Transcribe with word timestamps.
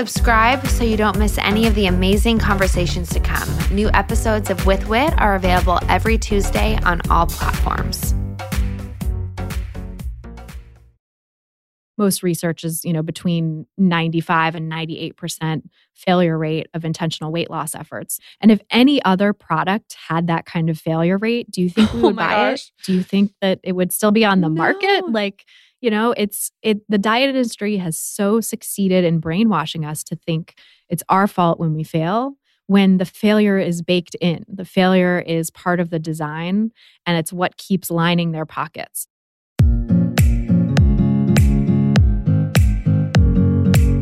Subscribe 0.00 0.66
so 0.66 0.82
you 0.82 0.96
don't 0.96 1.18
miss 1.18 1.36
any 1.36 1.66
of 1.66 1.74
the 1.74 1.84
amazing 1.84 2.38
conversations 2.38 3.10
to 3.10 3.20
come. 3.20 3.46
New 3.70 3.90
episodes 3.92 4.48
of 4.48 4.64
With 4.64 4.88
Wit 4.88 5.12
are 5.18 5.34
available 5.34 5.78
every 5.90 6.16
Tuesday 6.16 6.78
on 6.84 7.02
all 7.10 7.26
platforms. 7.26 8.14
most 11.98 12.22
research 12.22 12.64
is 12.64 12.82
you 12.82 12.94
know 12.94 13.02
between 13.02 13.66
95 13.76 14.54
and 14.54 14.72
98% 14.72 15.64
failure 15.94 16.38
rate 16.38 16.66
of 16.72 16.86
intentional 16.86 17.30
weight 17.30 17.50
loss 17.50 17.74
efforts 17.74 18.18
and 18.40 18.50
if 18.50 18.58
any 18.70 19.04
other 19.04 19.34
product 19.34 19.94
had 20.08 20.26
that 20.28 20.46
kind 20.46 20.70
of 20.70 20.78
failure 20.78 21.18
rate 21.18 21.50
do 21.50 21.60
you 21.60 21.68
think 21.68 21.92
we 21.92 22.00
Oh 22.02 22.06
would 22.06 22.16
my 22.16 22.26
buy 22.26 22.50
gosh. 22.52 22.68
it 22.68 22.84
do 22.86 22.94
you 22.94 23.02
think 23.02 23.34
that 23.42 23.60
it 23.62 23.72
would 23.72 23.92
still 23.92 24.12
be 24.12 24.24
on 24.24 24.40
the 24.40 24.48
market 24.48 25.10
like 25.10 25.44
you 25.80 25.90
know 25.90 26.14
it's 26.16 26.52
it 26.62 26.78
the 26.88 26.98
diet 26.98 27.28
industry 27.28 27.76
has 27.78 27.98
so 27.98 28.40
succeeded 28.40 29.04
in 29.04 29.18
brainwashing 29.18 29.84
us 29.84 30.04
to 30.04 30.16
think 30.16 30.54
it's 30.88 31.02
our 31.08 31.26
fault 31.26 31.58
when 31.58 31.74
we 31.74 31.82
fail 31.82 32.34
when 32.66 32.98
the 32.98 33.04
failure 33.04 33.58
is 33.58 33.82
baked 33.82 34.14
in 34.20 34.44
the 34.48 34.64
failure 34.64 35.20
is 35.20 35.50
part 35.50 35.80
of 35.80 35.90
the 35.90 35.98
design 35.98 36.70
and 37.06 37.18
it's 37.18 37.32
what 37.32 37.56
keeps 37.56 37.90
lining 37.90 38.32
their 38.32 38.46
pockets 38.46 39.06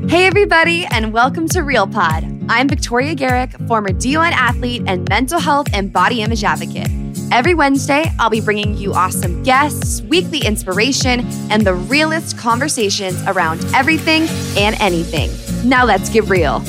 Hey, 0.08 0.24
everybody, 0.24 0.86
and 0.86 1.12
welcome 1.12 1.46
to 1.48 1.60
Real 1.60 1.86
Pod. 1.86 2.24
I'm 2.48 2.66
Victoria 2.66 3.14
Garrick, 3.14 3.52
former 3.68 3.90
D1 3.90 4.32
athlete 4.32 4.82
and 4.86 5.06
mental 5.10 5.38
health 5.38 5.66
and 5.74 5.92
body 5.92 6.22
image 6.22 6.42
advocate. 6.42 6.88
Every 7.30 7.52
Wednesday, 7.52 8.10
I'll 8.18 8.30
be 8.30 8.40
bringing 8.40 8.74
you 8.74 8.94
awesome 8.94 9.42
guests, 9.42 10.00
weekly 10.00 10.38
inspiration, 10.38 11.20
and 11.50 11.66
the 11.66 11.74
realest 11.74 12.38
conversations 12.38 13.22
around 13.26 13.62
everything 13.74 14.22
and 14.56 14.74
anything. 14.80 15.30
Now, 15.68 15.84
let's 15.84 16.08
get 16.08 16.24
real. 16.24 16.62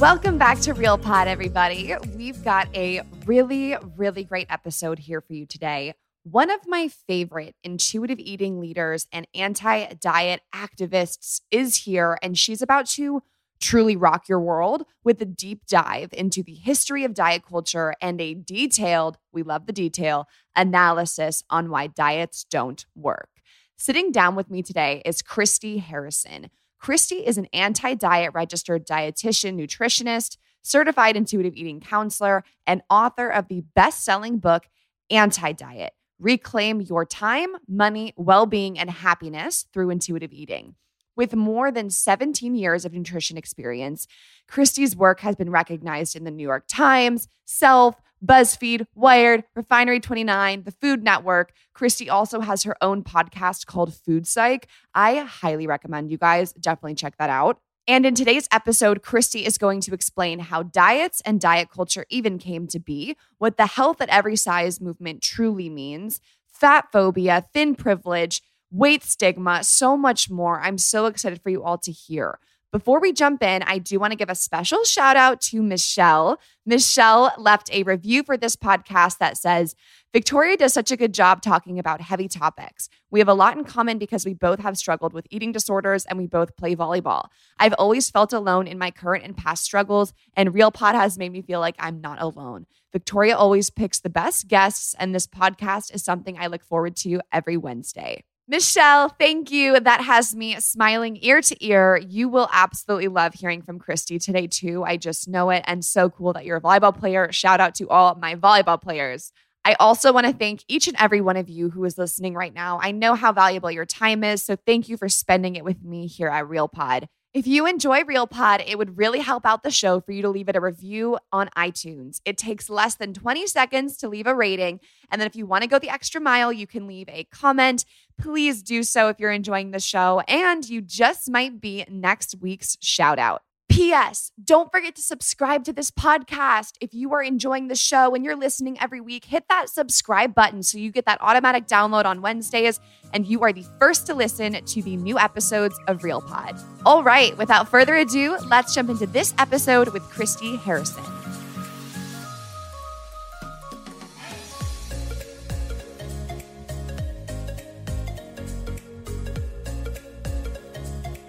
Welcome 0.00 0.38
back 0.38 0.60
to 0.60 0.72
Real 0.72 0.96
Pod, 0.96 1.28
everybody. 1.28 1.94
We've 2.16 2.42
got 2.42 2.74
a 2.74 3.02
really, 3.26 3.76
really 3.96 4.24
great 4.24 4.46
episode 4.48 4.98
here 4.98 5.20
for 5.20 5.34
you 5.34 5.44
today. 5.44 5.92
One 6.22 6.50
of 6.50 6.60
my 6.66 6.88
favorite 6.88 7.54
intuitive 7.62 8.18
eating 8.18 8.62
leaders 8.62 9.08
and 9.12 9.26
anti 9.34 9.92
diet 10.00 10.40
activists 10.54 11.42
is 11.50 11.84
here, 11.84 12.18
and 12.22 12.38
she's 12.38 12.62
about 12.62 12.86
to 12.86 13.22
truly 13.64 13.96
rock 13.96 14.28
your 14.28 14.40
world 14.40 14.84
with 15.04 15.20
a 15.22 15.24
deep 15.24 15.64
dive 15.66 16.10
into 16.12 16.42
the 16.42 16.52
history 16.52 17.02
of 17.02 17.14
diet 17.14 17.42
culture 17.48 17.94
and 17.98 18.20
a 18.20 18.34
detailed, 18.34 19.16
we 19.32 19.42
love 19.42 19.64
the 19.64 19.72
detail, 19.72 20.28
analysis 20.54 21.42
on 21.48 21.70
why 21.70 21.86
diets 21.86 22.44
don't 22.44 22.84
work. 22.94 23.30
Sitting 23.78 24.12
down 24.12 24.36
with 24.36 24.50
me 24.50 24.62
today 24.62 25.00
is 25.06 25.22
Christy 25.22 25.78
Harrison. 25.78 26.50
Christy 26.78 27.26
is 27.26 27.38
an 27.38 27.46
anti 27.54 27.94
diet 27.94 28.32
registered 28.34 28.86
dietitian, 28.86 29.58
nutritionist, 29.58 30.36
certified 30.62 31.16
intuitive 31.16 31.54
eating 31.56 31.80
counselor, 31.80 32.44
and 32.66 32.82
author 32.90 33.30
of 33.30 33.48
the 33.48 33.64
best 33.74 34.04
selling 34.04 34.38
book, 34.38 34.68
Anti 35.10 35.52
Diet 35.52 35.94
Reclaim 36.18 36.82
Your 36.82 37.06
Time, 37.06 37.56
Money, 37.66 38.12
Well 38.16 38.44
Being, 38.44 38.78
and 38.78 38.90
Happiness 38.90 39.66
Through 39.72 39.90
Intuitive 39.90 40.32
Eating. 40.32 40.74
With 41.16 41.34
more 41.34 41.70
than 41.70 41.90
17 41.90 42.54
years 42.54 42.84
of 42.84 42.92
nutrition 42.92 43.36
experience, 43.36 44.06
Christy's 44.48 44.96
work 44.96 45.20
has 45.20 45.36
been 45.36 45.50
recognized 45.50 46.16
in 46.16 46.24
the 46.24 46.30
New 46.30 46.42
York 46.42 46.64
Times, 46.68 47.28
Self, 47.44 48.00
BuzzFeed, 48.24 48.86
Wired, 48.94 49.44
Refinery 49.54 50.00
29, 50.00 50.64
the 50.64 50.72
Food 50.72 51.02
Network. 51.02 51.52
Christy 51.74 52.08
also 52.08 52.40
has 52.40 52.62
her 52.62 52.76
own 52.82 53.02
podcast 53.02 53.66
called 53.66 53.94
Food 53.94 54.26
Psych. 54.26 54.66
I 54.94 55.18
highly 55.18 55.66
recommend 55.66 56.10
you 56.10 56.18
guys 56.18 56.52
definitely 56.54 56.94
check 56.94 57.16
that 57.18 57.30
out. 57.30 57.60
And 57.86 58.06
in 58.06 58.14
today's 58.14 58.48
episode, 58.50 59.02
Christy 59.02 59.44
is 59.44 59.58
going 59.58 59.82
to 59.82 59.92
explain 59.92 60.38
how 60.38 60.62
diets 60.62 61.20
and 61.26 61.38
diet 61.38 61.68
culture 61.68 62.06
even 62.08 62.38
came 62.38 62.66
to 62.68 62.80
be, 62.80 63.14
what 63.36 63.58
the 63.58 63.66
health 63.66 64.00
at 64.00 64.08
every 64.08 64.36
size 64.36 64.80
movement 64.80 65.20
truly 65.20 65.68
means, 65.68 66.18
fat 66.46 66.86
phobia, 66.90 67.44
thin 67.52 67.74
privilege, 67.74 68.40
weight 68.74 69.04
stigma, 69.04 69.62
so 69.62 69.96
much 69.96 70.28
more. 70.28 70.60
I'm 70.60 70.78
so 70.78 71.06
excited 71.06 71.40
for 71.40 71.50
you 71.50 71.62
all 71.62 71.78
to 71.78 71.92
hear. 71.92 72.40
Before 72.72 72.98
we 72.98 73.12
jump 73.12 73.40
in, 73.40 73.62
I 73.62 73.78
do 73.78 74.00
want 74.00 74.10
to 74.10 74.16
give 74.16 74.28
a 74.28 74.34
special 74.34 74.82
shout 74.82 75.16
out 75.16 75.40
to 75.42 75.62
Michelle. 75.62 76.40
Michelle 76.66 77.32
left 77.38 77.72
a 77.72 77.84
review 77.84 78.24
for 78.24 78.36
this 78.36 78.56
podcast 78.56 79.18
that 79.18 79.36
says, 79.36 79.76
Victoria 80.12 80.56
does 80.56 80.72
such 80.72 80.90
a 80.90 80.96
good 80.96 81.14
job 81.14 81.40
talking 81.40 81.78
about 81.78 82.00
heavy 82.00 82.26
topics. 82.26 82.88
We 83.12 83.20
have 83.20 83.28
a 83.28 83.34
lot 83.34 83.56
in 83.56 83.62
common 83.62 83.98
because 83.98 84.26
we 84.26 84.34
both 84.34 84.58
have 84.58 84.76
struggled 84.76 85.12
with 85.12 85.28
eating 85.30 85.52
disorders 85.52 86.04
and 86.04 86.18
we 86.18 86.26
both 86.26 86.56
play 86.56 86.74
volleyball. 86.74 87.28
I've 87.60 87.74
always 87.74 88.10
felt 88.10 88.32
alone 88.32 88.66
in 88.66 88.76
my 88.76 88.90
current 88.90 89.22
and 89.22 89.36
past 89.36 89.62
struggles, 89.62 90.12
and 90.36 90.52
Real 90.52 90.72
Pod 90.72 90.96
has 90.96 91.16
made 91.16 91.30
me 91.30 91.42
feel 91.42 91.60
like 91.60 91.76
I'm 91.78 92.00
not 92.00 92.20
alone. 92.20 92.66
Victoria 92.92 93.36
always 93.36 93.70
picks 93.70 94.00
the 94.00 94.10
best 94.10 94.48
guests, 94.48 94.96
and 94.98 95.14
this 95.14 95.28
podcast 95.28 95.94
is 95.94 96.02
something 96.02 96.36
I 96.40 96.48
look 96.48 96.64
forward 96.64 96.96
to 96.96 97.20
every 97.32 97.56
Wednesday. 97.56 98.24
Michelle, 98.46 99.08
thank 99.08 99.50
you. 99.50 99.80
That 99.80 100.02
has 100.02 100.34
me 100.34 100.60
smiling 100.60 101.18
ear 101.22 101.40
to 101.40 101.64
ear. 101.64 101.96
You 101.96 102.28
will 102.28 102.48
absolutely 102.52 103.08
love 103.08 103.32
hearing 103.32 103.62
from 103.62 103.78
Christy 103.78 104.18
today, 104.18 104.46
too. 104.46 104.84
I 104.84 104.98
just 104.98 105.26
know 105.28 105.48
it. 105.48 105.64
And 105.66 105.82
so 105.82 106.10
cool 106.10 106.34
that 106.34 106.44
you're 106.44 106.58
a 106.58 106.60
volleyball 106.60 106.96
player. 106.96 107.32
Shout 107.32 107.60
out 107.60 107.74
to 107.76 107.88
all 107.88 108.16
my 108.16 108.34
volleyball 108.34 108.80
players. 108.80 109.32
I 109.64 109.74
also 109.80 110.12
want 110.12 110.26
to 110.26 110.32
thank 110.34 110.62
each 110.68 110.88
and 110.88 110.96
every 111.00 111.22
one 111.22 111.38
of 111.38 111.48
you 111.48 111.70
who 111.70 111.82
is 111.86 111.96
listening 111.96 112.34
right 112.34 112.52
now. 112.52 112.78
I 112.82 112.90
know 112.90 113.14
how 113.14 113.32
valuable 113.32 113.70
your 113.70 113.86
time 113.86 114.22
is, 114.22 114.42
so 114.42 114.56
thank 114.56 114.90
you 114.90 114.98
for 114.98 115.08
spending 115.08 115.56
it 115.56 115.64
with 115.64 115.82
me 115.82 116.06
here 116.06 116.28
at 116.28 116.46
Real 116.46 116.68
Pod. 116.68 117.08
If 117.34 117.48
you 117.48 117.66
enjoy 117.66 118.04
Real 118.04 118.28
Pod, 118.28 118.62
it 118.64 118.78
would 118.78 118.96
really 118.96 119.18
help 119.18 119.44
out 119.44 119.64
the 119.64 119.70
show 119.72 120.00
for 120.00 120.12
you 120.12 120.22
to 120.22 120.28
leave 120.28 120.48
it 120.48 120.54
a 120.54 120.60
review 120.60 121.18
on 121.32 121.50
iTunes. 121.56 122.20
It 122.24 122.38
takes 122.38 122.70
less 122.70 122.94
than 122.94 123.12
20 123.12 123.48
seconds 123.48 123.96
to 123.96 124.08
leave 124.08 124.28
a 124.28 124.34
rating. 124.36 124.78
And 125.10 125.20
then 125.20 125.26
if 125.26 125.34
you 125.34 125.44
want 125.44 125.62
to 125.62 125.68
go 125.68 125.80
the 125.80 125.90
extra 125.90 126.20
mile, 126.20 126.52
you 126.52 126.68
can 126.68 126.86
leave 126.86 127.08
a 127.08 127.24
comment. 127.32 127.86
Please 128.16 128.62
do 128.62 128.84
so 128.84 129.08
if 129.08 129.18
you're 129.18 129.32
enjoying 129.32 129.72
the 129.72 129.80
show, 129.80 130.20
and 130.28 130.64
you 130.68 130.80
just 130.80 131.28
might 131.28 131.60
be 131.60 131.84
next 131.90 132.36
week's 132.40 132.76
shout 132.80 133.18
out. 133.18 133.42
P.S. 133.74 134.30
Don't 134.44 134.70
forget 134.70 134.94
to 134.94 135.02
subscribe 135.02 135.64
to 135.64 135.72
this 135.72 135.90
podcast. 135.90 136.74
If 136.80 136.94
you 136.94 137.12
are 137.12 137.20
enjoying 137.20 137.66
the 137.66 137.74
show 137.74 138.14
and 138.14 138.24
you're 138.24 138.36
listening 138.36 138.80
every 138.80 139.00
week, 139.00 139.24
hit 139.24 139.48
that 139.48 139.68
subscribe 139.68 140.32
button 140.32 140.62
so 140.62 140.78
you 140.78 140.92
get 140.92 141.06
that 141.06 141.18
automatic 141.20 141.66
download 141.66 142.04
on 142.04 142.22
Wednesdays 142.22 142.78
and 143.12 143.26
you 143.26 143.42
are 143.42 143.52
the 143.52 143.64
first 143.80 144.06
to 144.06 144.14
listen 144.14 144.64
to 144.64 144.82
the 144.82 144.94
new 144.94 145.18
episodes 145.18 145.76
of 145.88 146.04
Real 146.04 146.20
Pod. 146.20 146.56
All 146.86 147.02
right, 147.02 147.36
without 147.36 147.68
further 147.68 147.96
ado, 147.96 148.38
let's 148.48 148.76
jump 148.76 148.90
into 148.90 149.08
this 149.08 149.34
episode 149.38 149.88
with 149.88 150.04
Christy 150.04 150.54
Harrison. 150.54 151.23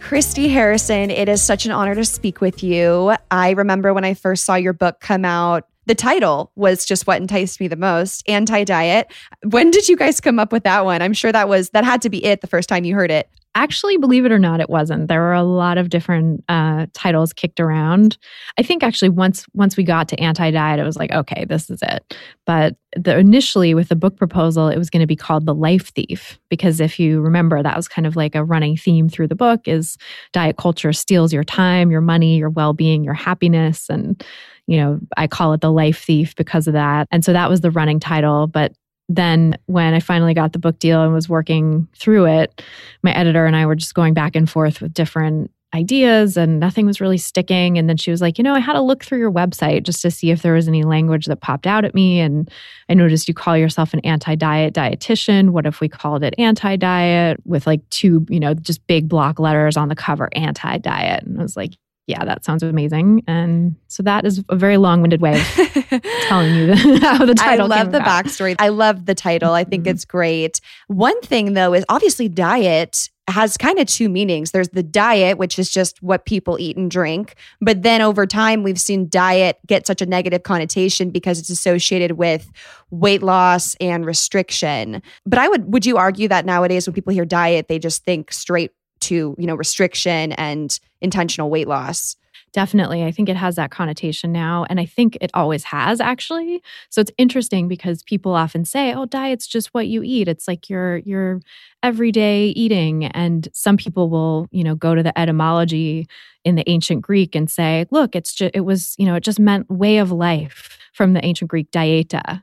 Christy 0.05 0.49
Harrison, 0.49 1.09
it 1.09 1.27
is 1.27 1.41
such 1.41 1.65
an 1.65 1.71
honor 1.71 1.95
to 1.95 2.05
speak 2.05 2.39
with 2.39 2.61
you. 2.61 3.15
I 3.31 3.49
remember 3.49 3.91
when 3.91 4.05
I 4.05 4.13
first 4.13 4.45
saw 4.45 4.53
your 4.53 4.71
book 4.71 4.99
come 4.99 5.25
out, 5.25 5.67
the 5.87 5.95
title 5.95 6.51
was 6.55 6.85
just 6.85 7.07
what 7.07 7.19
enticed 7.19 7.59
me 7.59 7.67
the 7.67 7.75
most 7.75 8.21
anti 8.29 8.63
diet. 8.65 9.11
When 9.49 9.71
did 9.71 9.89
you 9.89 9.97
guys 9.97 10.21
come 10.21 10.37
up 10.37 10.51
with 10.51 10.63
that 10.63 10.85
one? 10.85 11.01
I'm 11.01 11.13
sure 11.13 11.31
that 11.31 11.49
was, 11.49 11.71
that 11.71 11.83
had 11.85 12.03
to 12.03 12.11
be 12.11 12.23
it 12.23 12.41
the 12.41 12.47
first 12.47 12.69
time 12.69 12.85
you 12.85 12.93
heard 12.93 13.09
it. 13.09 13.27
Actually, 13.57 13.95
believe 13.95 14.25
it 14.25 14.33
or 14.33 14.39
not, 14.39 14.59
it 14.59 14.69
wasn't. 14.69 15.07
There 15.07 15.21
were 15.21 15.33
a 15.33 15.41
lot 15.41 15.77
of 15.77 15.87
different 15.87 16.43
uh, 16.49 16.87
titles 16.93 17.31
kicked 17.31 17.61
around. 17.61 18.17
I 18.59 18.63
think 18.63 18.83
actually 18.83 19.07
once 19.07 19.45
once 19.53 19.77
we 19.77 19.83
got 19.83 20.09
to 20.09 20.19
anti 20.19 20.51
diet, 20.51 20.77
it 20.77 20.83
was 20.83 20.97
like, 20.97 21.13
okay, 21.13 21.45
this 21.45 21.69
is 21.69 21.79
it. 21.81 22.17
But 22.45 22.75
the, 22.97 23.17
initially 23.17 23.73
with 23.73 23.87
the 23.87 23.95
book 23.95 24.17
proposal, 24.17 24.67
it 24.67 24.77
was 24.77 24.89
going 24.89 24.99
to 24.99 25.07
be 25.07 25.15
called 25.15 25.45
The 25.45 25.55
Life 25.55 25.93
Thief 25.93 26.37
because 26.49 26.81
if 26.81 26.99
you 26.99 27.21
remember, 27.21 27.63
that 27.63 27.77
was 27.77 27.87
kind 27.87 28.05
of 28.05 28.17
like 28.17 28.35
a 28.35 28.43
running 28.43 28.75
theme 28.75 29.07
through 29.07 29.29
the 29.29 29.35
book: 29.35 29.69
is 29.69 29.97
diet 30.33 30.57
culture 30.57 30.91
steals 30.91 31.31
your 31.31 31.45
time, 31.45 31.91
your 31.91 32.01
money, 32.01 32.37
your 32.37 32.49
well 32.49 32.73
being, 32.73 33.05
your 33.05 33.13
happiness, 33.13 33.89
and 33.89 34.21
you 34.67 34.77
know, 34.77 34.99
I 35.15 35.27
call 35.27 35.53
it 35.53 35.61
the 35.61 35.71
life 35.71 36.03
thief 36.03 36.35
because 36.35 36.67
of 36.67 36.73
that. 36.73 37.07
And 37.09 37.23
so 37.23 37.31
that 37.31 37.49
was 37.49 37.61
the 37.61 37.71
running 37.71 38.01
title. 38.01 38.47
But 38.47 38.73
then 39.07 39.57
when 39.67 39.93
I 39.93 39.99
finally 39.99 40.33
got 40.33 40.53
the 40.53 40.59
book 40.59 40.79
deal 40.79 41.03
and 41.03 41.13
was 41.13 41.29
working 41.29 41.87
through 41.95 42.25
it, 42.25 42.63
my 43.03 43.13
editor 43.13 43.45
and 43.45 43.55
I 43.55 43.65
were 43.65 43.75
just 43.75 43.93
going 43.93 44.13
back 44.13 44.35
and 44.35 44.49
forth 44.49 44.81
with 44.81 44.93
different 44.93 45.51
ideas 45.75 46.37
and 46.37 46.59
nothing 46.59 46.85
was 46.85 47.01
really 47.01 47.17
sticking. 47.17 47.77
And 47.77 47.89
then 47.89 47.97
she 47.97 48.09
was 48.09 48.21
like, 48.21 48.37
you 48.37 48.43
know, 48.43 48.55
I 48.55 48.59
had 48.59 48.73
to 48.73 48.81
look 48.81 49.03
through 49.03 49.19
your 49.19 49.31
website 49.31 49.83
just 49.83 50.01
to 50.03 50.11
see 50.11 50.31
if 50.31 50.41
there 50.41 50.53
was 50.53 50.67
any 50.67 50.83
language 50.83 51.25
that 51.25 51.41
popped 51.41 51.67
out 51.67 51.85
at 51.85 51.93
me. 51.93 52.19
And 52.19 52.49
I 52.89 52.93
noticed 52.93 53.27
you 53.27 53.33
call 53.33 53.57
yourself 53.57 53.93
an 53.93 53.99
anti 53.99 54.35
diet 54.35 54.73
dietitian. 54.73 55.49
What 55.49 55.65
if 55.65 55.81
we 55.81 55.89
called 55.89 56.23
it 56.23 56.33
anti 56.37 56.77
diet 56.77 57.37
with 57.45 57.67
like 57.67 57.87
two, 57.89 58.25
you 58.29 58.39
know, 58.39 58.53
just 58.53 58.85
big 58.87 59.09
block 59.09 59.37
letters 59.37 59.75
on 59.77 59.89
the 59.89 59.95
cover, 59.95 60.29
anti 60.33 60.77
diet? 60.77 61.23
And 61.23 61.39
I 61.39 61.43
was 61.43 61.57
like, 61.57 61.73
yeah, 62.07 62.23
that 62.25 62.45
sounds 62.45 62.61
amazing. 62.63 63.23
And 63.27 63.75
so 63.87 64.03
that 64.03 64.25
is 64.25 64.43
a 64.49 64.55
very 64.55 64.77
long 64.77 65.01
winded 65.01 65.21
way 65.21 65.39
of 65.39 66.01
telling 66.27 66.53
you 66.55 66.73
how 67.01 67.25
the 67.25 67.33
title 67.33 67.71
I 67.73 67.77
love 67.81 67.91
the 67.91 67.97
about. 67.97 68.25
backstory. 68.25 68.55
I 68.59 68.69
love 68.69 69.05
the 69.05 69.15
title. 69.15 69.53
I 69.53 69.63
think 69.63 69.85
Mhm. 69.85 69.89
it's 69.91 70.05
great. 70.05 70.61
One 70.87 71.19
thing, 71.21 71.53
though, 71.53 71.73
is 71.73 71.83
obviously 71.89 72.29
diet 72.29 73.09
has 73.27 73.57
kind 73.57 73.79
of 73.79 73.87
two 73.87 74.07
meanings. 74.07 74.51
There's 74.51 74.69
the 74.69 74.83
diet, 74.83 75.39
which 75.39 75.57
is 75.57 75.71
just 75.71 75.99
what 76.03 76.25
people 76.25 76.57
eat 76.59 76.77
and 76.77 76.91
drink. 76.91 77.33
But 77.59 77.81
then 77.81 78.03
over 78.03 78.27
time, 78.27 78.61
we've 78.61 78.79
seen 78.79 79.09
diet 79.09 79.57
get 79.65 79.87
such 79.87 79.99
a 79.99 80.05
negative 80.05 80.43
connotation 80.43 81.09
because 81.09 81.39
it's 81.39 81.49
associated 81.49 82.13
with 82.19 82.51
weight 82.91 83.23
loss 83.23 83.75
and 83.81 84.05
restriction. 84.05 85.01
But 85.25 85.39
I 85.39 85.47
would, 85.47 85.73
would 85.73 85.87
you 85.87 85.97
argue 85.97 86.27
that 86.27 86.45
nowadays 86.45 86.85
when 86.85 86.93
people 86.93 87.13
hear 87.13 87.25
diet, 87.25 87.67
they 87.67 87.79
just 87.79 88.03
think 88.05 88.31
straight 88.31 88.71
to, 89.05 89.35
you 89.37 89.47
know, 89.47 89.55
restriction 89.55 90.31
and 90.33 90.79
intentional 91.01 91.49
weight 91.49 91.67
loss? 91.67 92.15
Definitely. 92.55 93.03
I 93.03 93.11
think 93.11 93.27
it 93.27 93.35
has 93.35 93.57
that 93.57 93.71
connotation 93.71 94.31
now. 94.31 94.65
And 94.69 94.79
I 94.79 94.85
think 94.85 95.17
it 95.19 95.29
always 95.33 95.65
has 95.65 95.99
actually. 95.99 96.63
So 96.89 97.01
it's 97.01 97.11
interesting 97.17 97.67
because 97.67 98.01
people 98.01 98.33
often 98.33 98.63
say, 98.63 98.93
oh, 98.93 99.05
diet's 99.05 99.45
just 99.45 99.73
what 99.73 99.87
you 99.87 100.03
eat. 100.03 100.29
It's 100.29 100.47
like 100.47 100.69
your 100.69 100.99
your 100.99 101.41
everyday 101.83 102.47
eating. 102.55 103.07
And 103.07 103.49
some 103.51 103.75
people 103.75 104.09
will, 104.09 104.47
you 104.51 104.63
know, 104.63 104.73
go 104.73 104.95
to 104.95 105.03
the 105.03 105.17
etymology 105.19 106.07
in 106.45 106.55
the 106.55 106.63
ancient 106.69 107.01
Greek 107.01 107.35
and 107.35 107.51
say, 107.51 107.87
look, 107.91 108.15
it's 108.15 108.33
just 108.33 108.51
it 108.53 108.61
was, 108.61 108.95
you 108.97 109.05
know, 109.05 109.15
it 109.15 109.23
just 109.23 109.39
meant 109.39 109.69
way 109.69 109.97
of 109.97 110.13
life 110.13 110.77
from 110.93 111.11
the 111.11 111.25
ancient 111.25 111.51
Greek 111.51 111.69
dieta. 111.71 112.41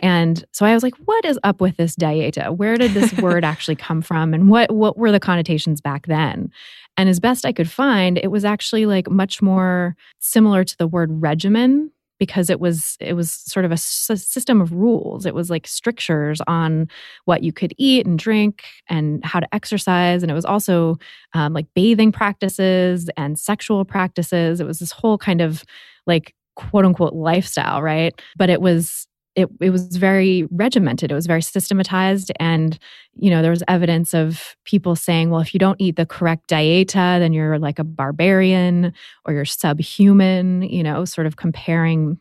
And 0.00 0.44
so 0.52 0.64
I 0.64 0.74
was 0.74 0.82
like, 0.82 0.94
what 1.04 1.24
is 1.24 1.38
up 1.44 1.60
with 1.60 1.76
this 1.76 1.96
dieta? 1.96 2.56
Where 2.56 2.76
did 2.76 2.92
this 2.92 3.12
word 3.20 3.44
actually 3.44 3.76
come 3.76 4.02
from? 4.02 4.34
And 4.34 4.48
what 4.48 4.70
what 4.72 4.96
were 4.96 5.12
the 5.12 5.20
connotations 5.20 5.80
back 5.80 6.06
then? 6.06 6.50
And 6.96 7.08
as 7.08 7.20
best 7.20 7.44
I 7.44 7.52
could 7.52 7.70
find, 7.70 8.18
it 8.18 8.30
was 8.30 8.44
actually 8.44 8.86
like 8.86 9.10
much 9.10 9.40
more 9.40 9.96
similar 10.18 10.64
to 10.64 10.76
the 10.76 10.86
word 10.86 11.10
regimen 11.22 11.90
because 12.18 12.50
it 12.50 12.60
was 12.60 12.96
it 13.00 13.14
was 13.14 13.30
sort 13.30 13.64
of 13.64 13.70
a 13.70 13.74
s- 13.74 14.10
system 14.16 14.60
of 14.60 14.72
rules. 14.72 15.24
It 15.24 15.34
was 15.34 15.50
like 15.50 15.66
strictures 15.66 16.40
on 16.46 16.88
what 17.24 17.42
you 17.42 17.52
could 17.52 17.72
eat 17.78 18.06
and 18.06 18.18
drink 18.18 18.64
and 18.88 19.24
how 19.24 19.40
to 19.40 19.54
exercise, 19.54 20.22
and 20.22 20.30
it 20.30 20.34
was 20.34 20.44
also 20.44 20.98
um, 21.34 21.52
like 21.52 21.66
bathing 21.74 22.12
practices 22.12 23.08
and 23.16 23.38
sexual 23.38 23.84
practices. 23.84 24.60
It 24.60 24.66
was 24.66 24.78
this 24.80 24.92
whole 24.92 25.18
kind 25.18 25.40
of 25.40 25.64
like 26.06 26.34
quote 26.56 26.84
unquote 26.84 27.14
lifestyle, 27.14 27.82
right? 27.82 28.20
But 28.36 28.50
it 28.50 28.60
was 28.60 29.07
it, 29.38 29.48
it 29.60 29.70
was 29.70 29.96
very 29.96 30.48
regimented. 30.50 31.12
It 31.12 31.14
was 31.14 31.26
very 31.26 31.42
systematized. 31.42 32.32
And 32.40 32.76
you 33.14 33.30
know 33.30 33.42
there 33.42 33.50
was 33.50 33.62
evidence 33.68 34.14
of 34.14 34.56
people 34.64 34.94
saying 34.94 35.30
well 35.30 35.40
if 35.40 35.52
you 35.52 35.58
don't 35.58 35.80
eat 35.80 35.96
the 35.96 36.06
correct 36.06 36.48
dieta 36.48 37.18
then 37.18 37.32
you're 37.32 37.58
like 37.58 37.80
a 37.80 37.84
barbarian 37.84 38.92
or 39.24 39.32
you're 39.32 39.44
subhuman 39.44 40.62
you 40.62 40.84
know 40.84 41.04
sort 41.04 41.26
of 41.26 41.34
comparing 41.34 42.16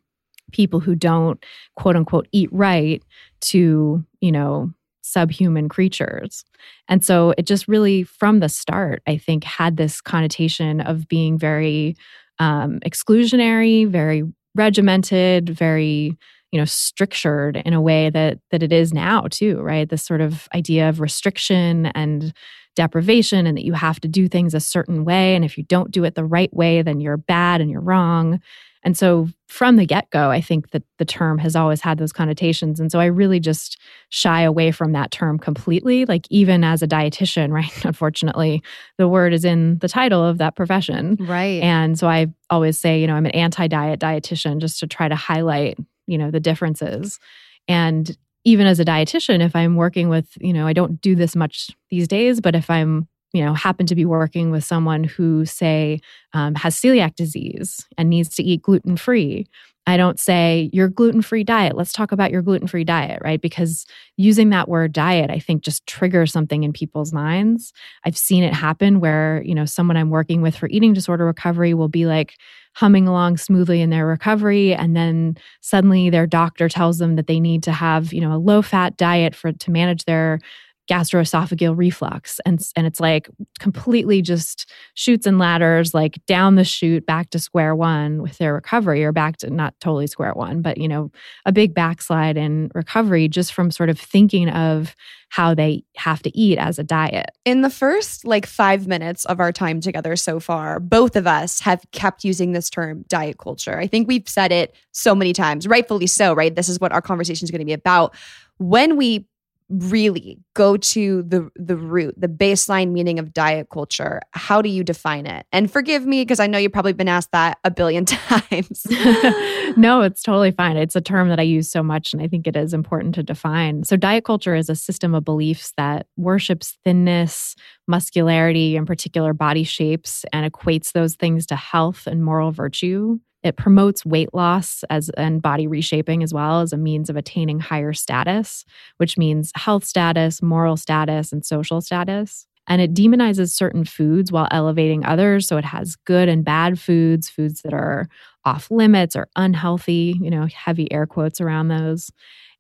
people 0.51 0.79
who 0.79 0.95
don't 0.95 1.45
quote 1.75 1.95
unquote 1.95 2.27
eat 2.31 2.49
right 2.51 3.03
to 3.41 4.03
you 4.21 4.31
know 4.31 4.71
subhuman 5.03 5.69
creatures. 5.69 6.43
And 6.89 7.05
so 7.05 7.33
it 7.37 7.45
just 7.45 7.67
really 7.67 8.03
from 8.03 8.39
the 8.39 8.49
start 8.49 9.01
i 9.07 9.17
think 9.17 9.43
had 9.43 9.77
this 9.77 10.01
connotation 10.01 10.81
of 10.81 11.07
being 11.07 11.37
very 11.37 11.95
um, 12.39 12.79
exclusionary 12.85 13.87
very 13.87 14.23
regimented 14.55 15.49
very 15.49 16.17
you 16.51 16.59
know 16.59 16.65
strictured 16.65 17.57
in 17.65 17.73
a 17.73 17.81
way 17.81 18.09
that 18.09 18.39
that 18.51 18.63
it 18.63 18.71
is 18.71 18.93
now 18.93 19.21
too 19.29 19.59
right? 19.61 19.89
This 19.89 20.03
sort 20.03 20.21
of 20.21 20.47
idea 20.53 20.89
of 20.89 20.99
restriction 20.99 21.87
and 21.87 22.33
deprivation 22.75 23.47
and 23.47 23.57
that 23.57 23.65
you 23.65 23.73
have 23.73 23.99
to 23.99 24.07
do 24.07 24.27
things 24.27 24.53
a 24.53 24.59
certain 24.59 25.03
way. 25.03 25.35
And 25.35 25.43
if 25.43 25.57
you 25.57 25.63
don't 25.63 25.89
do 25.89 26.03
it 26.03 26.15
the 26.15 26.25
right 26.25 26.53
way 26.53 26.81
then 26.81 26.99
you're 26.99 27.17
bad 27.17 27.61
and 27.61 27.69
you're 27.71 27.81
wrong. 27.81 28.39
And 28.83 28.95
so 28.95 29.27
from 29.47 29.75
the 29.75 29.85
get-go 29.85 30.29
i 30.29 30.39
think 30.39 30.71
that 30.71 30.83
the 30.97 31.05
term 31.05 31.39
has 31.39 31.55
always 31.55 31.81
had 31.81 31.97
those 31.97 32.13
connotations. 32.13 32.79
And 32.79 32.91
so 32.91 32.99
i 32.99 33.05
really 33.05 33.39
just 33.39 33.77
shy 34.09 34.41
away 34.41 34.71
from 34.71 34.93
that 34.93 35.11
term 35.11 35.39
completely. 35.39 36.05
Like 36.05 36.25
even 36.29 36.63
as 36.63 36.81
a 36.81 36.87
dietitian 36.87 37.51
right 37.59 37.85
unfortunately 37.85 38.61
the 38.97 39.07
word 39.07 39.33
is 39.33 39.43
in 39.43 39.79
the 39.79 39.89
title 39.89 40.23
of 40.23 40.37
that 40.37 40.55
profession. 40.55 41.17
Right. 41.19 41.61
and 41.63 41.97
so 41.99 42.07
I 42.07 42.27
always 42.49 42.79
say, 42.79 43.01
you 43.01 43.07
know, 43.07 43.15
I'm 43.15 43.25
an 43.25 43.31
anti-diet 43.31 43.99
dietitian 43.99 44.59
just 44.59 44.79
to 44.79 44.87
try 44.87 45.07
to 45.09 45.15
highlight, 45.15 45.77
you 46.07 46.17
know, 46.17 46.31
the 46.31 46.39
differences. 46.39 47.19
And 47.67 48.17
even 48.45 48.65
as 48.65 48.79
a 48.79 48.85
dietitian, 48.85 49.45
if 49.45 49.55
I'm 49.55 49.75
working 49.75 50.09
with, 50.09 50.29
you 50.39 50.53
know, 50.53 50.65
I 50.65 50.73
don't 50.73 51.01
do 51.01 51.15
this 51.15 51.35
much 51.35 51.69
these 51.89 52.07
days, 52.07 52.39
but 52.39 52.55
if 52.55 52.69
I'm, 52.69 53.07
you 53.33 53.43
know, 53.43 53.53
happen 53.53 53.85
to 53.87 53.95
be 53.95 54.05
working 54.05 54.51
with 54.51 54.63
someone 54.63 55.03
who, 55.03 55.45
say, 55.45 55.99
um, 56.33 56.55
has 56.55 56.75
celiac 56.75 57.15
disease 57.15 57.85
and 57.97 58.09
needs 58.09 58.29
to 58.35 58.43
eat 58.43 58.61
gluten 58.61 58.95
free, 58.95 59.47
I 59.87 59.95
don't 59.95 60.19
say 60.19 60.69
your 60.73 60.89
gluten 60.89 61.21
free 61.21 61.45
diet. 61.45 61.77
Let's 61.77 61.93
talk 61.93 62.11
about 62.11 62.29
your 62.29 62.41
gluten 62.41 62.67
free 62.67 62.83
diet, 62.83 63.21
right? 63.23 63.41
Because 63.41 63.85
using 64.17 64.49
that 64.49 64.67
word 64.67 64.91
diet, 64.91 65.31
I 65.31 65.39
think 65.39 65.63
just 65.63 65.87
triggers 65.87 66.33
something 66.33 66.63
in 66.63 66.73
people's 66.73 67.13
minds. 67.13 67.71
I've 68.03 68.17
seen 68.17 68.43
it 68.43 68.53
happen 68.53 68.99
where, 68.99 69.41
you 69.45 69.55
know, 69.55 69.63
someone 69.63 69.95
I'm 69.95 70.09
working 70.09 70.41
with 70.41 70.57
for 70.57 70.67
eating 70.67 70.91
disorder 70.93 71.25
recovery 71.25 71.73
will 71.73 71.87
be 71.87 72.05
like 72.05 72.35
humming 72.75 73.07
along 73.07 73.37
smoothly 73.37 73.81
in 73.81 73.89
their 73.89 74.05
recovery. 74.05 74.73
And 74.75 74.93
then 74.95 75.37
suddenly 75.61 76.09
their 76.09 76.27
doctor 76.27 76.67
tells 76.67 76.97
them 76.97 77.15
that 77.15 77.27
they 77.27 77.39
need 77.39 77.63
to 77.63 77.71
have, 77.71 78.11
you 78.11 78.19
know, 78.19 78.33
a 78.33 78.37
low 78.37 78.61
fat 78.61 78.97
diet 78.97 79.33
for 79.35 79.53
to 79.53 79.71
manage 79.71 80.03
their 80.03 80.39
gastroesophageal 80.87 81.77
reflux 81.77 82.39
and 82.45 82.61
and 82.75 82.87
it's 82.87 82.99
like 82.99 83.29
completely 83.59 84.21
just 84.21 84.71
shoots 84.93 85.25
and 85.25 85.37
ladders 85.37 85.93
like 85.93 86.19
down 86.25 86.55
the 86.55 86.63
chute 86.63 87.05
back 87.05 87.29
to 87.29 87.39
square 87.39 87.75
one 87.75 88.21
with 88.21 88.37
their 88.37 88.53
recovery 88.53 89.03
or 89.03 89.11
back 89.11 89.37
to 89.37 89.49
not 89.49 89.73
totally 89.79 90.07
square 90.07 90.33
one 90.33 90.61
but 90.61 90.77
you 90.77 90.87
know 90.87 91.11
a 91.45 91.51
big 91.51 91.73
backslide 91.73 92.37
in 92.37 92.71
recovery 92.73 93.27
just 93.27 93.53
from 93.53 93.69
sort 93.69 93.89
of 93.89 93.99
thinking 93.99 94.49
of 94.49 94.95
how 95.29 95.53
they 95.53 95.83
have 95.97 96.21
to 96.21 96.35
eat 96.37 96.57
as 96.57 96.79
a 96.79 96.83
diet 96.83 97.31
in 97.43 97.61
the 97.61 97.69
first 97.69 98.25
like 98.25 98.45
five 98.45 98.87
minutes 98.87 99.25
of 99.25 99.39
our 99.39 99.51
time 99.51 99.79
together 99.79 100.15
so 100.15 100.39
far, 100.39 100.79
both 100.79 101.15
of 101.15 101.25
us 101.27 101.61
have 101.61 101.83
kept 101.91 102.23
using 102.23 102.51
this 102.51 102.69
term 102.69 103.05
diet 103.07 103.37
culture. 103.37 103.79
I 103.79 103.87
think 103.87 104.07
we've 104.07 104.27
said 104.27 104.51
it 104.51 104.75
so 104.91 105.15
many 105.15 105.33
times, 105.33 105.67
rightfully 105.67 106.07
so, 106.07 106.33
right? 106.33 106.55
This 106.55 106.69
is 106.69 106.79
what 106.79 106.91
our 106.91 107.01
conversation 107.01 107.45
is 107.45 107.51
going 107.51 107.59
to 107.59 107.65
be 107.65 107.73
about. 107.73 108.15
When 108.57 108.97
we 108.97 109.27
really 109.69 110.39
go 110.53 110.77
to 110.77 111.23
the 111.23 111.49
the 111.55 111.75
root, 111.75 112.15
the 112.17 112.27
baseline 112.27 112.91
meaning 112.91 113.19
of 113.19 113.33
diet 113.33 113.67
culture, 113.71 114.21
how 114.31 114.61
do 114.61 114.69
you 114.69 114.83
define 114.83 115.25
it? 115.25 115.45
And 115.51 115.69
forgive 115.69 116.05
me 116.05 116.21
because 116.21 116.39
I 116.39 116.47
know 116.47 116.57
you've 116.57 116.71
probably 116.71 116.93
been 116.93 117.07
asked 117.07 117.31
that 117.31 117.57
a 117.63 117.71
billion 117.71 118.05
times. 118.05 118.87
no, 119.77 120.01
it's 120.01 120.21
totally 120.21 120.51
fine. 120.51 120.77
It's 120.77 120.95
a 120.95 121.01
term 121.01 121.29
that 121.29 121.39
I 121.39 121.43
use 121.43 121.69
so 121.69 121.83
much 121.83 122.13
and 122.13 122.21
I 122.21 122.27
think 122.27 122.47
it 122.47 122.55
is 122.55 122.73
important 122.73 123.15
to 123.15 123.23
define. 123.23 123.83
So 123.83 123.97
diet 123.97 124.23
culture 124.23 124.55
is 124.55 124.69
a 124.69 124.75
system 124.75 125.13
of 125.13 125.25
beliefs 125.25 125.73
that 125.77 126.07
worships 126.15 126.77
thinness, 126.83 127.55
muscularity, 127.87 128.77
and 128.77 128.87
particular 128.87 129.33
body 129.33 129.63
shapes 129.63 130.25
and 130.31 130.51
equates 130.51 130.93
those 130.93 131.15
things 131.15 131.45
to 131.47 131.55
health 131.55 132.07
and 132.07 132.23
moral 132.23 132.51
virtue. 132.51 133.19
It 133.43 133.55
promotes 133.55 134.05
weight 134.05 134.33
loss 134.33 134.83
as 134.89 135.09
and 135.17 135.41
body 135.41 135.67
reshaping 135.67 136.23
as 136.23 136.33
well 136.33 136.61
as 136.61 136.73
a 136.73 136.77
means 136.77 137.09
of 137.09 137.15
attaining 137.15 137.59
higher 137.59 137.93
status, 137.93 138.65
which 138.97 139.17
means 139.17 139.51
health 139.55 139.85
status, 139.85 140.41
moral 140.41 140.77
status, 140.77 141.31
and 141.31 141.45
social 141.45 141.81
status. 141.81 142.47
And 142.67 142.81
it 142.81 142.93
demonizes 142.93 143.51
certain 143.51 143.85
foods 143.85 144.31
while 144.31 144.47
elevating 144.51 145.05
others. 145.05 145.47
So 145.47 145.57
it 145.57 145.63
has 145.65 145.95
good 145.95 146.27
and 146.27 146.43
bad 146.43 146.79
foods, 146.79 147.29
foods 147.29 147.61
that 147.61 147.73
are 147.73 148.09
off 148.43 148.69
limits 148.69 149.15
or 149.15 149.29
unhealthy, 149.35 150.17
you 150.21 150.29
know, 150.29 150.47
heavy 150.47 150.91
air 150.91 151.05
quotes 151.05 151.39
around 151.39 151.69
those. 151.69 152.11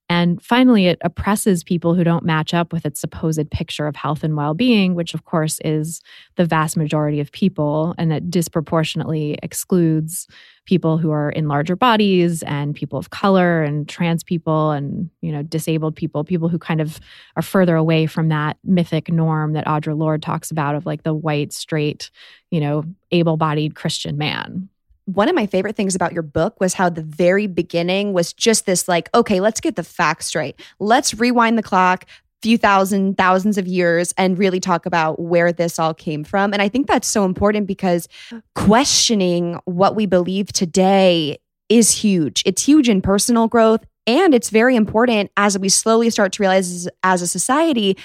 And 0.09 0.41
finally, 0.41 0.87
it 0.87 0.99
oppresses 1.01 1.65
people 1.65 1.93
who 1.93 2.03
don't 2.03 2.23
match 2.23 2.53
up 2.53 2.71
with 2.71 2.85
its 2.85 2.99
supposed 2.99 3.51
picture 3.51 3.87
of 3.87 3.97
health 3.97 4.23
and 4.23 4.37
well 4.37 4.53
being, 4.53 4.95
which, 4.95 5.13
of 5.13 5.25
course, 5.25 5.59
is 5.65 6.01
the 6.37 6.45
vast 6.45 6.77
majority 6.77 7.19
of 7.19 7.31
people. 7.33 7.93
And 7.97 8.13
it 8.13 8.31
disproportionately 8.31 9.37
excludes 9.43 10.27
people 10.65 10.97
who 10.97 11.11
are 11.11 11.29
in 11.29 11.49
larger 11.49 11.75
bodies 11.75 12.41
and 12.43 12.73
people 12.73 12.97
of 12.97 13.09
color 13.09 13.63
and 13.63 13.87
trans 13.87 14.23
people 14.23 14.71
and, 14.71 15.09
you 15.21 15.31
know, 15.31 15.43
disabled 15.43 15.95
people, 15.95 16.23
people 16.23 16.47
who 16.47 16.59
kind 16.59 16.79
of 16.79 17.01
are 17.35 17.41
further 17.41 17.75
away 17.75 18.05
from 18.05 18.29
that 18.29 18.57
mythic 18.63 19.09
norm 19.09 19.53
that 19.53 19.65
Audre 19.65 19.97
Lorde 19.97 20.21
talks 20.21 20.51
about 20.51 20.75
of 20.75 20.85
like 20.85 21.03
the 21.03 21.13
white, 21.13 21.51
straight, 21.51 22.11
you 22.49 22.61
know, 22.61 22.83
able 23.11 23.35
bodied 23.35 23.75
Christian 23.75 24.17
man 24.17 24.69
one 25.07 25.29
of 25.29 25.35
my 25.35 25.45
favorite 25.45 25.77
things 25.77 25.95
about 25.95 26.11
your 26.11 26.21
book 26.21 26.59
was 26.59 26.73
how 26.73 26.89
the 26.89 27.01
very 27.01 27.47
beginning 27.47 28.11
was 28.11 28.33
just 28.33 28.65
this 28.65 28.89
like, 28.89 29.09
okay, 29.15 29.39
let's 29.39 29.61
get 29.61 29.77
the 29.77 29.83
facts 29.83 30.25
straight. 30.25 30.59
Let's 30.79 31.13
rewind 31.13 31.57
the 31.57 31.63
clock 31.63 32.05
few 32.41 32.57
thousand 32.57 33.17
thousands 33.17 33.57
of 33.57 33.65
years 33.65 34.13
and 34.17 34.37
really 34.37 34.59
talk 34.59 34.85
about 34.85 35.19
where 35.19 35.51
this 35.51 35.79
all 35.79 35.93
came 35.93 36.23
from. 36.23 36.53
And 36.53 36.61
i 36.61 36.69
think 36.69 36.87
that's 36.87 37.07
so 37.07 37.25
important 37.25 37.65
because 37.65 38.07
questioning 38.53 39.59
what 39.65 39.95
we 39.95 40.05
believe 40.05 40.51
today 40.51 41.39
is 41.69 41.91
huge. 41.91 42.43
It's 42.45 42.63
huge 42.63 42.89
in 42.89 43.01
personal 43.01 43.47
growth 43.47 43.83
and 44.05 44.35
it's 44.35 44.49
very 44.49 44.75
important 44.75 45.31
as 45.35 45.57
we 45.57 45.69
slowly 45.69 46.09
start 46.09 46.31
to 46.33 46.43
realize 46.43 46.87
as 47.01 47.21
a 47.21 47.27
society 47.27 47.97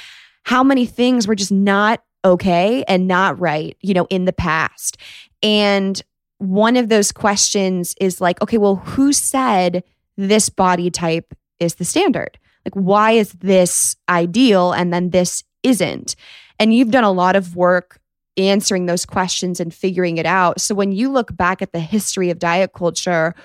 how 0.44 0.64
many 0.64 0.86
things 0.86 1.28
were 1.28 1.34
just 1.34 1.52
not 1.52 2.02
okay 2.24 2.84
and 2.88 3.06
not 3.06 3.38
right 3.38 3.76
you 3.82 3.92
know 3.92 4.06
in 4.08 4.24
the 4.24 4.32
past. 4.32 4.96
And 5.42 6.00
one 6.42 6.76
of 6.76 6.88
those 6.88 7.12
questions 7.12 7.94
is 8.00 8.20
like, 8.20 8.42
okay, 8.42 8.58
well, 8.58 8.76
who 8.76 9.12
said 9.12 9.84
this 10.16 10.48
body 10.48 10.90
type 10.90 11.34
is 11.60 11.76
the 11.76 11.84
standard? 11.84 12.36
Like, 12.64 12.74
why 12.74 13.12
is 13.12 13.32
this 13.34 13.94
ideal 14.08 14.72
and 14.72 14.92
then 14.92 15.10
this 15.10 15.44
isn't? 15.62 16.16
And 16.58 16.74
you've 16.74 16.90
done 16.90 17.04
a 17.04 17.12
lot 17.12 17.36
of 17.36 17.54
work 17.54 18.00
answering 18.36 18.86
those 18.86 19.06
questions 19.06 19.60
and 19.60 19.72
figuring 19.72 20.18
it 20.18 20.26
out. 20.26 20.60
So 20.60 20.74
when 20.74 20.90
you 20.90 21.12
look 21.12 21.36
back 21.36 21.62
at 21.62 21.72
the 21.72 21.80
history 21.80 22.30
of 22.30 22.40
diet 22.40 22.72
culture, 22.72 23.36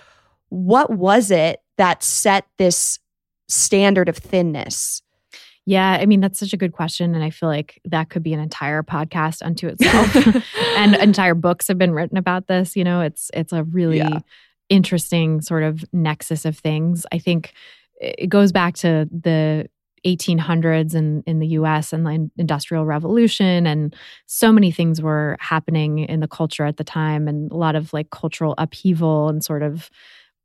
what 0.49 0.89
was 0.89 1.29
it 1.29 1.61
that 1.77 2.01
set 2.01 2.47
this 2.57 2.97
standard 3.47 4.09
of 4.09 4.17
thinness? 4.17 5.03
Yeah, 5.67 5.97
I 5.99 6.05
mean, 6.05 6.21
that's 6.21 6.39
such 6.39 6.53
a 6.53 6.57
good 6.57 6.71
question. 6.71 7.13
And 7.13 7.21
I 7.21 7.29
feel 7.29 7.49
like 7.49 7.81
that 7.83 8.09
could 8.09 8.23
be 8.23 8.31
an 8.31 8.39
entire 8.39 8.83
podcast 8.83 9.45
unto 9.45 9.67
itself. 9.67 10.15
and 10.77 10.95
entire 11.01 11.35
books 11.35 11.67
have 11.67 11.77
been 11.77 11.91
written 11.91 12.17
about 12.17 12.47
this. 12.47 12.77
You 12.77 12.85
know, 12.85 13.01
it's 13.01 13.29
it's 13.33 13.51
a 13.51 13.65
really 13.65 13.97
yeah. 13.97 14.19
interesting 14.69 15.41
sort 15.41 15.63
of 15.63 15.83
nexus 15.91 16.45
of 16.45 16.57
things. 16.57 17.05
I 17.11 17.19
think 17.19 17.53
it 17.99 18.29
goes 18.29 18.53
back 18.53 18.75
to 18.75 19.09
the 19.11 19.67
1800s 20.05 20.93
and 20.95 21.21
in, 21.25 21.33
in 21.33 21.39
the 21.39 21.47
US 21.47 21.91
and 21.91 22.05
the 22.05 22.31
Industrial 22.37 22.85
Revolution. 22.85 23.67
And 23.67 23.93
so 24.25 24.53
many 24.53 24.71
things 24.71 25.01
were 25.01 25.35
happening 25.41 25.99
in 25.99 26.21
the 26.21 26.29
culture 26.29 26.63
at 26.63 26.77
the 26.77 26.85
time, 26.85 27.27
and 27.27 27.51
a 27.51 27.57
lot 27.57 27.75
of 27.75 27.91
like 27.91 28.09
cultural 28.09 28.55
upheaval 28.57 29.27
and 29.27 29.43
sort 29.43 29.63
of 29.63 29.89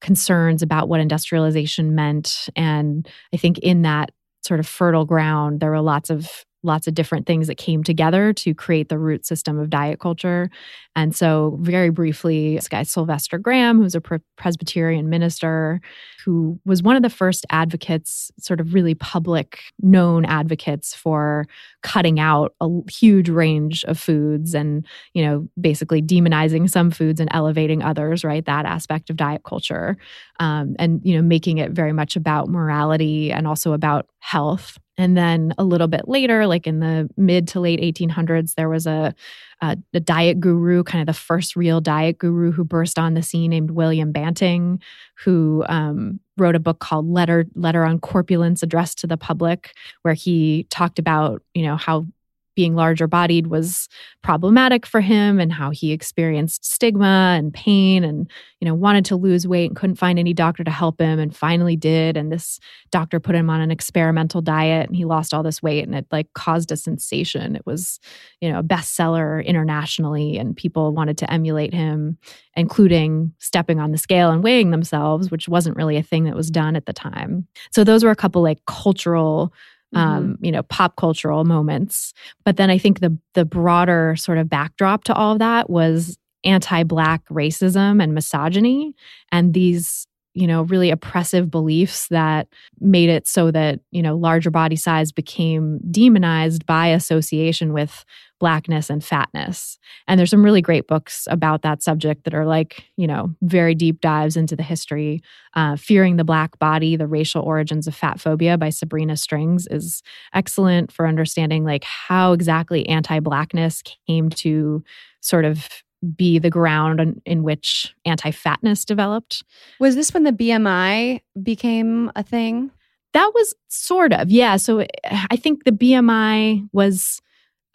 concerns 0.01 0.63
about 0.63 0.89
what 0.89 0.99
industrialization 0.99 1.95
meant. 1.95 2.49
And 2.57 3.09
I 3.33 3.37
think 3.37 3.59
in 3.59 3.83
that 3.83 4.11
sort 4.43 4.61
of 4.61 4.67
fertile 4.67 5.05
ground. 5.05 5.61
There 5.61 5.71
were 5.71 5.81
lots 5.81 6.11
of 6.11 6.45
lots 6.65 6.87
of 6.87 6.95
different 6.95 7.27
things 7.27 7.49
that 7.49 7.57
came 7.57 7.83
together 7.83 8.33
to 8.33 8.55
create 8.55 8.89
the 8.89 8.99
root 8.99 9.27
system 9.27 9.59
of 9.59 9.69
diet 9.69 9.99
culture. 9.99 10.49
And 10.95 11.15
so, 11.15 11.59
very 11.61 11.91
briefly, 11.91 12.55
this 12.57 12.69
guy, 12.69 12.85
Sylvester 12.85 13.39
Graham, 13.39 13.79
who's 13.79 13.95
a 13.95 14.03
Presbyterian 14.37 15.09
minister, 15.11 15.81
who 16.25 16.59
was 16.65 16.83
one 16.83 16.97
of 16.97 17.03
the 17.03 17.11
first 17.11 17.47
advocates, 17.51 18.31
sort 18.39 18.61
of 18.61 18.75
really 18.75 18.95
public, 18.95 19.61
known 19.81 20.25
advocates 20.25 20.95
for 20.95 21.47
cutting 21.83 22.21
out 22.21 22.55
a 22.61 22.69
huge 22.91 23.29
range 23.29 23.85
of 23.85 23.99
foods 23.99 24.55
and, 24.55 24.87
you 25.15 25.25
know, 25.25 25.49
basically 25.61 26.03
demonizing 26.03 26.69
some 26.69 26.91
foods 26.91 27.21
and 27.21 27.29
elevating 27.33 27.83
others, 27.83 28.25
right? 28.25 28.45
That 28.45 28.65
aspect 28.65 29.11
of 29.11 29.17
diet 29.17 29.43
culture. 29.45 29.97
Um, 30.41 30.77
and, 30.79 31.01
you 31.05 31.17
know, 31.17 31.23
making 31.23 31.59
it 31.59 31.73
very 31.73 31.93
much 31.93 32.17
about 32.17 32.49
morality 32.49 33.33
and 33.33 33.47
also 33.47 33.73
about 33.73 34.09
health. 34.19 34.79
And 34.99 35.17
then 35.17 35.55
a 35.59 35.65
little 35.65 35.89
bit 35.89 36.07
later, 36.07 36.47
like 36.47 36.67
in 36.67 36.81
the 36.81 37.09
mid 37.17 37.49
to 37.49 37.61
late 37.61 37.81
1800s, 37.81 38.55
there 38.55 38.69
was 38.69 38.87
a, 38.87 39.15
a, 39.63 40.01
diet 40.01 40.41
guru, 40.41 40.83
kind 40.83 41.01
of 41.01 41.07
the 41.07 41.19
first 41.19 41.55
real 41.55 41.81
diet 41.81 42.19
guru 42.19 42.51
who 42.51 42.65
burst 42.65 42.99
on 42.99 43.15
the 43.15 43.23
scene 43.23 43.51
named 43.51 43.71
William 43.71 44.11
Banting, 44.11 44.83
who 45.25 45.65
um, 45.69 46.19
wrote 46.37 46.57
a 46.57 46.61
book 46.61 46.81
called 46.81 47.09
Letter, 47.09 47.47
Letter 47.55 47.85
on 47.85 48.01
Corpulence 48.01 48.63
addressed 48.63 48.99
to 48.99 49.07
the 49.07 49.17
public, 49.17 49.73
where 50.03 50.15
he 50.15 50.67
talked 50.69 50.99
about, 50.99 51.43
you 51.55 51.63
know, 51.63 51.77
how 51.77 52.07
being 52.55 52.75
larger 52.75 53.07
bodied 53.07 53.47
was 53.47 53.89
problematic 54.23 54.87
for 54.87 55.01
him 55.01 55.41
and 55.41 55.53
how 55.53 55.71
he 55.71 55.93
experienced 55.93 56.65
stigma 56.65 57.35
and 57.37 57.53
pain 57.53 58.05
and 58.05 58.31
you 58.61 58.67
know 58.67 58.75
wanted 58.75 59.05
to 59.05 59.17
lose 59.17 59.47
weight 59.47 59.71
and 59.71 59.77
couldn't 59.77 59.97
find 59.97 60.19
any 60.19 60.33
doctor 60.33 60.63
to 60.63 60.71
help 60.71 61.01
him 61.01 61.19
and 61.19 61.37
finally 61.37 61.77
did. 61.77 62.17
And 62.17 62.31
this 62.31 62.61
doctor 62.91 63.21
put 63.21 63.35
him 63.35 63.51
on 63.51 63.61
an 63.61 63.71
experimental 63.71 64.41
diet 64.41 64.89
and 64.89 64.97
he 64.97 65.05
lost 65.05 65.33
all 65.33 65.43
this 65.43 65.63
weight 65.63 65.85
and 65.85 65.95
it 65.95 66.07
like 66.11 66.33
caused 66.35 66.71
a 66.73 66.77
sensation. 66.77 67.57
It 67.57 67.67
was 67.67 67.99
you 68.41 68.51
know 68.51 68.59
a 68.59 68.65
bestseller 68.65 69.45
internationally 69.45 70.39
and 70.39 70.57
people 70.57 70.93
wanted 70.93 71.19
to 71.19 71.33
emulate 71.33 71.75
him 71.75 72.19
including 72.55 73.33
stepping 73.39 73.81
on 73.81 73.93
the 73.93 73.99
scale 73.99 74.31
and 74.31 74.43
weighing 74.43 74.71
themselves 74.71 75.31
which 75.31 75.49
wasn't 75.49 75.77
really 75.77 75.97
a 75.97 76.03
thing 76.03 76.25
that 76.25 76.37
was 76.37 76.51
done 76.51 76.77
at 76.77 76.87
the 76.87 76.93
time. 76.93 77.47
So 77.71 77.85
those 77.85 78.05
were 78.05 78.11
a 78.11 78.17
couple 78.17 78.43
like 78.43 78.65
cultural 78.67 79.53
um, 79.95 80.35
mm-hmm. 80.35 80.45
you 80.45 80.53
know, 80.53 80.63
pop 80.65 80.97
cultural 80.97 81.45
moments. 81.45 82.13
But 82.45 82.57
then 82.57 82.71
I 82.71 82.79
think 82.79 83.01
the 83.01 83.17
the 83.35 83.45
broader 83.45 84.17
sort 84.17 84.39
of 84.39 84.49
backdrop 84.49 85.05
to 85.05 85.15
all 85.15 85.33
of 85.33 85.39
that 85.39 85.71
was 85.71 86.19
anti-black 86.45 87.25
racism 87.29 88.03
and 88.03 88.15
misogyny 88.15 88.95
and 89.31 89.55
these 89.55 90.07
you 90.35 90.47
know 90.47 90.63
really 90.63 90.91
oppressive 90.91 91.51
beliefs 91.51 92.09
that 92.09 92.49
made 92.81 93.09
it 93.09 93.27
so 93.27 93.51
that 93.51 93.81
you 93.91 94.03
know 94.03 94.17
larger 94.17 94.51
body 94.51 94.77
size 94.77 95.13
became 95.13 95.79
demonized 95.91 96.67
by 96.67 96.89
association 96.89 97.73
with 97.73 98.05
blackness 98.41 98.91
and 98.91 99.05
fatness. 99.05 99.79
And 100.09 100.19
there's 100.19 100.31
some 100.31 100.45
really 100.45 100.63
great 100.63 100.89
books 100.89 101.29
about 101.31 101.63
that 101.63 101.81
subject 101.81 102.25
that 102.25 102.35
are 102.35 102.47
like 102.47 102.85
you 102.97 103.07
know 103.07 103.35
very 103.43 103.75
deep 103.75 104.01
dives 104.01 104.37
into 104.37 104.57
the 104.57 104.63
history. 104.63 105.23
Uh, 105.55 105.77
fearing 105.77 106.17
the 106.17 106.25
black 106.25 106.59
body 106.59 106.97
the 106.97 107.07
racial 107.07 107.43
origins 107.43 107.87
of 107.87 107.95
fat 107.95 108.19
phobia 108.19 108.57
by 108.57 108.71
sabrina 108.71 109.19
strings 109.19 109.67
is 109.71 110.03
excellent 110.33 110.91
for 110.91 111.07
understanding 111.07 111.63
like 111.63 111.85
how 111.85 112.33
exactly 112.33 112.89
anti-blackness 112.89 113.83
came 114.07 114.31
to 114.31 114.83
sort 115.21 115.45
of 115.45 115.69
be 116.17 116.39
the 116.39 116.51
ground 116.51 117.01
in, 117.01 117.23
in 117.25 117.43
which 117.43 117.95
anti 118.05 118.31
fatness 118.31 118.85
developed. 118.85 119.45
Was 119.79 119.95
this 119.95 120.13
when 120.13 120.25
the 120.25 120.33
BMI 120.33 121.21
became 121.43 122.11
a 122.17 122.23
thing? 122.23 122.71
That 123.13 123.31
was 123.35 123.55
sort 123.69 124.13
of, 124.13 124.31
yeah. 124.31 124.57
So 124.57 124.87
I 125.05 125.37
think 125.37 125.65
the 125.65 125.73
BMI 125.73 126.69
was 126.73 127.21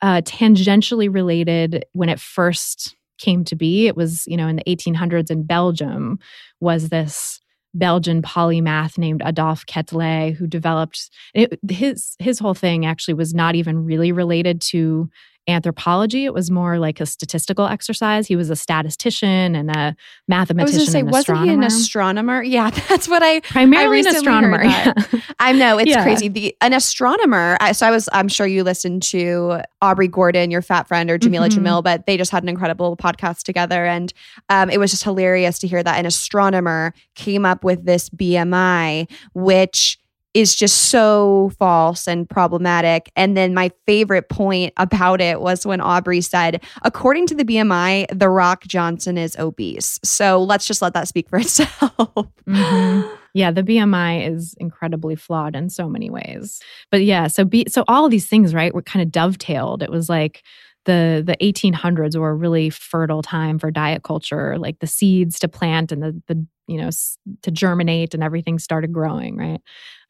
uh, 0.02 0.22
tangentially 0.22 1.14
related 1.14 1.86
when 1.94 2.10
it 2.10 2.20
first 2.20 2.96
came 3.20 3.44
to 3.46 3.56
be. 3.56 3.88
It 3.88 3.96
was, 3.96 4.26
you 4.28 4.38
know, 4.38 4.48
in 4.48 4.58
the 4.58 4.64
1800s 4.64 5.32
in 5.32 5.44
Belgium, 5.44 6.20
was 6.60 6.90
this 6.90 7.40
Belgian 7.74 8.22
polymath 8.22 8.98
named 8.98 9.22
Adolphe 9.24 9.66
Quetelet 9.66 10.36
who 10.36 10.48
developed 10.48 11.10
it, 11.34 11.60
his 11.70 12.16
his 12.20 12.40
whole 12.40 12.54
thing 12.54 12.86
actually 12.86 13.14
was 13.14 13.34
not 13.34 13.56
even 13.56 13.86
really 13.86 14.12
related 14.12 14.62
to 14.62 15.10
anthropology. 15.48 16.26
It 16.26 16.34
was 16.34 16.52
more 16.52 16.78
like 16.80 17.00
a 17.00 17.06
statistical 17.06 17.66
exercise. 17.68 18.28
He 18.28 18.36
was 18.36 18.50
a 18.50 18.56
statistician 18.56 19.56
and 19.56 19.70
a 19.72 19.96
mathematician. 20.28 20.80
I 20.80 20.82
was 20.82 20.92
say, 20.92 21.04
wasn't 21.04 21.22
astronomer. 21.22 21.46
he 21.46 21.54
an 21.54 21.64
astronomer? 21.64 22.44
Yeah, 22.44 22.70
that's 22.90 23.08
what 23.08 23.24
I 23.24 23.40
primarily 23.42 23.98
I 23.98 24.10
an 24.10 24.16
astronomer. 24.16 24.64
yeah. 24.64 24.94
I 25.40 25.54
know 25.54 25.78
it's 25.78 25.90
Yeah. 25.90 26.04
crazy. 26.04 26.28
The 26.28 26.56
an 26.62 26.74
astronomer. 26.74 27.58
I, 27.60 27.72
so 27.72 27.88
I 27.88 27.92
was. 27.92 28.10
I'm 28.12 28.28
sure 28.28 28.46
you 28.48 28.64
listened 28.64 29.04
to 29.04 29.62
Aubrey 29.82 30.08
Gordon, 30.08 30.52
your 30.52 30.62
fat 30.62 30.88
friend, 30.88 31.10
or 31.10 31.18
Jamila 31.18 31.50
Mhm. 31.50 31.58
Jamil, 31.60 31.84
but 31.84 32.06
they 32.06 32.18
just 32.18 32.32
had 32.32 32.44
an 32.44 32.50
incredible 32.50 32.98
podcast 32.98 33.44
together, 33.44 33.86
and 33.86 34.14
um, 34.50 34.70
it 34.70 34.80
was 34.80 34.92
just 34.92 35.04
hilarious 35.04 35.60
to 35.60 35.68
hear 35.68 35.82
that 35.84 35.98
an 36.00 36.06
astronomer 36.06 36.94
came 37.16 37.46
up 37.46 37.64
with 37.64 37.86
this 37.86 38.10
BMI, 38.10 39.08
which 39.34 39.98
is 40.38 40.56
just 40.56 40.92
so 40.92 41.52
false 41.58 42.08
and 42.08 42.30
problematic. 42.30 43.12
And 43.16 43.36
then 43.36 43.56
my 43.56 43.72
favorite 43.88 44.30
point 44.30 44.72
about 44.78 45.20
it 45.20 45.42
was 45.42 45.66
when 45.66 45.82
Aubrey 45.82 46.22
said, 46.22 46.64
according 46.84 47.26
to 47.28 47.36
the 47.36 47.44
BMI, 47.44 48.06
The 48.18 48.30
Rock 48.30 48.64
Johnson 48.68 49.18
is 49.18 49.36
obese. 49.38 50.00
So 50.04 50.44
let's 50.44 50.68
just 50.68 50.80
let 50.80 50.94
that 50.94 51.08
speak 51.08 51.28
for 51.28 51.40
itself. 51.40 52.28
Mhm. 52.48 53.18
Yeah, 53.34 53.50
the 53.50 53.64
BMI 53.64 54.30
is 54.32 54.54
incredibly 54.60 55.16
flawed 55.16 55.56
in 55.56 55.72
so 55.72 55.90
many 55.90 56.12
ways. 56.12 56.62
But 56.92 57.04
yeah, 57.04 57.26
so 57.28 57.44
be, 57.44 57.66
so 57.68 57.84
all 57.88 58.08
these 58.08 58.28
things, 58.28 58.54
right, 58.54 58.74
were 58.74 58.84
kind 58.84 59.02
of 59.02 59.12
dovetailed. 59.12 59.82
It 59.82 59.90
was 59.90 60.08
like 60.08 60.44
the 60.86 61.24
the 61.26 61.36
1800s 61.42 62.16
were 62.16 62.30
a 62.30 62.36
really 62.36 62.70
fertile 62.70 63.24
time 63.24 63.58
for 63.58 63.72
diet 63.72 64.04
culture, 64.04 64.58
like 64.60 64.80
the 64.80 64.88
seeds 64.88 65.40
to 65.40 65.48
plant 65.48 65.92
and 65.92 66.04
the 66.04 66.22
the 66.28 66.46
you 66.68 66.78
know 66.78 66.90
to 67.42 67.52
germinate 67.52 68.14
and 68.14 68.24
everything 68.24 68.60
started 68.60 68.94
growing, 68.94 69.38
right? 69.38 69.62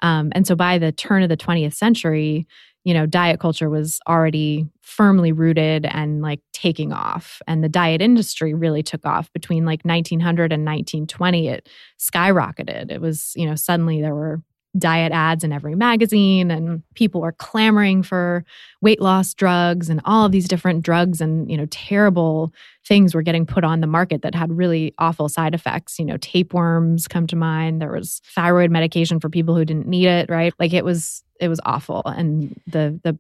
Um, 0.02 0.32
and 0.34 0.46
so 0.46 0.56
by 0.56 0.78
the 0.78 0.92
turn 0.92 1.24
of 1.24 1.30
the 1.30 1.38
20th 1.38 1.74
century, 1.74 2.48
you 2.84 2.94
know, 2.94 3.06
diet 3.06 3.40
culture 3.40 3.70
was 3.70 4.00
already 4.08 4.66
firmly 4.82 5.34
rooted 5.34 5.86
and 5.86 6.22
like 6.22 6.40
taking 6.54 6.94
off. 6.94 7.42
And 7.46 7.62
the 7.62 7.68
diet 7.68 8.02
industry 8.02 8.54
really 8.54 8.82
took 8.82 9.06
off 9.06 9.32
between 9.34 9.66
like 9.66 9.84
1900 9.84 10.54
and 10.54 10.64
1920. 10.64 11.50
It 11.50 11.70
skyrocketed. 12.00 12.90
It 12.90 13.02
was, 13.02 13.34
you 13.36 13.46
know, 13.46 13.56
suddenly 13.56 14.02
there 14.02 14.16
were 14.16 14.42
diet 14.77 15.12
ads 15.12 15.43
in 15.43 15.51
every 15.51 15.75
magazine 15.75 16.51
and 16.51 16.84
people 16.96 17.22
were 17.22 17.31
clamoring 17.31 18.03
for 18.03 18.43
weight 18.81 19.01
loss 19.01 19.34
drugs 19.34 19.89
and 19.89 20.01
all 20.05 20.25
of 20.25 20.31
these 20.31 20.48
different 20.48 20.84
drugs 20.84 21.22
and, 21.22 21.50
you 21.50 21.57
know, 21.57 21.67
terrible 21.69 22.53
things 22.86 23.13
were 23.13 23.22
getting 23.22 23.46
put 23.46 23.63
on 23.63 23.81
the 23.81 23.88
market 23.88 24.22
that 24.22 24.36
had 24.36 24.51
really 24.51 24.93
awful 24.98 25.27
side 25.29 25.53
effects. 25.53 26.00
You 26.00 26.05
know, 26.05 26.17
tapeworms 26.17 27.07
come 27.07 27.27
to 27.27 27.36
mind. 27.36 27.81
There 27.81 27.91
was 27.91 28.22
thyroid 28.36 28.72
medication 28.72 29.19
for 29.19 29.29
people 29.29 29.55
who 29.55 29.65
didn't 29.65 29.88
need 29.88 30.07
it, 30.07 30.29
right? 30.29 30.53
Like 30.60 30.74
it 30.74 30.86
was 30.86 31.24
it 31.39 31.50
was 31.50 31.60
awful 31.65 32.01
and 32.05 32.60
the 32.67 33.00
the 33.03 33.17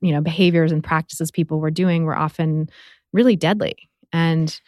you 0.00 0.12
know, 0.12 0.20
behaviors 0.20 0.72
and 0.72 0.82
practices 0.82 1.30
people 1.30 1.60
were 1.60 1.70
doing 1.70 2.04
were 2.04 2.16
often 2.16 2.68
really 3.12 3.36
deadly. 3.36 3.88
And 4.12 4.58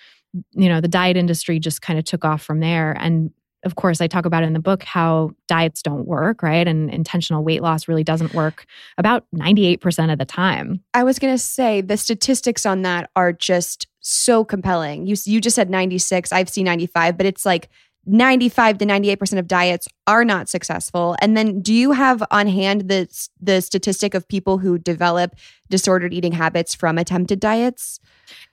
you 0.52 0.68
know, 0.68 0.80
the 0.80 0.88
diet 0.88 1.16
industry 1.16 1.58
just 1.58 1.82
kind 1.82 1.98
of 1.98 2.04
took 2.04 2.24
off 2.24 2.42
from 2.42 2.60
there 2.60 2.92
and 3.00 3.30
of 3.66 3.74
course, 3.74 4.00
I 4.00 4.06
talk 4.06 4.24
about 4.24 4.44
in 4.44 4.52
the 4.52 4.60
book 4.60 4.84
how 4.84 5.32
diets 5.48 5.82
don't 5.82 6.06
work, 6.06 6.42
right? 6.42 6.66
And 6.66 6.88
intentional 6.88 7.44
weight 7.44 7.62
loss 7.62 7.88
really 7.88 8.04
doesn't 8.04 8.32
work 8.32 8.64
about 8.96 9.26
98% 9.34 10.12
of 10.12 10.18
the 10.18 10.24
time. 10.24 10.80
I 10.94 11.02
was 11.02 11.18
going 11.18 11.34
to 11.34 11.38
say 11.38 11.80
the 11.80 11.96
statistics 11.96 12.64
on 12.64 12.82
that 12.82 13.10
are 13.16 13.32
just 13.32 13.88
so 14.00 14.44
compelling. 14.44 15.06
You 15.06 15.16
you 15.24 15.40
just 15.40 15.56
said 15.56 15.68
96, 15.68 16.32
I've 16.32 16.48
seen 16.48 16.64
95, 16.64 17.16
but 17.16 17.26
it's 17.26 17.44
like 17.44 17.68
95 18.06 18.78
to 18.78 18.86
98% 18.86 19.38
of 19.38 19.48
diets 19.48 19.88
are 20.06 20.24
not 20.24 20.48
successful. 20.48 21.16
And 21.20 21.36
then 21.36 21.60
do 21.60 21.74
you 21.74 21.92
have 21.92 22.22
on 22.30 22.46
hand 22.46 22.88
the 22.88 23.08
the 23.40 23.60
statistic 23.60 24.14
of 24.14 24.28
people 24.28 24.58
who 24.58 24.78
develop 24.78 25.34
disordered 25.68 26.14
eating 26.14 26.32
habits 26.32 26.74
from 26.74 26.98
attempted 26.98 27.40
diets? 27.40 27.98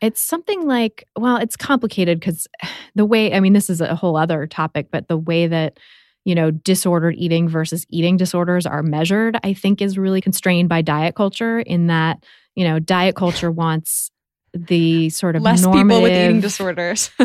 It's 0.02 0.22
something 0.22 0.68
like, 0.68 1.08
well, 1.18 1.38
it's 1.38 1.56
complicated 1.56 2.20
because 2.20 2.48
the 2.96 3.06
way, 3.06 3.34
I 3.34 3.40
mean, 3.40 3.54
this 3.54 3.70
is 3.70 3.80
a 3.80 3.96
whole 3.96 4.18
other 4.18 4.48
topic, 4.48 4.88
but 4.92 5.08
the 5.08 5.18
way 5.18 5.48
that, 5.48 5.80
you 6.26 6.34
know, 6.34 6.50
disordered 6.52 7.16
eating 7.18 7.48
versus 7.48 7.86
eating 7.90 8.18
disorders 8.18 8.66
are 8.66 8.82
measured, 8.82 9.38
I 9.44 9.54
think 9.54 9.82
is 9.82 9.98
really 9.98 10.22
constrained 10.22 10.70
by 10.70 10.82
diet 10.82 11.16
culture 11.16 11.60
in 11.60 11.88
that, 11.88 12.24
you 12.56 12.64
know, 12.64 12.80
diet 12.80 13.16
culture 13.16 13.52
wants 13.52 14.10
the 14.54 15.10
sort 15.10 15.36
of 15.36 15.42
Less 15.42 15.64
normative, 15.64 15.88
people 15.88 16.02
with 16.04 16.12
eating 16.12 16.42
disorders. 16.42 17.10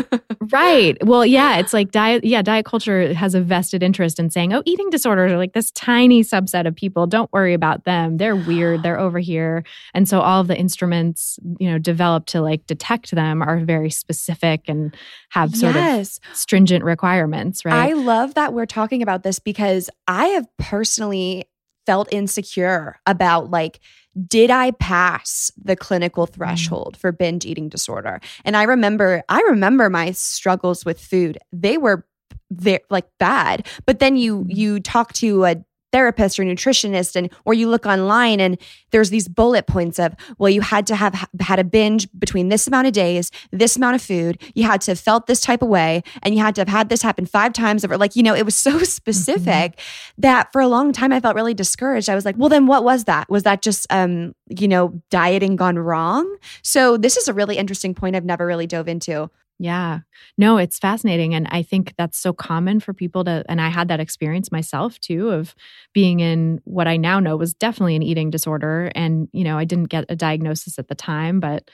Right. 0.51 0.97
Well, 1.05 1.25
yeah, 1.25 1.57
it's 1.57 1.73
like 1.73 1.91
diet 1.91 2.23
yeah, 2.23 2.41
diet 2.41 2.65
culture 2.65 3.13
has 3.13 3.35
a 3.35 3.41
vested 3.41 3.83
interest 3.83 4.19
in 4.19 4.29
saying, 4.29 4.53
"Oh, 4.53 4.63
eating 4.65 4.89
disorders 4.89 5.31
are 5.31 5.37
like 5.37 5.53
this 5.53 5.69
tiny 5.71 6.23
subset 6.23 6.65
of 6.65 6.75
people. 6.75 7.05
Don't 7.07 7.31
worry 7.31 7.53
about 7.53 7.83
them. 7.83 8.17
They're 8.17 8.35
weird. 8.35 8.81
They're 8.81 8.99
over 8.99 9.19
here." 9.19 9.63
And 9.93 10.07
so 10.07 10.21
all 10.21 10.41
of 10.41 10.47
the 10.47 10.57
instruments, 10.57 11.39
you 11.59 11.69
know, 11.69 11.77
developed 11.77 12.29
to 12.29 12.41
like 12.41 12.65
detect 12.67 13.11
them 13.11 13.41
are 13.41 13.59
very 13.59 13.89
specific 13.89 14.61
and 14.67 14.95
have 15.29 15.55
sort 15.55 15.75
yes. 15.75 16.19
of 16.29 16.37
stringent 16.37 16.83
requirements, 16.83 17.63
right? 17.63 17.89
I 17.89 17.93
love 17.93 18.33
that 18.35 18.53
we're 18.53 18.65
talking 18.65 19.01
about 19.03 19.23
this 19.23 19.39
because 19.39 19.89
I 20.07 20.27
have 20.27 20.47
personally 20.57 21.45
felt 21.89 22.13
insecure 22.13 22.99
about 23.07 23.49
like 23.49 23.79
did 24.27 24.51
I 24.51 24.69
pass 24.71 25.51
the 25.57 25.75
clinical 25.75 26.27
mm. 26.27 26.33
threshold 26.33 26.95
for 26.97 27.11
binge 27.11 27.47
eating 27.47 27.67
disorder? 27.67 28.21
And 28.45 28.55
I 28.55 28.63
remember 28.63 29.23
I 29.27 29.41
remember 29.49 29.89
my 29.89 30.11
struggles 30.11 30.85
with 30.85 31.01
food. 31.01 31.39
They 31.51 31.79
were 31.79 32.05
they 32.51 32.79
like 32.91 33.07
bad. 33.17 33.65
But 33.87 33.97
then 33.97 34.17
you 34.17 34.43
mm. 34.43 34.55
you 34.55 34.79
talk 34.79 35.13
to 35.13 35.45
a 35.45 35.55
therapist 35.91 36.39
or 36.39 36.43
nutritionist 36.43 37.15
and 37.15 37.29
or 37.45 37.53
you 37.53 37.69
look 37.69 37.85
online 37.85 38.39
and 38.39 38.57
there's 38.91 39.09
these 39.09 39.27
bullet 39.27 39.67
points 39.67 39.99
of 39.99 40.15
well 40.37 40.49
you 40.49 40.61
had 40.61 40.85
to 40.87 40.95
have 40.95 41.27
had 41.39 41.59
a 41.59 41.63
binge 41.63 42.07
between 42.17 42.49
this 42.49 42.67
amount 42.67 42.87
of 42.87 42.93
days 42.93 43.31
this 43.51 43.75
amount 43.75 43.95
of 43.95 44.01
food. 44.01 44.41
You 44.53 44.63
had 44.63 44.81
to 44.81 44.91
have 44.91 44.99
felt 44.99 45.27
this 45.27 45.41
type 45.41 45.61
of 45.61 45.69
way 45.69 46.03
and 46.21 46.35
you 46.35 46.41
had 46.41 46.55
to 46.55 46.61
have 46.61 46.67
had 46.67 46.89
this 46.89 47.01
happen 47.01 47.25
five 47.25 47.53
times 47.53 47.83
over 47.83 47.97
like 47.97 48.15
you 48.15 48.23
know 48.23 48.35
it 48.35 48.45
was 48.45 48.55
so 48.55 48.79
specific 48.83 49.79
that 50.17 50.51
for 50.51 50.61
a 50.61 50.67
long 50.67 50.91
time 50.91 51.11
i 51.11 51.19
felt 51.19 51.35
really 51.35 51.53
discouraged. 51.53 52.09
I 52.09 52.15
was 52.15 52.25
like 52.25 52.35
well 52.37 52.49
then 52.49 52.67
what 52.67 52.83
was 52.83 53.05
that? 53.05 53.29
Was 53.29 53.43
that 53.43 53.61
just 53.61 53.87
um 53.91 54.33
you 54.47 54.67
know 54.67 55.01
dieting 55.09 55.55
gone 55.55 55.77
wrong? 55.79 56.37
So 56.61 56.97
this 56.97 57.17
is 57.17 57.27
a 57.27 57.33
really 57.33 57.57
interesting 57.57 57.93
point 57.93 58.15
i've 58.15 58.25
never 58.25 58.45
really 58.45 58.67
dove 58.67 58.87
into 58.87 59.29
Yeah. 59.61 59.99
No, 60.37 60.57
it's 60.57 60.79
fascinating. 60.79 61.35
And 61.35 61.45
I 61.51 61.63
think 61.63 61.93
that's 61.97 62.17
so 62.17 62.31
common 62.31 62.79
for 62.79 62.93
people 62.93 63.25
to, 63.25 63.43
and 63.49 63.59
I 63.59 63.67
had 63.67 63.89
that 63.89 63.99
experience 63.99 64.53
myself 64.53 64.97
too 65.01 65.29
of 65.31 65.53
being 65.93 66.21
in 66.21 66.61
what 66.63 66.87
I 66.87 66.95
now 66.95 67.19
know 67.19 67.35
was 67.35 67.53
definitely 67.53 67.97
an 67.97 68.03
eating 68.03 68.29
disorder. 68.29 68.89
And, 68.95 69.27
you 69.33 69.43
know, 69.43 69.57
I 69.57 69.65
didn't 69.65 69.89
get 69.89 70.05
a 70.07 70.15
diagnosis 70.15 70.79
at 70.79 70.87
the 70.87 70.95
time, 70.95 71.41
but 71.41 71.69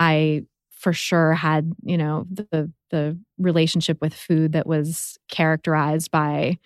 I 0.00 0.42
for 0.72 0.92
sure 0.92 1.32
had, 1.34 1.72
you 1.84 1.96
know, 1.96 2.26
the, 2.28 2.72
the 2.90 3.18
relationship 3.38 3.98
with 4.00 4.14
food 4.14 4.52
that 4.52 4.66
was 4.66 5.16
characterized 5.30 6.10
by 6.10 6.58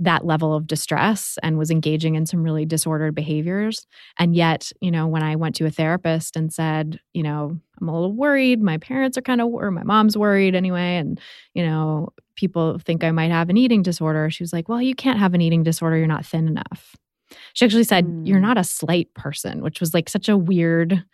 that 0.00 0.24
level 0.24 0.54
of 0.54 0.66
distress 0.66 1.38
and 1.42 1.58
was 1.58 1.70
engaging 1.70 2.14
in 2.14 2.24
some 2.24 2.42
really 2.42 2.64
disordered 2.64 3.14
behaviors. 3.14 3.86
And 4.18 4.36
yet, 4.36 4.70
you 4.80 4.90
know, 4.90 5.08
when 5.08 5.22
I 5.22 5.34
went 5.36 5.56
to 5.56 5.66
a 5.66 5.70
therapist 5.70 6.36
and 6.36 6.52
said, 6.52 7.00
you 7.14 7.22
know, 7.22 7.58
I'm 7.80 7.88
a 7.88 7.92
little 7.92 8.12
worried, 8.12 8.62
my 8.62 8.78
parents 8.78 9.18
are 9.18 9.22
kind 9.22 9.40
of, 9.40 9.48
or 9.48 9.70
my 9.72 9.82
mom's 9.82 10.16
worried 10.16 10.54
anyway, 10.54 10.96
and, 10.98 11.20
you 11.54 11.66
know, 11.66 12.10
people 12.36 12.78
think 12.78 13.02
I 13.02 13.10
might 13.10 13.32
have 13.32 13.50
an 13.50 13.56
eating 13.56 13.82
disorder. 13.82 14.30
She 14.30 14.42
was 14.44 14.52
like, 14.52 14.68
well, 14.68 14.80
you 14.80 14.94
can't 14.94 15.18
have 15.18 15.34
an 15.34 15.40
eating 15.40 15.64
disorder. 15.64 15.96
You're 15.96 16.06
not 16.06 16.24
thin 16.26 16.46
enough. 16.46 16.94
She 17.54 17.64
actually 17.64 17.84
said, 17.84 18.06
you're 18.24 18.38
Mm. 18.38 18.42
not 18.42 18.58
a 18.58 18.64
slight 18.64 19.12
person, 19.14 19.62
which 19.62 19.80
was 19.80 19.94
like 19.94 20.08
such 20.08 20.28
a 20.28 20.36
weird 20.36 21.04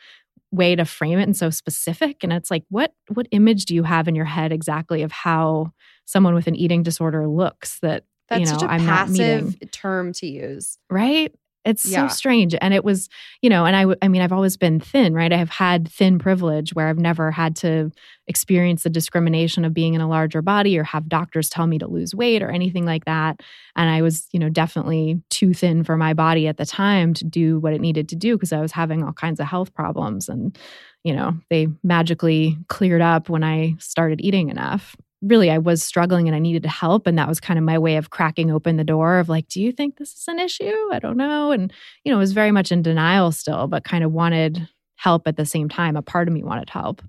way 0.52 0.76
to 0.76 0.84
frame 0.84 1.18
it 1.18 1.24
and 1.24 1.36
so 1.36 1.50
specific 1.50 2.18
and 2.22 2.32
it's 2.32 2.48
like 2.48 2.62
what 2.68 2.92
what 3.08 3.26
image 3.32 3.64
do 3.64 3.74
you 3.74 3.82
have 3.82 4.06
in 4.06 4.14
your 4.14 4.24
head 4.24 4.52
exactly 4.52 5.02
of 5.02 5.10
how 5.10 5.72
someone 6.04 6.32
with 6.32 6.46
an 6.46 6.54
eating 6.54 6.84
disorder 6.84 7.26
looks 7.26 7.80
that 7.80 8.04
that's 8.28 8.40
you 8.40 8.46
know 8.46 8.52
such 8.52 8.62
a 8.62 8.72
i'm 8.72 8.86
passive 8.86 9.56
term 9.70 10.12
to 10.14 10.26
use. 10.26 10.78
Right? 10.90 11.34
It's 11.64 11.86
Yeah. 11.86 12.08
so 12.08 12.14
strange 12.14 12.54
and 12.60 12.74
it 12.74 12.84
was 12.84 13.08
you 13.40 13.48
know 13.48 13.64
and 13.64 13.74
I, 13.74 13.96
I 14.02 14.08
mean 14.08 14.20
i've 14.20 14.32
always 14.32 14.56
been 14.58 14.80
thin 14.80 15.14
right? 15.14 15.32
I 15.32 15.36
have 15.36 15.48
had 15.48 15.88
thin 15.90 16.18
privilege 16.18 16.74
where 16.74 16.88
i've 16.88 16.98
never 16.98 17.30
had 17.30 17.56
to 17.56 17.90
experience 18.26 18.82
the 18.82 18.90
discrimination 18.90 19.64
of 19.64 19.72
being 19.72 19.94
in 19.94 20.00
a 20.02 20.08
larger 20.08 20.42
body 20.42 20.78
or 20.78 20.84
have 20.84 21.08
doctors 21.08 21.48
tell 21.48 21.66
me 21.66 21.78
to 21.78 21.86
lose 21.86 22.14
weight 22.14 22.42
or 22.42 22.50
anything 22.50 22.84
like 22.84 23.04
that 23.06 23.40
and 23.76 23.88
i 23.88 24.02
was 24.02 24.28
you 24.32 24.38
know 24.40 24.48
definitely 24.50 25.20
too 25.30 25.54
thin 25.54 25.84
for 25.84 25.96
my 25.96 26.12
body 26.12 26.46
at 26.48 26.58
the 26.58 26.66
time 26.66 27.14
to 27.14 27.24
do 27.24 27.58
what 27.60 27.72
it 27.72 27.80
needed 27.80 28.08
to 28.10 28.16
do 28.16 28.36
because 28.36 28.52
i 28.52 28.60
was 28.60 28.72
having 28.72 29.02
all 29.02 29.12
kinds 29.14 29.40
of 29.40 29.46
health 29.46 29.72
problems 29.74 30.28
and 30.28 30.58
you 31.02 31.14
know 31.14 31.32
they 31.48 31.66
magically 31.82 32.58
cleared 32.68 33.02
up 33.02 33.28
when 33.30 33.42
i 33.44 33.74
started 33.78 34.20
eating 34.22 34.48
enough 34.50 34.96
really 35.24 35.50
I 35.50 35.58
was 35.58 35.82
struggling 35.82 36.28
and 36.28 36.36
I 36.36 36.38
needed 36.38 36.66
help 36.66 37.06
and 37.06 37.18
that 37.18 37.28
was 37.28 37.40
kind 37.40 37.58
of 37.58 37.64
my 37.64 37.78
way 37.78 37.96
of 37.96 38.10
cracking 38.10 38.50
open 38.50 38.76
the 38.76 38.84
door 38.84 39.18
of 39.18 39.28
like 39.28 39.48
do 39.48 39.60
you 39.60 39.72
think 39.72 39.96
this 39.96 40.12
is 40.12 40.28
an 40.28 40.38
issue? 40.38 40.72
I 40.92 40.98
don't 40.98 41.16
know 41.16 41.50
and 41.50 41.72
you 42.04 42.12
know, 42.12 42.18
was 42.18 42.32
very 42.32 42.50
much 42.52 42.70
in 42.72 42.82
denial 42.82 43.32
still 43.32 43.66
but 43.66 43.84
kind 43.84 44.04
of 44.04 44.12
wanted 44.12 44.68
help 45.04 45.28
at 45.28 45.36
the 45.36 45.44
same 45.46 45.68
time. 45.68 45.96
A 45.96 46.02
part 46.02 46.26
of 46.28 46.34
me 46.34 46.42
wanted 46.42 46.70
help. 46.70 47.02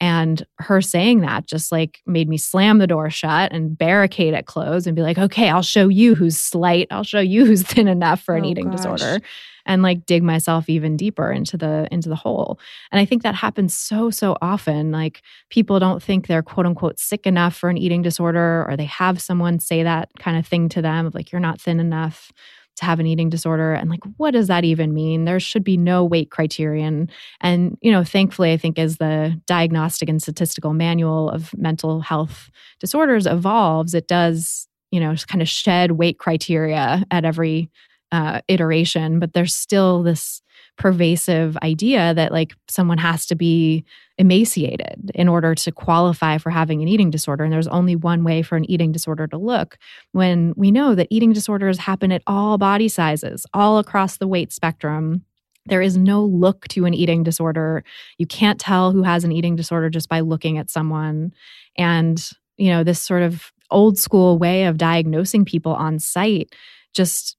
And 0.00 0.44
her 0.58 0.80
saying 0.80 1.20
that 1.20 1.46
just 1.46 1.70
like 1.70 2.00
made 2.06 2.28
me 2.28 2.36
slam 2.36 2.78
the 2.78 2.86
door 2.88 3.08
shut 3.10 3.52
and 3.52 3.76
barricade 3.78 4.34
it 4.34 4.46
closed 4.46 4.86
and 4.88 4.96
be 4.96 5.02
like, 5.02 5.18
okay, 5.18 5.48
I'll 5.48 5.62
show 5.62 5.88
you 5.88 6.14
who's 6.16 6.36
slight. 6.36 6.88
I'll 6.90 7.04
show 7.04 7.20
you 7.20 7.44
who's 7.46 7.62
thin 7.72 7.86
enough 7.86 8.20
for 8.22 8.34
an 8.34 8.44
Oh, 8.44 8.48
eating 8.48 8.70
gosh. 8.70 8.78
disorder 8.78 9.20
and 9.64 9.80
like 9.82 10.06
dig 10.06 10.24
myself 10.24 10.68
even 10.68 10.96
deeper 10.96 11.30
into 11.30 11.56
the 11.56 11.86
into 11.92 12.08
the 12.08 12.16
hole. 12.16 12.58
And 12.90 13.00
I 13.00 13.04
think 13.04 13.22
that 13.22 13.36
happens 13.36 13.76
so, 13.76 14.10
so 14.10 14.36
often. 14.42 14.90
Like 14.90 15.22
people 15.50 15.78
don't 15.78 16.02
think 16.02 16.26
they're 16.26 16.42
quote 16.42 16.66
unquote 16.66 16.98
sick 16.98 17.26
enough 17.26 17.54
for 17.54 17.68
an 17.70 17.78
eating 17.78 18.02
disorder, 18.02 18.66
or 18.68 18.76
they 18.76 18.86
have 18.86 19.22
someone 19.22 19.60
say 19.60 19.84
that 19.84 20.08
kind 20.18 20.36
of 20.36 20.46
thing 20.48 20.68
to 20.70 20.82
them 20.82 21.06
of 21.06 21.14
like, 21.14 21.30
you're 21.30 21.40
not 21.40 21.60
thin 21.60 21.78
enough 21.78 22.32
to 22.76 22.84
have 22.84 23.00
an 23.00 23.06
eating 23.06 23.28
disorder 23.28 23.74
and 23.74 23.90
like 23.90 24.00
what 24.16 24.32
does 24.32 24.48
that 24.48 24.64
even 24.64 24.94
mean? 24.94 25.24
There 25.24 25.40
should 25.40 25.64
be 25.64 25.76
no 25.76 26.04
weight 26.04 26.30
criterion. 26.30 27.10
And 27.40 27.76
you 27.80 27.90
know 27.90 28.04
thankfully 28.04 28.52
i 28.52 28.56
think 28.56 28.78
as 28.78 28.96
the 28.96 29.40
diagnostic 29.46 30.08
and 30.08 30.22
statistical 30.22 30.72
manual 30.72 31.30
of 31.30 31.52
mental 31.56 32.00
health 32.00 32.50
disorders 32.80 33.26
evolves 33.26 33.94
it 33.94 34.08
does 34.08 34.68
you 34.90 35.00
know 35.00 35.14
kind 35.26 35.42
of 35.42 35.48
shed 35.48 35.92
weight 35.92 36.18
criteria 36.18 37.04
at 37.10 37.24
every 37.24 37.70
uh, 38.12 38.40
iteration 38.48 39.18
but 39.18 39.32
there's 39.32 39.54
still 39.54 40.02
this 40.02 40.42
pervasive 40.78 41.56
idea 41.62 42.14
that 42.14 42.32
like 42.32 42.54
someone 42.68 42.98
has 42.98 43.26
to 43.26 43.34
be 43.34 43.84
emaciated 44.18 45.10
in 45.14 45.28
order 45.28 45.54
to 45.54 45.70
qualify 45.70 46.38
for 46.38 46.50
having 46.50 46.82
an 46.82 46.88
eating 46.88 47.10
disorder 47.10 47.44
and 47.44 47.52
there's 47.52 47.68
only 47.68 47.96
one 47.96 48.24
way 48.24 48.42
for 48.42 48.56
an 48.56 48.70
eating 48.70 48.92
disorder 48.92 49.26
to 49.26 49.36
look 49.36 49.78
when 50.12 50.52
we 50.56 50.70
know 50.70 50.94
that 50.94 51.08
eating 51.10 51.32
disorders 51.32 51.78
happen 51.78 52.12
at 52.12 52.22
all 52.26 52.58
body 52.58 52.88
sizes 52.88 53.46
all 53.52 53.78
across 53.78 54.16
the 54.16 54.28
weight 54.28 54.52
spectrum. 54.52 55.24
There 55.66 55.82
is 55.82 55.96
no 55.96 56.24
look 56.24 56.66
to 56.68 56.86
an 56.86 56.94
eating 56.94 57.22
disorder. 57.22 57.84
You 58.18 58.26
can't 58.26 58.58
tell 58.60 58.90
who 58.92 59.02
has 59.02 59.24
an 59.24 59.32
eating 59.32 59.54
disorder 59.54 59.90
just 59.90 60.08
by 60.08 60.20
looking 60.20 60.58
at 60.58 60.70
someone. 60.70 61.32
And 61.76 62.22
you 62.56 62.70
know 62.70 62.84
this 62.84 63.00
sort 63.00 63.22
of 63.22 63.52
old 63.70 63.98
school 63.98 64.38
way 64.38 64.64
of 64.64 64.76
diagnosing 64.76 65.44
people 65.44 65.74
on 65.74 65.98
sight 65.98 66.54
just 66.92 67.36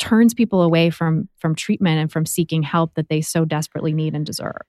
turns 0.00 0.34
people 0.34 0.62
away 0.62 0.90
from 0.90 1.28
from 1.36 1.54
treatment 1.54 2.00
and 2.00 2.10
from 2.10 2.26
seeking 2.26 2.64
help 2.64 2.94
that 2.94 3.08
they 3.08 3.20
so 3.20 3.44
desperately 3.44 3.92
need 3.92 4.14
and 4.14 4.26
deserve. 4.26 4.62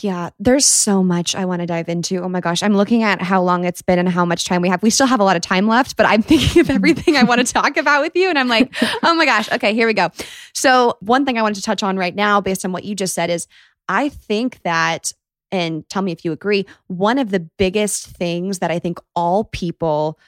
Yeah, 0.00 0.30
there's 0.38 0.64
so 0.64 1.02
much 1.02 1.34
I 1.34 1.44
want 1.44 1.60
to 1.60 1.66
dive 1.66 1.88
into. 1.88 2.22
Oh 2.22 2.28
my 2.28 2.40
gosh, 2.40 2.62
I'm 2.62 2.74
looking 2.74 3.02
at 3.02 3.20
how 3.20 3.42
long 3.42 3.64
it's 3.64 3.82
been 3.82 3.98
and 3.98 4.08
how 4.08 4.24
much 4.24 4.44
time 4.44 4.62
we 4.62 4.68
have. 4.68 4.82
We 4.82 4.88
still 4.88 5.06
have 5.06 5.20
a 5.20 5.24
lot 5.24 5.36
of 5.36 5.42
time 5.42 5.66
left, 5.68 5.96
but 5.96 6.06
I'm 6.06 6.22
thinking 6.30 6.60
of 6.60 6.70
everything 6.70 7.16
I 7.16 7.24
want 7.24 7.46
to 7.46 7.52
talk 7.52 7.76
about 7.76 8.00
with 8.00 8.14
you. 8.14 8.30
And 8.30 8.38
I'm 8.38 8.48
like, 8.48 8.72
oh 9.02 9.14
my 9.14 9.26
gosh, 9.26 9.50
okay, 9.52 9.74
here 9.74 9.86
we 9.86 9.92
go. 9.92 10.10
So, 10.54 10.96
one 11.00 11.26
thing 11.26 11.36
I 11.36 11.42
wanted 11.42 11.56
to 11.56 11.62
touch 11.62 11.82
on 11.82 11.96
right 11.96 12.14
now, 12.14 12.40
based 12.40 12.64
on 12.64 12.72
what 12.72 12.84
you 12.84 12.94
just 12.94 13.14
said, 13.14 13.28
is 13.28 13.46
I 13.88 14.08
think 14.08 14.62
that, 14.62 15.12
and 15.50 15.86
tell 15.88 16.02
me 16.02 16.12
if 16.12 16.24
you 16.24 16.32
agree, 16.32 16.66
one 16.86 17.18
of 17.18 17.30
the 17.30 17.40
biggest 17.40 18.06
things 18.06 18.60
that 18.60 18.70
I 18.70 18.78
think 18.78 18.98
all 19.14 19.44
people 19.44 20.18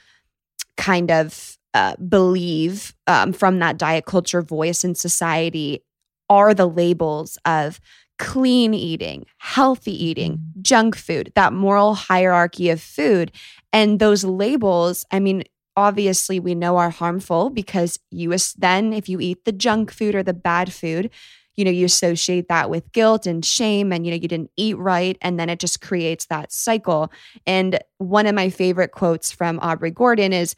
kind 0.77 1.11
of 1.11 1.58
uh, 1.73 1.95
believe 1.97 2.95
um, 3.07 3.33
from 3.33 3.59
that 3.59 3.77
diet 3.77 4.05
culture 4.05 4.41
voice 4.41 4.83
in 4.83 4.95
society 4.95 5.83
are 6.29 6.53
the 6.53 6.67
labels 6.67 7.37
of 7.45 7.79
clean 8.17 8.73
eating, 8.73 9.25
healthy 9.37 9.93
eating, 10.05 10.39
junk 10.61 10.95
food, 10.95 11.31
that 11.35 11.53
moral 11.53 11.93
hierarchy 11.93 12.69
of 12.69 12.81
food. 12.81 13.31
And 13.71 13.99
those 13.99 14.23
labels, 14.23 15.05
I 15.11 15.19
mean, 15.19 15.43
obviously 15.77 16.39
we 16.39 16.53
know 16.55 16.77
are 16.77 16.89
harmful 16.89 17.49
because 17.49 17.99
you 18.11 18.35
then, 18.57 18.91
if 18.91 19.07
you 19.07 19.19
eat 19.21 19.45
the 19.45 19.51
junk 19.53 19.91
food 19.91 20.15
or 20.15 20.23
the 20.23 20.33
bad 20.33 20.73
food, 20.73 21.09
you 21.55 21.65
know, 21.65 21.71
you 21.71 21.85
associate 21.85 22.47
that 22.49 22.69
with 22.69 22.91
guilt 22.91 23.25
and 23.25 23.43
shame 23.43 23.91
and, 23.91 24.05
you 24.05 24.11
know, 24.11 24.17
you 24.17 24.27
didn't 24.27 24.51
eat 24.57 24.77
right. 24.77 25.17
And 25.21 25.39
then 25.39 25.49
it 25.49 25.59
just 25.59 25.81
creates 25.81 26.25
that 26.27 26.51
cycle. 26.51 27.11
And 27.45 27.79
one 27.97 28.27
of 28.27 28.35
my 28.35 28.49
favorite 28.49 28.91
quotes 28.91 29.31
from 29.31 29.59
Aubrey 29.61 29.91
Gordon 29.91 30.33
is, 30.33 30.55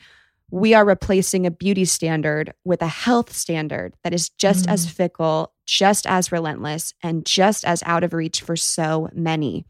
we 0.51 0.73
are 0.73 0.85
replacing 0.85 1.45
a 1.45 1.51
beauty 1.51 1.85
standard 1.85 2.53
with 2.65 2.81
a 2.81 2.87
health 2.87 3.33
standard 3.33 3.93
that 4.03 4.13
is 4.13 4.29
just 4.29 4.67
as 4.67 4.85
mm. 4.85 4.91
fickle, 4.91 5.53
just 5.65 6.05
as 6.05 6.31
relentless, 6.31 6.93
and 7.01 7.25
just 7.25 7.63
as 7.65 7.81
out 7.85 8.03
of 8.03 8.13
reach 8.13 8.41
for 8.41 8.57
so 8.57 9.09
many. 9.13 9.65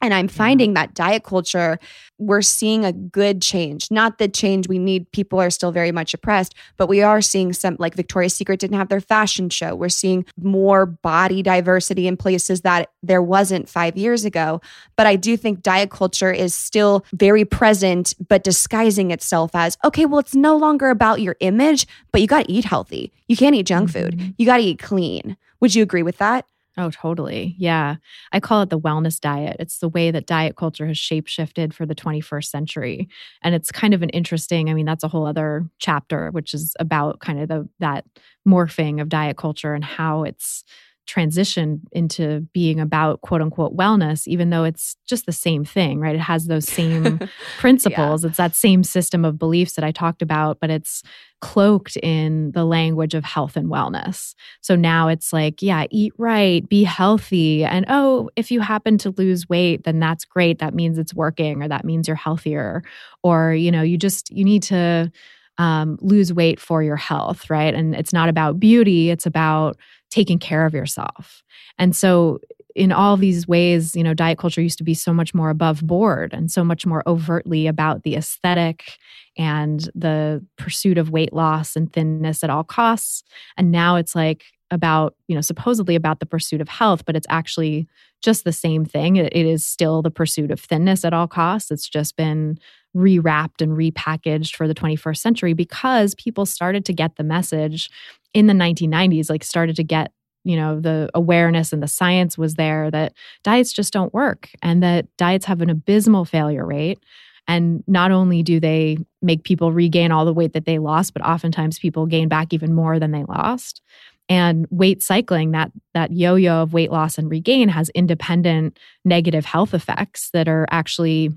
And 0.00 0.14
I'm 0.14 0.28
finding 0.28 0.74
that 0.74 0.94
diet 0.94 1.24
culture, 1.24 1.78
we're 2.18 2.42
seeing 2.42 2.84
a 2.84 2.92
good 2.92 3.42
change. 3.42 3.90
Not 3.90 4.18
the 4.18 4.28
change 4.28 4.68
we 4.68 4.78
need. 4.78 5.10
People 5.12 5.40
are 5.40 5.50
still 5.50 5.72
very 5.72 5.90
much 5.90 6.14
oppressed, 6.14 6.54
but 6.76 6.88
we 6.88 7.02
are 7.02 7.20
seeing 7.20 7.52
some, 7.52 7.76
like 7.78 7.94
Victoria's 7.94 8.34
Secret 8.34 8.60
didn't 8.60 8.76
have 8.76 8.88
their 8.88 9.00
fashion 9.00 9.50
show. 9.50 9.74
We're 9.74 9.88
seeing 9.88 10.24
more 10.40 10.86
body 10.86 11.42
diversity 11.42 12.06
in 12.06 12.16
places 12.16 12.60
that 12.60 12.90
there 13.02 13.22
wasn't 13.22 13.68
five 13.68 13.96
years 13.96 14.24
ago. 14.24 14.60
But 14.96 15.06
I 15.06 15.16
do 15.16 15.36
think 15.36 15.62
diet 15.62 15.90
culture 15.90 16.32
is 16.32 16.54
still 16.54 17.04
very 17.12 17.44
present, 17.44 18.14
but 18.28 18.44
disguising 18.44 19.10
itself 19.10 19.50
as 19.54 19.76
okay, 19.84 20.06
well, 20.06 20.20
it's 20.20 20.34
no 20.34 20.56
longer 20.56 20.90
about 20.90 21.20
your 21.20 21.36
image, 21.40 21.86
but 22.12 22.20
you 22.20 22.26
got 22.26 22.46
to 22.46 22.52
eat 22.52 22.64
healthy. 22.64 23.12
You 23.26 23.36
can't 23.36 23.54
eat 23.54 23.66
junk 23.66 23.90
food. 23.90 24.16
Mm-hmm. 24.16 24.30
You 24.38 24.46
got 24.46 24.58
to 24.58 24.62
eat 24.62 24.78
clean. 24.78 25.36
Would 25.60 25.74
you 25.74 25.82
agree 25.82 26.02
with 26.02 26.18
that? 26.18 26.46
Oh, 26.80 26.90
totally. 26.90 27.56
Yeah. 27.58 27.96
I 28.32 28.38
call 28.38 28.62
it 28.62 28.70
the 28.70 28.78
wellness 28.78 29.18
diet. 29.18 29.56
It's 29.58 29.78
the 29.80 29.88
way 29.88 30.12
that 30.12 30.26
diet 30.26 30.56
culture 30.56 30.86
has 30.86 30.96
shape 30.96 31.26
shifted 31.26 31.74
for 31.74 31.84
the 31.86 31.94
21st 31.94 32.50
century. 32.50 33.08
And 33.42 33.52
it's 33.52 33.72
kind 33.72 33.94
of 33.94 34.02
an 34.02 34.10
interesting, 34.10 34.70
I 34.70 34.74
mean, 34.74 34.86
that's 34.86 35.02
a 35.02 35.08
whole 35.08 35.26
other 35.26 35.68
chapter, 35.80 36.30
which 36.30 36.54
is 36.54 36.76
about 36.78 37.18
kind 37.18 37.40
of 37.40 37.48
the 37.48 37.68
that 37.80 38.04
morphing 38.46 39.00
of 39.00 39.08
diet 39.08 39.36
culture 39.36 39.74
and 39.74 39.84
how 39.84 40.22
it's 40.22 40.62
transitioned 41.08 41.80
into 41.90 42.46
being 42.52 42.78
about 42.78 43.22
quote 43.22 43.40
unquote 43.40 43.76
wellness, 43.76 44.26
even 44.28 44.50
though 44.50 44.64
it's 44.64 44.96
just 45.08 45.26
the 45.26 45.32
same 45.32 45.64
thing, 45.64 45.98
right? 45.98 46.14
It 46.14 46.20
has 46.20 46.46
those 46.46 46.68
same 46.68 47.20
principles. 47.58 48.24
It's 48.24 48.36
that 48.36 48.54
same 48.54 48.84
system 48.84 49.24
of 49.24 49.38
beliefs 49.38 49.72
that 49.74 49.84
I 49.84 49.90
talked 49.90 50.20
about, 50.20 50.60
but 50.60 50.70
it's 50.70 51.02
cloaked 51.40 51.96
in 51.98 52.50
the 52.52 52.64
language 52.64 53.14
of 53.14 53.24
health 53.24 53.56
and 53.56 53.68
wellness. 53.68 54.34
So 54.60 54.76
now 54.76 55.08
it's 55.08 55.32
like, 55.32 55.62
yeah, 55.62 55.86
eat 55.90 56.12
right, 56.18 56.68
be 56.68 56.84
healthy. 56.84 57.64
And 57.64 57.86
oh, 57.88 58.28
if 58.36 58.50
you 58.50 58.60
happen 58.60 58.98
to 58.98 59.10
lose 59.16 59.48
weight, 59.48 59.84
then 59.84 60.00
that's 60.00 60.24
great. 60.24 60.58
That 60.58 60.74
means 60.74 60.98
it's 60.98 61.14
working 61.14 61.62
or 61.62 61.68
that 61.68 61.84
means 61.84 62.06
you're 62.06 62.16
healthier. 62.16 62.82
Or, 63.22 63.54
you 63.54 63.70
know, 63.70 63.82
you 63.82 63.96
just, 63.96 64.30
you 64.30 64.44
need 64.44 64.64
to 64.64 65.10
um, 65.58 65.98
lose 66.00 66.32
weight 66.32 66.60
for 66.60 66.82
your 66.82 66.96
health, 66.96 67.50
right? 67.50 67.74
And 67.74 67.94
it's 67.94 68.12
not 68.12 68.28
about 68.28 68.60
beauty, 68.60 69.10
it's 69.10 69.26
about 69.26 69.76
taking 70.10 70.38
care 70.38 70.66
of 70.66 70.74
yourself. 70.74 71.42
And 71.78 71.94
so, 71.94 72.40
in 72.74 72.92
all 72.92 73.16
these 73.16 73.48
ways, 73.48 73.96
you 73.96 74.04
know, 74.04 74.14
diet 74.14 74.38
culture 74.38 74.60
used 74.60 74.78
to 74.78 74.84
be 74.84 74.94
so 74.94 75.12
much 75.12 75.34
more 75.34 75.50
above 75.50 75.84
board 75.84 76.32
and 76.32 76.48
so 76.50 76.62
much 76.62 76.86
more 76.86 77.02
overtly 77.08 77.66
about 77.66 78.04
the 78.04 78.14
aesthetic 78.14 78.98
and 79.36 79.90
the 79.96 80.44
pursuit 80.56 80.96
of 80.96 81.10
weight 81.10 81.32
loss 81.32 81.74
and 81.74 81.92
thinness 81.92 82.44
at 82.44 82.50
all 82.50 82.62
costs. 82.62 83.24
And 83.56 83.72
now 83.72 83.96
it's 83.96 84.14
like 84.14 84.44
about, 84.70 85.16
you 85.26 85.34
know, 85.34 85.40
supposedly 85.40 85.96
about 85.96 86.20
the 86.20 86.26
pursuit 86.26 86.60
of 86.60 86.68
health, 86.68 87.04
but 87.04 87.16
it's 87.16 87.26
actually 87.30 87.88
just 88.20 88.44
the 88.44 88.52
same 88.52 88.84
thing. 88.84 89.16
It, 89.16 89.34
it 89.34 89.46
is 89.46 89.64
still 89.64 90.02
the 90.02 90.10
pursuit 90.10 90.50
of 90.50 90.60
thinness 90.60 91.04
at 91.04 91.14
all 91.14 91.26
costs. 91.26 91.70
It's 91.70 91.88
just 91.88 92.16
been 92.16 92.58
rewrapped 92.96 93.60
and 93.60 93.72
repackaged 93.72 94.56
for 94.56 94.66
the 94.66 94.74
21st 94.74 95.18
century 95.18 95.52
because 95.52 96.14
people 96.14 96.46
started 96.46 96.84
to 96.86 96.92
get 96.92 97.16
the 97.16 97.24
message 97.24 97.90
in 98.34 98.46
the 98.46 98.54
1990s, 98.54 99.30
like 99.30 99.44
started 99.44 99.76
to 99.76 99.84
get 99.84 100.12
you 100.44 100.56
know 100.56 100.80
the 100.80 101.10
awareness 101.14 101.72
and 101.72 101.82
the 101.82 101.88
science 101.88 102.38
was 102.38 102.54
there 102.54 102.90
that 102.90 103.12
diets 103.42 103.72
just 103.72 103.92
don't 103.92 104.14
work 104.14 104.48
and 104.62 104.82
that 104.82 105.06
diets 105.16 105.44
have 105.44 105.60
an 105.60 105.70
abysmal 105.70 106.24
failure 106.24 106.64
rate. 106.64 106.98
And 107.46 107.82
not 107.86 108.10
only 108.10 108.42
do 108.42 108.60
they 108.60 108.98
make 109.22 109.42
people 109.42 109.72
regain 109.72 110.12
all 110.12 110.24
the 110.24 110.34
weight 110.34 110.52
that 110.52 110.64
they 110.64 110.78
lost 110.78 111.12
but 111.12 111.24
oftentimes 111.24 111.78
people 111.78 112.06
gain 112.06 112.28
back 112.28 112.52
even 112.52 112.74
more 112.74 112.98
than 112.98 113.10
they 113.10 113.24
lost. 113.24 113.82
And 114.30 114.66
weight 114.70 115.02
cycling 115.02 115.52
that 115.52 115.72
that 115.94 116.12
yo-yo 116.12 116.62
of 116.62 116.72
weight 116.72 116.90
loss 116.92 117.18
and 117.18 117.30
regain 117.30 117.68
has 117.68 117.90
independent 117.90 118.78
negative 119.04 119.44
health 119.44 119.74
effects 119.74 120.30
that 120.30 120.48
are 120.48 120.66
actually 120.70 121.30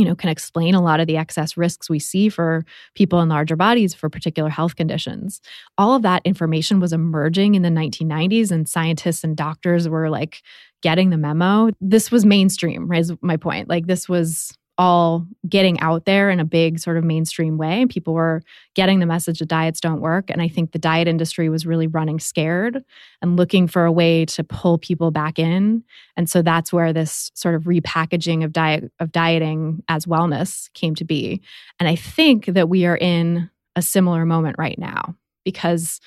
you 0.00 0.06
know 0.06 0.14
can 0.14 0.30
explain 0.30 0.74
a 0.74 0.82
lot 0.82 0.98
of 0.98 1.06
the 1.06 1.16
excess 1.16 1.56
risks 1.56 1.90
we 1.90 1.98
see 1.98 2.28
for 2.28 2.64
people 2.94 3.20
in 3.20 3.28
larger 3.28 3.54
bodies 3.54 3.94
for 3.94 4.08
particular 4.08 4.48
health 4.48 4.76
conditions. 4.76 5.40
All 5.78 5.94
of 5.94 6.02
that 6.02 6.22
information 6.24 6.80
was 6.80 6.92
emerging 6.92 7.54
in 7.54 7.62
the 7.62 7.68
1990s 7.68 8.50
and 8.50 8.68
scientists 8.68 9.22
and 9.22 9.36
doctors 9.36 9.88
were 9.88 10.08
like 10.08 10.42
getting 10.82 11.10
the 11.10 11.18
memo. 11.18 11.70
This 11.80 12.10
was 12.10 12.24
mainstream 12.24 12.88
right 12.88 13.00
is 13.00 13.12
my 13.20 13.36
point. 13.36 13.68
Like 13.68 13.86
this 13.86 14.08
was 14.08 14.56
all 14.80 15.26
getting 15.46 15.78
out 15.80 16.06
there 16.06 16.30
in 16.30 16.40
a 16.40 16.44
big 16.44 16.78
sort 16.78 16.96
of 16.96 17.04
mainstream 17.04 17.58
way. 17.58 17.82
And 17.82 17.90
people 17.90 18.14
were 18.14 18.42
getting 18.74 18.98
the 18.98 19.04
message 19.04 19.40
that 19.40 19.48
diets 19.48 19.78
don't 19.78 20.00
work. 20.00 20.30
And 20.30 20.40
I 20.40 20.48
think 20.48 20.72
the 20.72 20.78
diet 20.78 21.06
industry 21.06 21.50
was 21.50 21.66
really 21.66 21.86
running 21.86 22.18
scared 22.18 22.82
and 23.20 23.36
looking 23.36 23.68
for 23.68 23.84
a 23.84 23.92
way 23.92 24.24
to 24.24 24.42
pull 24.42 24.78
people 24.78 25.10
back 25.10 25.38
in. 25.38 25.84
And 26.16 26.30
so 26.30 26.40
that's 26.40 26.72
where 26.72 26.94
this 26.94 27.30
sort 27.34 27.54
of 27.54 27.64
repackaging 27.64 28.42
of 28.42 28.54
diet 28.54 28.90
of 29.00 29.12
dieting 29.12 29.82
as 29.88 30.06
wellness 30.06 30.72
came 30.72 30.94
to 30.94 31.04
be. 31.04 31.42
And 31.78 31.86
I 31.86 31.94
think 31.94 32.46
that 32.46 32.70
we 32.70 32.86
are 32.86 32.96
in 32.96 33.50
a 33.76 33.82
similar 33.82 34.24
moment 34.24 34.56
right 34.58 34.78
now 34.78 35.14
because 35.44 36.00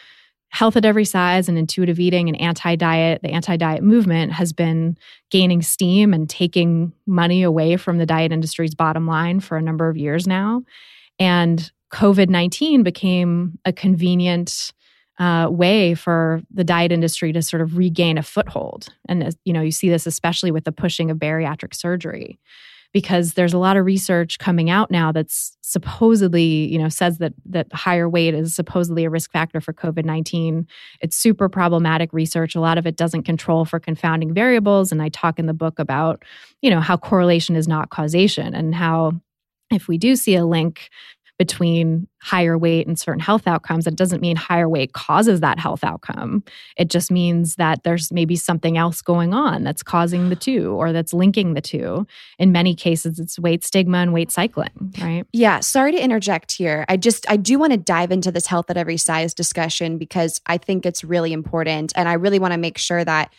health 0.54 0.78
at 0.78 0.86
every 0.86 1.04
size 1.04 1.50
and 1.50 1.58
intuitive 1.58 2.00
eating 2.00 2.30
and 2.30 2.40
anti 2.40 2.76
diet, 2.76 3.22
the 3.24 3.30
anti 3.30 3.58
diet 3.58 3.84
movement 3.84 4.32
has 4.32 4.54
been 4.54 4.96
gaining 5.32 5.64
steam 5.64 6.14
and 6.14 6.30
taking 6.30 6.94
money 7.08 7.42
away 7.42 7.76
from 7.76 7.98
the 7.98 8.06
diet 8.06 8.32
industry's 8.32 8.76
bottom 8.76 9.08
line 9.08 9.40
for 9.40 9.58
a 9.58 9.62
number 9.62 9.90
of 9.90 9.98
years 9.98 10.28
now. 10.28 10.62
And 11.20 11.72
COVID 11.92 12.30
19 12.30 12.84
became 12.84 13.58
a 13.66 13.74
convenient 13.74 14.74
uh, 15.20 15.48
way 15.50 15.96
for 15.96 16.42
the 16.54 16.64
diet 16.64 16.92
industry 16.92 17.34
to 17.34 17.42
sort 17.42 17.62
of 17.62 17.76
regain 17.76 18.20
a 18.20 18.24
foothold. 18.24 18.90
And, 19.10 19.36
you 19.46 19.54
know, 19.54 19.62
you 19.62 19.72
see 19.72 19.90
this 19.90 20.06
especially 20.06 20.52
with 20.52 20.66
the 20.66 20.72
pushing 20.72 21.10
of 21.10 21.18
bariatric 21.18 21.74
surgery 21.76 22.40
because 22.94 23.34
there's 23.34 23.54
a 23.54 23.58
lot 23.58 23.76
of 23.76 23.86
research 23.86 24.38
coming 24.38 24.70
out 24.70 24.92
now 24.92 25.12
that's 25.12 25.58
supposedly, 25.62 26.44
you 26.44 26.78
know, 26.78 26.90
says 26.90 27.18
that 27.18 27.34
that 27.46 27.68
higher 27.74 28.08
weight 28.08 28.36
is 28.36 28.54
supposedly 28.54 29.04
a 29.04 29.10
risk 29.10 29.32
factor 29.32 29.60
for 29.60 29.74
COVID-19. 29.74 30.68
It's 31.02 31.16
super 31.16 31.50
problematic 31.50 32.14
research. 32.14 32.54
A 32.54 32.60
lot 32.60 32.78
of 32.78 32.86
it 32.86 32.96
doesn't 32.96 33.24
control 33.24 33.66
for 33.66 33.80
confounding 33.80 34.34
variables 34.34 34.92
and 34.92 35.02
I 35.02 35.10
talk 35.10 35.40
in 35.40 35.48
the 35.48 35.54
book 35.54 35.80
about, 35.80 36.24
you 36.62 36.70
know, 36.70 36.80
how 36.80 36.96
correlation 36.96 37.56
is 37.56 37.68
not 37.68 37.90
causation 37.90 38.54
and 38.54 38.76
how 38.76 39.14
if 39.72 39.88
we 39.88 39.98
do 39.98 40.16
see 40.16 40.36
a 40.36 40.46
link 40.46 40.90
between 41.40 42.08
higher 42.22 42.58
weight 42.58 42.88
and 42.88 42.98
certain 42.98 43.20
health 43.20 43.48
outcomes. 43.48 43.88
It 43.88 43.96
doesn't 43.96 44.22
mean 44.22 44.36
higher 44.36 44.70
weight 44.70 44.94
causes 44.94 45.42
that 45.42 45.60
health 45.60 45.84
outcome. 45.84 46.44
It 46.78 46.90
just 46.90 47.12
means 47.12 47.56
that 47.56 47.84
there's 47.84 48.12
maybe 48.12 48.36
something 48.36 48.78
else 48.78 49.02
going 49.02 49.34
on 49.34 49.64
that's 49.64 49.84
causing 49.84 50.30
the 50.30 50.36
two 50.36 50.72
or 50.74 50.94
that's 50.94 51.14
linking 51.14 51.54
the 51.54 51.62
two. 51.62 52.08
In 52.40 52.52
many 52.52 52.76
cases, 52.76 53.20
it's 53.20 53.40
weight 53.40 53.64
stigma 53.64 53.98
and 53.98 54.14
weight 54.14 54.32
cycling, 54.32 54.94
right? 55.02 55.26
Yeah. 55.34 55.60
Sorry 55.60 55.92
to 55.92 56.02
interject 56.02 56.52
here. 56.52 56.86
I 56.88 56.98
just, 56.98 57.30
I 57.30 57.38
do 57.38 57.58
want 57.60 57.74
to 57.74 57.78
dive 57.78 58.12
into 58.12 58.32
this 58.32 58.48
health 58.48 58.70
at 58.70 58.78
every 58.78 58.98
size 58.98 59.34
discussion 59.34 59.98
because 59.98 60.40
I 60.46 60.58
think 60.58 60.86
it's 60.86 61.04
really 61.04 61.34
important. 61.34 61.94
And 61.96 62.08
I 62.08 62.14
really 62.14 62.40
want 62.40 62.54
to 62.54 62.58
make 62.58 62.78
sure 62.78 63.04
that 63.04 63.34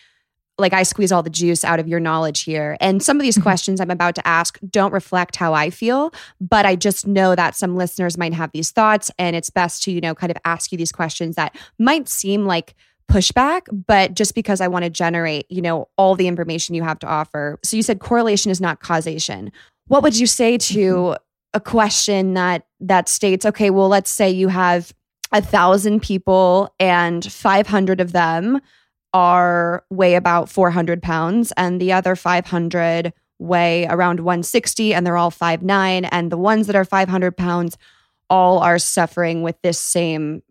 like 0.58 0.72
I 0.72 0.84
squeeze 0.84 1.10
all 1.10 1.22
the 1.22 1.30
juice 1.30 1.64
out 1.64 1.80
of 1.80 1.88
your 1.88 2.00
knowledge 2.00 2.42
here. 2.42 2.76
And 2.80 3.02
some 3.02 3.16
of 3.16 3.22
these 3.22 3.34
mm-hmm. 3.34 3.42
questions 3.42 3.80
I'm 3.80 3.90
about 3.90 4.14
to 4.16 4.26
ask 4.26 4.58
don't 4.70 4.92
reflect 4.92 5.36
how 5.36 5.52
I 5.52 5.70
feel, 5.70 6.12
but 6.40 6.64
I 6.64 6.76
just 6.76 7.06
know 7.06 7.34
that 7.34 7.56
some 7.56 7.76
listeners 7.76 8.16
might 8.16 8.34
have 8.34 8.52
these 8.52 8.70
thoughts 8.70 9.10
and 9.18 9.34
it's 9.34 9.50
best 9.50 9.82
to, 9.84 9.92
you 9.92 10.00
know, 10.00 10.14
kind 10.14 10.30
of 10.30 10.36
ask 10.44 10.70
you 10.70 10.78
these 10.78 10.92
questions 10.92 11.36
that 11.36 11.56
might 11.78 12.08
seem 12.08 12.44
like 12.44 12.74
pushback, 13.10 13.62
but 13.86 14.14
just 14.14 14.34
because 14.34 14.60
I 14.60 14.68
want 14.68 14.84
to 14.84 14.90
generate, 14.90 15.50
you 15.50 15.60
know, 15.60 15.88
all 15.98 16.14
the 16.14 16.28
information 16.28 16.74
you 16.74 16.82
have 16.82 16.98
to 17.00 17.06
offer. 17.06 17.58
So 17.62 17.76
you 17.76 17.82
said 17.82 18.00
correlation 18.00 18.50
is 18.50 18.60
not 18.60 18.80
causation. 18.80 19.52
What 19.88 20.02
would 20.02 20.18
you 20.18 20.26
say 20.26 20.56
to 20.56 20.78
mm-hmm. 20.78 21.14
a 21.52 21.60
question 21.60 22.34
that 22.34 22.66
that 22.80 23.08
states, 23.08 23.44
okay, 23.44 23.70
well, 23.70 23.88
let's 23.88 24.10
say 24.10 24.30
you 24.30 24.48
have 24.48 24.92
a 25.32 25.42
thousand 25.42 26.00
people 26.00 26.72
and 26.78 27.24
500 27.24 28.00
of 28.00 28.12
them 28.12 28.60
are 29.14 29.84
weigh 29.90 30.16
about 30.16 30.50
400 30.50 31.02
pounds 31.02 31.52
and 31.56 31.80
the 31.80 31.92
other 31.92 32.16
500 32.16 33.12
weigh 33.38 33.86
around 33.86 34.20
160 34.20 34.92
and 34.92 35.06
they're 35.06 35.16
all 35.16 35.30
5'9 35.30 36.08
and 36.10 36.30
the 36.30 36.36
ones 36.36 36.66
that 36.66 36.76
are 36.76 36.84
500 36.84 37.36
pounds 37.36 37.78
all 38.28 38.58
are 38.58 38.78
suffering 38.78 39.42
with 39.42 39.56
this 39.62 39.78
same 39.78 40.42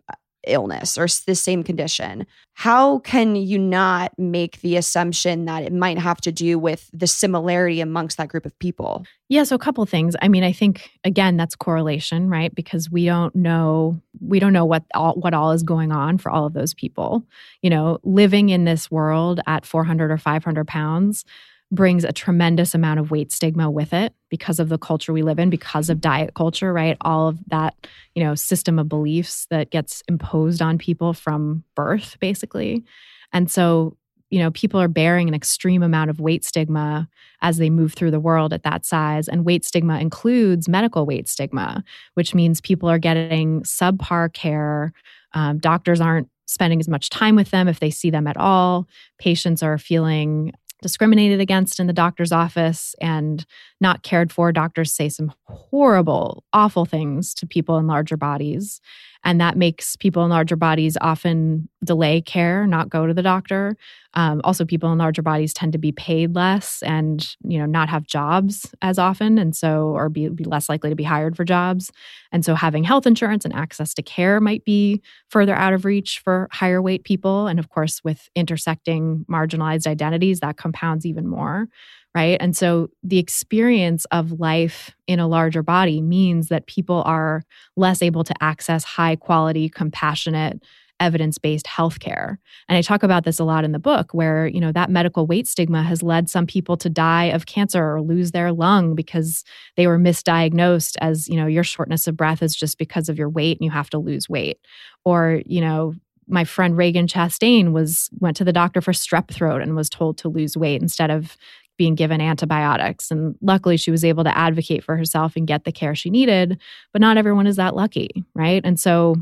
illness 0.47 0.97
or 0.97 1.07
the 1.25 1.35
same 1.35 1.63
condition. 1.63 2.25
How 2.55 2.99
can 2.99 3.35
you 3.35 3.57
not 3.57 4.17
make 4.19 4.61
the 4.61 4.77
assumption 4.77 5.45
that 5.45 5.63
it 5.63 5.73
might 5.73 5.97
have 5.97 6.21
to 6.21 6.31
do 6.31 6.59
with 6.59 6.89
the 6.93 7.07
similarity 7.07 7.81
amongst 7.81 8.17
that 8.17 8.27
group 8.27 8.45
of 8.45 8.57
people? 8.59 9.05
Yeah, 9.29 9.43
so 9.43 9.55
a 9.55 9.59
couple 9.59 9.83
things. 9.85 10.15
I 10.21 10.27
mean, 10.27 10.43
I 10.43 10.51
think 10.51 10.91
again 11.03 11.35
that's 11.37 11.55
correlation, 11.55 12.29
right? 12.29 12.53
Because 12.53 12.91
we 12.91 13.05
don't 13.05 13.35
know 13.35 13.99
we 14.21 14.39
don't 14.39 14.53
know 14.53 14.65
what 14.65 14.83
all 14.93 15.13
what 15.13 15.33
all 15.33 15.51
is 15.51 15.63
going 15.63 15.91
on 15.91 16.17
for 16.17 16.29
all 16.29 16.45
of 16.45 16.53
those 16.53 16.73
people. 16.73 17.23
You 17.61 17.69
know, 17.69 17.99
living 18.03 18.49
in 18.49 18.65
this 18.65 18.91
world 18.91 19.39
at 19.47 19.65
400 19.65 20.11
or 20.11 20.17
500 20.17 20.67
pounds 20.67 21.25
brings 21.73 22.03
a 22.03 22.11
tremendous 22.11 22.75
amount 22.75 22.99
of 22.99 23.09
weight 23.09 23.31
stigma 23.31 23.69
with 23.69 23.93
it 23.93 24.13
because 24.29 24.59
of 24.59 24.69
the 24.69 24.77
culture 24.77 25.11
we 25.11 25.23
live 25.23 25.39
in 25.39 25.49
because 25.49 25.89
of 25.89 25.99
diet 25.99 26.35
culture 26.35 26.71
right? 26.71 26.97
All 27.01 27.27
of 27.27 27.39
that 27.47 27.75
you 28.15 28.23
know 28.23 28.35
system 28.35 28.77
of 28.77 28.87
beliefs 28.87 29.47
that 29.49 29.71
gets 29.71 30.03
imposed 30.07 30.61
on 30.61 30.77
people 30.77 31.13
from 31.13 31.63
birth 31.75 32.17
basically. 32.19 32.83
And 33.31 33.49
so 33.49 33.97
you 34.29 34.39
know 34.39 34.51
people 34.51 34.79
are 34.79 34.87
bearing 34.87 35.27
an 35.27 35.33
extreme 35.33 35.81
amount 35.81 36.09
of 36.09 36.19
weight 36.19 36.45
stigma 36.45 37.09
as 37.41 37.57
they 37.57 37.69
move 37.69 37.93
through 37.93 38.11
the 38.11 38.19
world 38.19 38.53
at 38.53 38.63
that 38.63 38.85
size. 38.85 39.27
And 39.27 39.43
weight 39.43 39.65
stigma 39.65 39.99
includes 39.99 40.69
medical 40.69 41.05
weight 41.05 41.27
stigma 41.27 41.83
which 42.13 42.35
means 42.35 42.61
people 42.61 42.87
are 42.89 42.99
getting 42.99 43.61
subpar 43.63 44.31
care. 44.33 44.93
Um, 45.33 45.57
doctors 45.57 45.99
aren't 45.99 46.29
spending 46.45 46.79
as 46.79 46.87
much 46.87 47.09
time 47.09 47.35
with 47.35 47.51
them 47.51 47.67
if 47.67 47.79
they 47.79 47.89
see 47.89 48.09
them 48.09 48.27
at 48.27 48.37
all. 48.37 48.87
Patients 49.17 49.63
are 49.63 49.77
feeling 49.77 50.53
discriminated 50.83 51.39
against 51.39 51.79
in 51.79 51.87
the 51.87 51.93
doctor's 51.93 52.31
office 52.31 52.93
and 53.01 53.45
not 53.81 54.03
cared 54.03 54.31
for. 54.31 54.51
Doctors 54.51 54.93
say 54.93 55.09
some 55.09 55.33
horrible, 55.45 56.43
awful 56.53 56.85
things 56.85 57.33
to 57.35 57.47
people 57.47 57.79
in 57.79 57.87
larger 57.87 58.17
bodies. 58.17 58.79
And 59.23 59.39
that 59.39 59.57
makes 59.57 59.95
people 59.95 60.23
in 60.23 60.29
larger 60.29 60.55
bodies 60.55 60.97
often 60.99 61.69
delay 61.83 62.21
care, 62.21 62.67
not 62.67 62.89
go 62.89 63.07
to 63.07 63.13
the 63.13 63.21
doctor. 63.21 63.77
Um, 64.15 64.41
also, 64.43 64.65
people 64.65 64.91
in 64.91 64.97
larger 64.97 65.21
bodies 65.21 65.53
tend 65.53 65.71
to 65.73 65.77
be 65.79 65.91
paid 65.91 66.35
less 66.35 66.83
and 66.83 67.35
you 67.43 67.57
know 67.57 67.65
not 67.65 67.89
have 67.89 68.05
jobs 68.05 68.73
as 68.81 68.99
often, 68.99 69.37
and 69.37 69.55
so 69.55 69.87
or 69.87 70.09
be, 70.09 70.27
be 70.29 70.43
less 70.43 70.69
likely 70.69 70.89
to 70.89 70.95
be 70.95 71.03
hired 71.03 71.35
for 71.35 71.45
jobs. 71.45 71.91
And 72.31 72.43
so, 72.45 72.53
having 72.53 72.83
health 72.83 73.07
insurance 73.07 73.45
and 73.45 73.53
access 73.53 73.93
to 73.95 74.01
care 74.03 74.39
might 74.39 74.65
be 74.65 75.01
further 75.29 75.55
out 75.55 75.73
of 75.73 75.85
reach 75.85 76.19
for 76.23 76.47
higher 76.51 76.81
weight 76.81 77.03
people. 77.03 77.47
And 77.47 77.59
of 77.59 77.69
course, 77.69 78.03
with 78.03 78.29
intersecting 78.35 79.25
marginalized 79.31 79.87
identities, 79.87 80.41
that 80.41 80.57
compounds 80.57 81.05
even 81.05 81.27
more 81.27 81.67
right? 82.15 82.37
And 82.39 82.55
so 82.55 82.89
the 83.03 83.17
experience 83.17 84.05
of 84.05 84.39
life 84.39 84.95
in 85.07 85.19
a 85.19 85.27
larger 85.27 85.63
body 85.63 86.01
means 86.01 86.49
that 86.49 86.67
people 86.67 87.03
are 87.05 87.43
less 87.75 88.01
able 88.01 88.23
to 88.23 88.33
access 88.41 88.83
high 88.83 89.15
quality, 89.15 89.67
compassionate, 89.69 90.61
evidence-based 90.99 91.65
healthcare. 91.65 92.37
And 92.69 92.77
I 92.77 92.81
talk 92.81 93.03
about 93.03 93.25
this 93.25 93.39
a 93.39 93.43
lot 93.43 93.65
in 93.65 93.71
the 93.71 93.79
book 93.79 94.13
where, 94.13 94.47
you 94.47 94.61
know, 94.61 94.71
that 94.71 94.91
medical 94.91 95.25
weight 95.25 95.47
stigma 95.47 95.83
has 95.83 96.03
led 96.03 96.29
some 96.29 96.45
people 96.45 96.77
to 96.77 96.89
die 96.89 97.25
of 97.25 97.45
cancer 97.45 97.83
or 97.83 98.01
lose 98.01 98.31
their 98.31 98.53
lung 98.53 98.95
because 98.95 99.43
they 99.75 99.87
were 99.87 99.97
misdiagnosed 99.97 100.95
as, 101.01 101.27
you 101.27 101.35
know, 101.35 101.47
your 101.47 101.63
shortness 101.63 102.07
of 102.07 102.15
breath 102.15 102.41
is 102.41 102.55
just 102.55 102.77
because 102.77 103.09
of 103.09 103.17
your 103.17 103.29
weight 103.29 103.57
and 103.59 103.65
you 103.65 103.71
have 103.71 103.89
to 103.89 103.97
lose 103.97 104.29
weight. 104.29 104.59
Or, 105.03 105.41
you 105.45 105.59
know, 105.59 105.95
my 106.27 106.45
friend 106.45 106.75
Ragen 106.75 107.07
Chastain 107.07 107.73
was 107.73 108.09
went 108.19 108.37
to 108.37 108.45
the 108.45 108.53
doctor 108.53 108.79
for 108.79 108.93
strep 108.93 109.27
throat 109.27 109.61
and 109.61 109.75
was 109.75 109.89
told 109.89 110.17
to 110.19 110.29
lose 110.29 110.55
weight 110.55 110.81
instead 110.81 111.11
of 111.11 111.35
being 111.77 111.95
given 111.95 112.21
antibiotics. 112.21 113.11
And 113.11 113.35
luckily, 113.41 113.77
she 113.77 113.91
was 113.91 114.05
able 114.05 114.23
to 114.23 114.37
advocate 114.37 114.83
for 114.83 114.95
herself 114.95 115.35
and 115.35 115.47
get 115.47 115.63
the 115.63 115.71
care 115.71 115.95
she 115.95 116.09
needed. 116.09 116.59
But 116.91 117.01
not 117.01 117.17
everyone 117.17 117.47
is 117.47 117.55
that 117.55 117.75
lucky, 117.75 118.23
right? 118.35 118.61
And 118.63 118.79
so, 118.79 119.15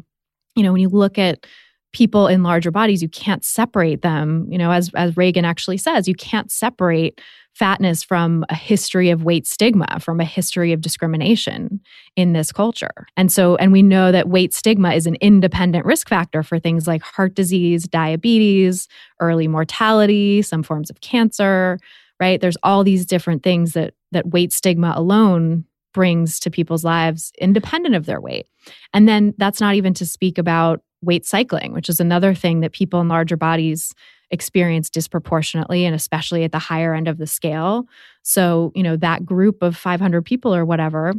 you 0.56 0.64
know, 0.64 0.74
when 0.74 0.82
you 0.82 0.90
look 0.90 1.18
at 1.18 1.46
people 1.94 2.28
in 2.28 2.44
larger 2.44 2.72
bodies, 2.72 3.02
you 3.02 3.10
can't 3.10 3.44
separate 3.44 4.02
them. 4.02 4.48
You 4.50 4.58
know, 4.58 4.72
as 4.72 4.92
as 4.96 5.14
Ragen 5.16 5.44
actually 5.44 5.78
says, 5.78 6.08
you 6.08 6.16
can't 6.16 6.52
separate 6.52 7.22
fatness 7.54 8.02
from 8.02 8.46
a 8.50 8.56
history 8.56 9.10
of 9.10 9.24
weight 9.24 9.46
stigma, 9.46 10.00
from 10.00 10.20
a 10.20 10.26
history 10.26 10.72
of 10.72 10.80
discrimination 10.80 11.82
in 12.16 12.34
this 12.34 12.52
culture. 12.52 13.08
And 13.18 13.32
so, 13.32 13.56
and 13.58 13.74
we 13.74 13.84
know 13.84 14.12
that 14.12 14.30
weight 14.30 14.54
stigma 14.54 14.94
is 14.94 15.06
an 15.06 15.16
independent 15.16 15.86
risk 15.86 16.08
factor 16.08 16.44
for 16.44 16.60
things 16.60 16.88
like 16.88 17.02
heart 17.02 17.36
disease, 17.36 17.84
diabetes, 17.88 18.88
early 19.20 19.50
mortality, 19.50 20.42
some 20.42 20.64
forms 20.64 20.90
of 20.90 21.02
cancer, 21.02 21.78
right? 22.22 22.40
There's 22.40 22.58
all 22.64 22.84
these 22.84 23.06
different 23.06 23.44
things 23.44 23.74
that 23.74 23.96
that 24.12 24.28
weight 24.28 24.54
stigma 24.54 24.94
alone 24.96 25.66
brings 25.94 26.40
to 26.40 26.52
people's 26.52 26.86
lives 26.86 27.34
independent 27.40 27.96
of 27.96 28.06
their 28.06 28.22
weight. 28.22 28.46
And 28.94 29.10
then 29.10 29.34
that's 29.38 29.60
not 29.60 29.76
even 29.76 29.94
to 29.96 30.06
speak 30.06 30.38
about 30.38 30.82
weight 31.04 31.26
cycling 31.26 31.74
which 31.74 31.90
is 31.90 32.00
another 32.00 32.36
thing 32.36 32.60
that 32.60 32.74
people 32.74 33.02
in 33.02 33.08
larger 33.08 33.36
bodies 33.36 33.92
experience 34.30 34.88
disproportionately 34.88 35.84
and 35.84 35.96
especially 35.96 36.44
at 36.44 36.52
the 36.52 36.60
higher 36.60 36.94
end 36.94 37.08
of 37.08 37.18
the 37.18 37.26
scale. 37.26 37.88
So 38.22 38.72
you 38.76 38.84
know 38.84 38.96
that 38.98 39.26
group 39.26 39.64
of 39.64 39.76
500 39.76 40.24
people 40.24 40.54
or 40.54 40.64
whatever 40.64 41.14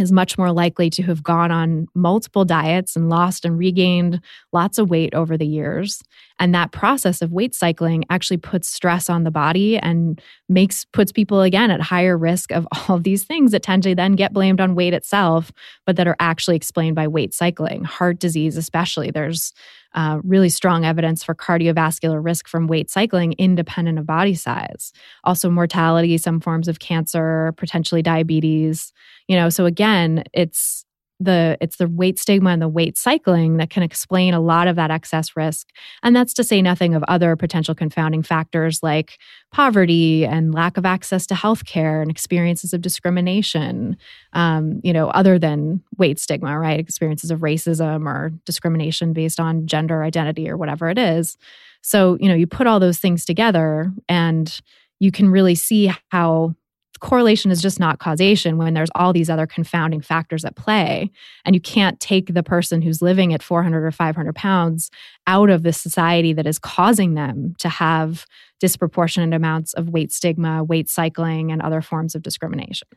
is 0.00 0.12
much 0.12 0.38
more 0.38 0.52
likely 0.52 0.90
to 0.90 1.02
have 1.04 1.22
gone 1.22 1.50
on 1.50 1.86
multiple 1.94 2.44
diets 2.44 2.96
and 2.96 3.08
lost 3.08 3.44
and 3.44 3.58
regained 3.58 4.20
lots 4.52 4.78
of 4.78 4.90
weight 4.90 5.14
over 5.14 5.36
the 5.36 5.46
years. 5.46 6.02
And 6.38 6.54
that 6.54 6.72
process 6.72 7.20
of 7.20 7.32
weight 7.32 7.54
cycling 7.54 8.04
actually 8.08 8.38
puts 8.38 8.68
stress 8.68 9.10
on 9.10 9.24
the 9.24 9.30
body 9.30 9.76
and 9.78 10.20
makes 10.48 10.86
puts 10.86 11.12
people 11.12 11.42
again 11.42 11.70
at 11.70 11.80
higher 11.80 12.16
risk 12.16 12.50
of 12.50 12.66
all 12.88 12.96
of 12.96 13.04
these 13.04 13.24
things 13.24 13.52
that 13.52 13.62
tend 13.62 13.82
to 13.84 13.94
then 13.94 14.16
get 14.16 14.32
blamed 14.32 14.60
on 14.60 14.74
weight 14.74 14.94
itself 14.94 15.52
but 15.86 15.96
that 15.96 16.08
are 16.08 16.16
actually 16.18 16.56
explained 16.56 16.96
by 16.96 17.06
weight 17.06 17.34
cycling 17.34 17.84
heart 17.84 18.18
disease 18.18 18.56
especially. 18.56 19.10
There's 19.10 19.52
uh, 19.94 20.18
really 20.22 20.48
strong 20.48 20.84
evidence 20.84 21.22
for 21.24 21.34
cardiovascular 21.34 22.24
risk 22.24 22.48
from 22.48 22.66
weight 22.66 22.90
cycling 22.90 23.32
independent 23.38 23.98
of 23.98 24.06
body 24.06 24.34
size. 24.34 24.92
Also 25.24 25.50
mortality 25.50 26.16
some 26.18 26.40
forms 26.40 26.68
of 26.68 26.78
cancer 26.78 27.52
potentially 27.56 28.02
diabetes 28.02 28.92
you 29.28 29.36
know 29.36 29.48
so 29.48 29.64
again 29.64 30.24
it's 30.32 30.84
the 31.20 31.58
it's 31.60 31.76
the 31.76 31.86
weight 31.86 32.18
stigma 32.18 32.50
and 32.50 32.62
the 32.62 32.68
weight 32.68 32.96
cycling 32.96 33.58
that 33.58 33.70
can 33.70 33.82
explain 33.82 34.32
a 34.32 34.40
lot 34.40 34.66
of 34.66 34.76
that 34.76 34.90
excess 34.90 35.36
risk. 35.36 35.68
And 36.02 36.16
that's 36.16 36.32
to 36.34 36.44
say 36.44 36.62
nothing 36.62 36.94
of 36.94 37.04
other 37.08 37.36
potential 37.36 37.74
confounding 37.74 38.22
factors 38.22 38.82
like 38.82 39.18
poverty 39.52 40.24
and 40.24 40.54
lack 40.54 40.76
of 40.76 40.86
access 40.86 41.26
to 41.26 41.34
health 41.34 41.66
care 41.66 42.00
and 42.00 42.10
experiences 42.10 42.72
of 42.72 42.80
discrimination 42.80 43.96
um, 44.32 44.80
you 44.82 44.92
know 44.92 45.08
other 45.08 45.38
than 45.38 45.82
weight 45.98 46.18
stigma 46.18 46.58
right? 46.58 46.80
Experiences 46.80 47.30
of 47.30 47.40
racism 47.40 48.06
or 48.06 48.32
discrimination 48.46 49.12
based 49.12 49.38
on 49.38 49.66
gender 49.66 50.02
identity 50.02 50.48
or 50.48 50.56
whatever 50.56 50.88
it 50.88 50.98
is. 50.98 51.36
So 51.82 52.16
you 52.20 52.28
know 52.28 52.34
you 52.34 52.46
put 52.46 52.66
all 52.66 52.80
those 52.80 52.98
things 52.98 53.24
together 53.24 53.92
and 54.08 54.60
you 55.00 55.10
can 55.10 55.30
really 55.30 55.54
see 55.54 55.92
how 56.10 56.54
correlation 57.00 57.50
is 57.50 57.60
just 57.60 57.80
not 57.80 57.98
causation 57.98 58.56
when 58.56 58.74
there's 58.74 58.90
all 58.94 59.12
these 59.12 59.30
other 59.30 59.46
confounding 59.46 60.00
factors 60.00 60.44
at 60.44 60.56
play. 60.56 61.10
And 61.44 61.54
you 61.54 61.60
can't 61.60 61.98
take 61.98 62.32
the 62.32 62.42
person 62.42 62.82
who's 62.82 63.02
living 63.02 63.32
at 63.32 63.42
400 63.42 63.84
or 63.84 63.90
500 63.90 64.34
pounds 64.34 64.90
out 65.26 65.50
of 65.50 65.62
the 65.62 65.72
society 65.72 66.32
that 66.34 66.46
is 66.46 66.58
causing 66.58 67.14
them 67.14 67.54
to 67.58 67.68
have 67.68 68.26
disproportionate 68.60 69.34
amounts 69.34 69.72
of 69.72 69.88
weight 69.88 70.12
stigma, 70.12 70.62
weight 70.62 70.88
cycling, 70.88 71.50
and 71.50 71.62
other 71.62 71.80
forms 71.80 72.14
of 72.14 72.22
discrimination. 72.22 72.88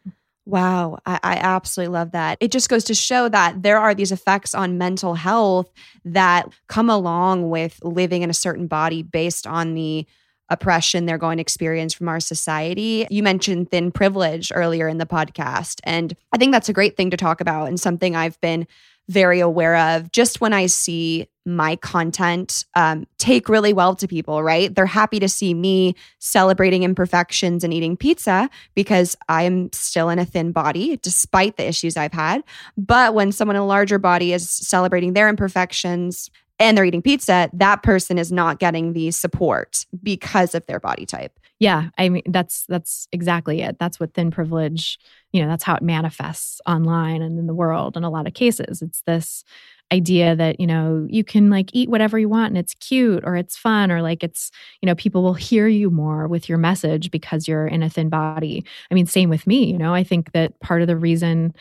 Wow, 0.46 1.00
I, 1.06 1.20
I, 1.24 1.36
absolutely 1.36 1.94
love 1.94 2.12
that. 2.12 2.38
It 2.42 2.52
just 2.52 2.68
goes 2.68 2.84
to 2.86 2.94
show 2.94 3.30
that 3.30 3.64
there 3.64 3.78
are 3.78 3.96
these 3.96 4.12
effects 4.12 4.54
on 4.54 4.78
mental 4.78 5.16
health 5.16 5.72
that 6.04 6.50
come 6.68 6.90
along 6.90 7.50
with 7.50 7.80
living 7.82 8.24
in 8.24 8.30
a 8.30 8.34
certain 8.34 8.68
body 8.68 9.04
based 9.04 9.48
on 9.48 9.74
the 9.74 10.06
oppression 10.50 11.06
they're 11.06 11.18
going 11.18 11.38
to 11.38 11.42
experience 11.42 11.94
from 11.94 12.10
our 12.10 12.20
society. 12.20 13.08
You 13.10 13.24
mentioned 13.24 13.72
thin 13.72 13.92
privilege 13.92 14.52
earlier 14.54 14.88
in 14.88 14.98
the 14.98 15.06
podcast. 15.06 15.80
And 15.84 16.16
I 16.32 16.38
think 16.38 16.52
that's 16.52 16.70
a 16.70 16.74
great 16.74 16.98
thing 16.98 17.10
to 17.12 17.18
talk 17.18 17.42
about 17.42 17.68
and 17.68 17.80
something 17.80 18.16
I've 18.16 18.40
been 18.42 18.68
very 19.10 19.40
aware 19.40 19.76
of 19.76 20.12
just 20.12 20.40
when 20.40 20.54
I 20.54 20.68
see 20.68 21.28
my 21.46 21.76
content 21.78 22.64
um, 22.76 23.06
take 23.18 23.50
really 23.50 23.74
well 23.74 23.96
to 23.96 24.08
people, 24.08 24.42
right? 24.42 24.74
They're 24.74 24.86
happy 24.86 25.20
to 25.20 25.28
see 25.28 25.54
me 25.54 25.96
celebrating 26.20 26.84
imperfections 26.84 27.66
and 27.66 27.74
eating 27.74 27.98
pizza 27.98 28.50
because 28.76 29.18
I'm 29.28 29.72
still 29.74 30.10
in 30.10 30.20
a 30.20 30.26
thin 30.26 30.54
body 30.54 30.98
despite 30.98 31.58
the 31.58 31.68
issues 31.68 31.98
I've 31.98 32.14
had. 32.14 32.44
But 32.78 33.14
when 33.14 33.34
someone 33.34 33.58
in 33.58 33.62
a 33.62 33.68
larger 33.68 34.00
body 34.00 34.32
is 34.32 34.50
celebrating 34.50 35.14
their 35.14 35.28
imperfections, 35.28 36.30
and 36.64 36.78
they're 36.78 36.86
eating 36.86 37.02
pizza, 37.02 37.50
that 37.54 37.84
person 37.84 38.18
is 38.18 38.32
not 38.32 38.58
getting 38.58 38.94
the 38.94 39.12
support 39.12 39.86
because 40.02 40.56
of 40.56 40.66
their 40.66 40.80
body 40.80 41.06
type. 41.06 41.38
Yeah, 41.60 41.90
I 41.98 42.10
mean 42.10 42.24
that's 42.28 42.66
that's 42.68 43.08
exactly 43.12 43.62
it. 43.62 43.78
That's 43.80 44.00
what 44.00 44.14
thin 44.14 44.32
privilege, 44.32 44.98
you 45.32 45.42
know, 45.42 45.48
that's 45.48 45.64
how 45.64 45.76
it 45.76 45.84
manifests 45.84 46.62
online 46.66 47.22
and 47.22 47.38
in 47.38 47.48
the 47.48 47.54
world 47.54 47.96
in 47.98 48.04
a 48.04 48.10
lot 48.10 48.28
of 48.28 48.34
cases. 48.34 48.82
It's 48.82 49.02
this 49.06 49.44
idea 49.92 50.36
that, 50.36 50.60
you 50.60 50.66
know, 50.66 51.06
you 51.10 51.24
can 51.24 51.50
like 51.50 51.70
eat 51.74 51.90
whatever 51.90 52.18
you 52.18 52.28
want 52.28 52.50
and 52.50 52.58
it's 52.58 52.74
cute 52.76 53.24
or 53.26 53.36
it's 53.36 53.56
fun 53.56 53.92
or 53.92 54.02
like 54.02 54.24
it's, 54.24 54.50
you 54.82 54.88
know, 54.88 54.96
people 54.96 55.22
will 55.22 55.36
hear 55.36 55.68
you 55.68 55.90
more 55.92 56.28
with 56.28 56.50
your 56.50 56.58
message 56.58 57.12
because 57.12 57.48
you're 57.48 57.68
in 57.68 57.84
a 57.84 57.90
thin 57.90 58.10
body. 58.10 58.66
I 58.90 58.96
mean, 58.96 59.06
same 59.06 59.30
with 59.30 59.46
me, 59.46 59.66
you 59.66 59.78
know. 59.78 59.94
I 59.94 60.04
think 60.04 60.32
that 60.32 60.60
part 60.62 60.82
of 60.82 60.88
the 60.88 60.98
reason 60.98 61.54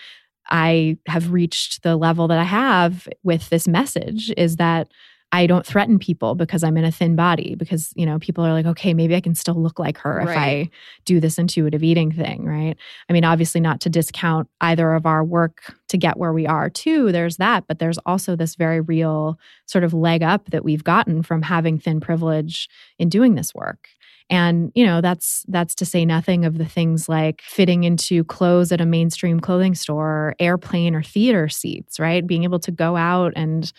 I 0.52 0.98
have 1.06 1.32
reached 1.32 1.82
the 1.82 1.96
level 1.96 2.28
that 2.28 2.38
I 2.38 2.44
have 2.44 3.08
with 3.22 3.48
this 3.48 3.66
message 3.66 4.32
is 4.36 4.56
that 4.56 4.88
I 5.34 5.46
don't 5.46 5.64
threaten 5.64 5.98
people 5.98 6.34
because 6.34 6.62
I'm 6.62 6.76
in 6.76 6.84
a 6.84 6.92
thin 6.92 7.16
body 7.16 7.54
because 7.54 7.92
you 7.96 8.04
know 8.04 8.18
people 8.18 8.44
are 8.44 8.52
like 8.52 8.66
okay 8.66 8.92
maybe 8.92 9.16
I 9.16 9.20
can 9.20 9.34
still 9.34 9.54
look 9.54 9.78
like 9.78 9.98
her 9.98 10.16
right. 10.18 10.28
if 10.28 10.36
I 10.36 10.70
do 11.04 11.20
this 11.20 11.38
intuitive 11.38 11.82
eating 11.82 12.12
thing 12.12 12.44
right 12.44 12.76
I 13.08 13.12
mean 13.12 13.24
obviously 13.24 13.60
not 13.60 13.80
to 13.80 13.90
discount 13.90 14.48
either 14.60 14.92
of 14.92 15.06
our 15.06 15.24
work 15.24 15.74
to 15.88 15.96
get 15.96 16.18
where 16.18 16.32
we 16.32 16.46
are 16.46 16.68
too 16.68 17.10
there's 17.12 17.38
that 17.38 17.64
but 17.66 17.78
there's 17.78 17.98
also 17.98 18.36
this 18.36 18.54
very 18.54 18.80
real 18.80 19.38
sort 19.66 19.84
of 19.84 19.94
leg 19.94 20.22
up 20.22 20.50
that 20.50 20.64
we've 20.64 20.84
gotten 20.84 21.22
from 21.22 21.42
having 21.42 21.78
thin 21.78 22.00
privilege 22.00 22.68
in 22.98 23.08
doing 23.08 23.34
this 23.34 23.54
work 23.54 23.88
and, 24.30 24.72
you 24.74 24.86
know, 24.86 25.02
that's 25.02 25.44
that's 25.48 25.74
to 25.74 25.84
say 25.84 26.06
nothing 26.06 26.46
of 26.46 26.56
the 26.56 26.64
things 26.64 27.06
like 27.06 27.42
fitting 27.42 27.84
into 27.84 28.24
clothes 28.24 28.72
at 28.72 28.80
a 28.80 28.86
mainstream 28.86 29.40
clothing 29.40 29.74
store, 29.74 30.34
airplane 30.38 30.94
or 30.94 31.02
theater 31.02 31.50
seats, 31.50 32.00
right? 32.00 32.26
Being 32.26 32.44
able 32.44 32.60
to 32.60 32.70
go 32.70 32.96
out 32.96 33.34
and 33.36 33.70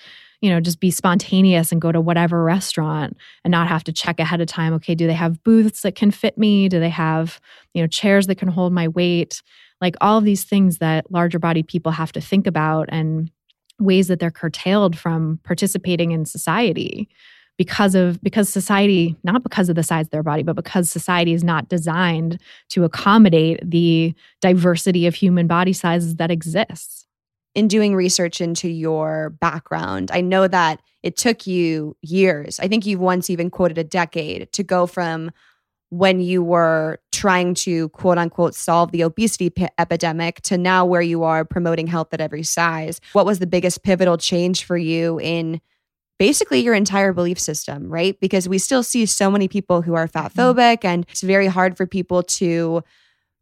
you 0.44 0.50
know, 0.50 0.60
just 0.60 0.82
be 0.82 0.92
spontaneous 0.92 1.72
and 1.72 1.80
go 1.80 1.90
to 1.90 2.02
whatever 2.02 2.44
restaurant 2.44 3.16
and 3.46 3.52
not 3.54 3.70
have 3.70 3.82
to 3.86 3.94
check 3.94 4.20
ahead 4.20 4.42
of 4.42 4.48
time. 4.48 4.74
Okay, 4.74 4.94
do 4.94 5.08
they 5.08 5.14
have 5.14 5.42
booths 5.42 5.84
that 5.84 5.96
can 5.96 6.12
fit 6.12 6.38
me? 6.38 6.68
Do 6.68 6.82
they 6.82 6.90
have, 6.90 7.40
you 7.74 7.82
know, 7.82 7.88
chairs 7.88 8.28
that 8.28 8.36
can 8.36 8.50
hold 8.50 8.74
my 8.74 8.90
weight? 8.90 9.42
Like 9.80 9.96
all 10.02 10.18
of 10.18 10.26
these 10.26 10.44
things 10.44 10.80
that 10.80 11.10
larger 11.10 11.40
body 11.40 11.64
people 11.64 11.94
have 11.94 12.12
to 12.12 12.20
think 12.20 12.46
about 12.46 12.90
and 12.92 13.32
ways 13.80 14.10
that 14.10 14.20
they're 14.20 14.32
curtailed 14.32 14.98
from 14.98 15.40
participating 15.46 16.12
in 16.12 16.26
society 16.26 17.08
because 17.58 17.96
of 17.96 18.22
because 18.22 18.50
society 18.50 19.16
not 19.24 19.44
because 19.44 19.70
of 19.70 19.76
the 19.76 19.84
size 19.84 20.08
of 20.08 20.12
their 20.12 20.24
body 20.24 20.44
but 20.44 20.56
because 20.56 20.90
society 20.90 21.34
is 21.34 21.44
not 21.44 21.70
designed 21.70 22.40
to 22.70 22.84
accommodate 22.84 23.60
the 23.64 24.14
diversity 24.42 25.08
of 25.08 25.16
human 25.16 25.48
body 25.48 25.72
sizes 25.72 26.16
that 26.16 26.32
exists 26.32 27.03
in 27.56 27.68
doing 27.68 27.96
research 27.96 28.42
into 28.42 28.68
your 28.68 29.32
background 29.42 30.10
i 30.12 30.22
know 30.22 30.48
that 30.48 30.82
it 31.02 31.16
took 31.16 31.48
you 31.48 31.96
years 32.02 32.60
i 32.60 32.68
think 32.68 32.86
you've 32.86 33.00
once 33.00 33.30
even 33.30 33.50
quoted 33.50 33.78
a 33.78 33.84
decade 33.84 34.52
to 34.54 34.64
go 34.64 34.86
from 34.86 35.32
when 35.90 36.20
you 36.20 36.42
were 36.42 37.00
trying 37.12 37.54
to 37.54 37.90
quote 37.90 38.18
unquote 38.18 38.56
solve 38.56 38.92
the 38.92 39.04
obesity 39.04 39.50
p- 39.50 39.68
epidemic 39.78 40.42
to 40.42 40.58
now 40.58 40.86
where 40.86 41.02
you 41.02 41.24
are 41.24 41.46
promoting 41.46 41.88
health 41.88 42.14
at 42.14 42.22
every 42.22 42.44
size 42.44 43.00
what 43.14 43.26
was 43.26 43.40
the 43.40 43.48
biggest 43.48 43.84
pivotal 43.84 44.18
change 44.18 44.64
for 44.64 44.78
you 44.78 45.20
in 45.20 45.62
basically 46.20 46.60
your 46.60 46.74
entire 46.74 47.14
belief 47.14 47.40
system, 47.40 47.90
right? 47.90 48.20
Because 48.20 48.48
we 48.48 48.58
still 48.58 48.84
see 48.84 49.06
so 49.06 49.30
many 49.30 49.48
people 49.48 49.82
who 49.82 49.94
are 49.94 50.08
fat 50.08 50.34
mm-hmm. 50.34 50.40
phobic, 50.58 50.86
and 50.86 51.06
it's 51.10 51.22
very 51.22 51.48
hard 51.48 51.76
for 51.76 51.86
people 51.86 52.24
to 52.24 52.82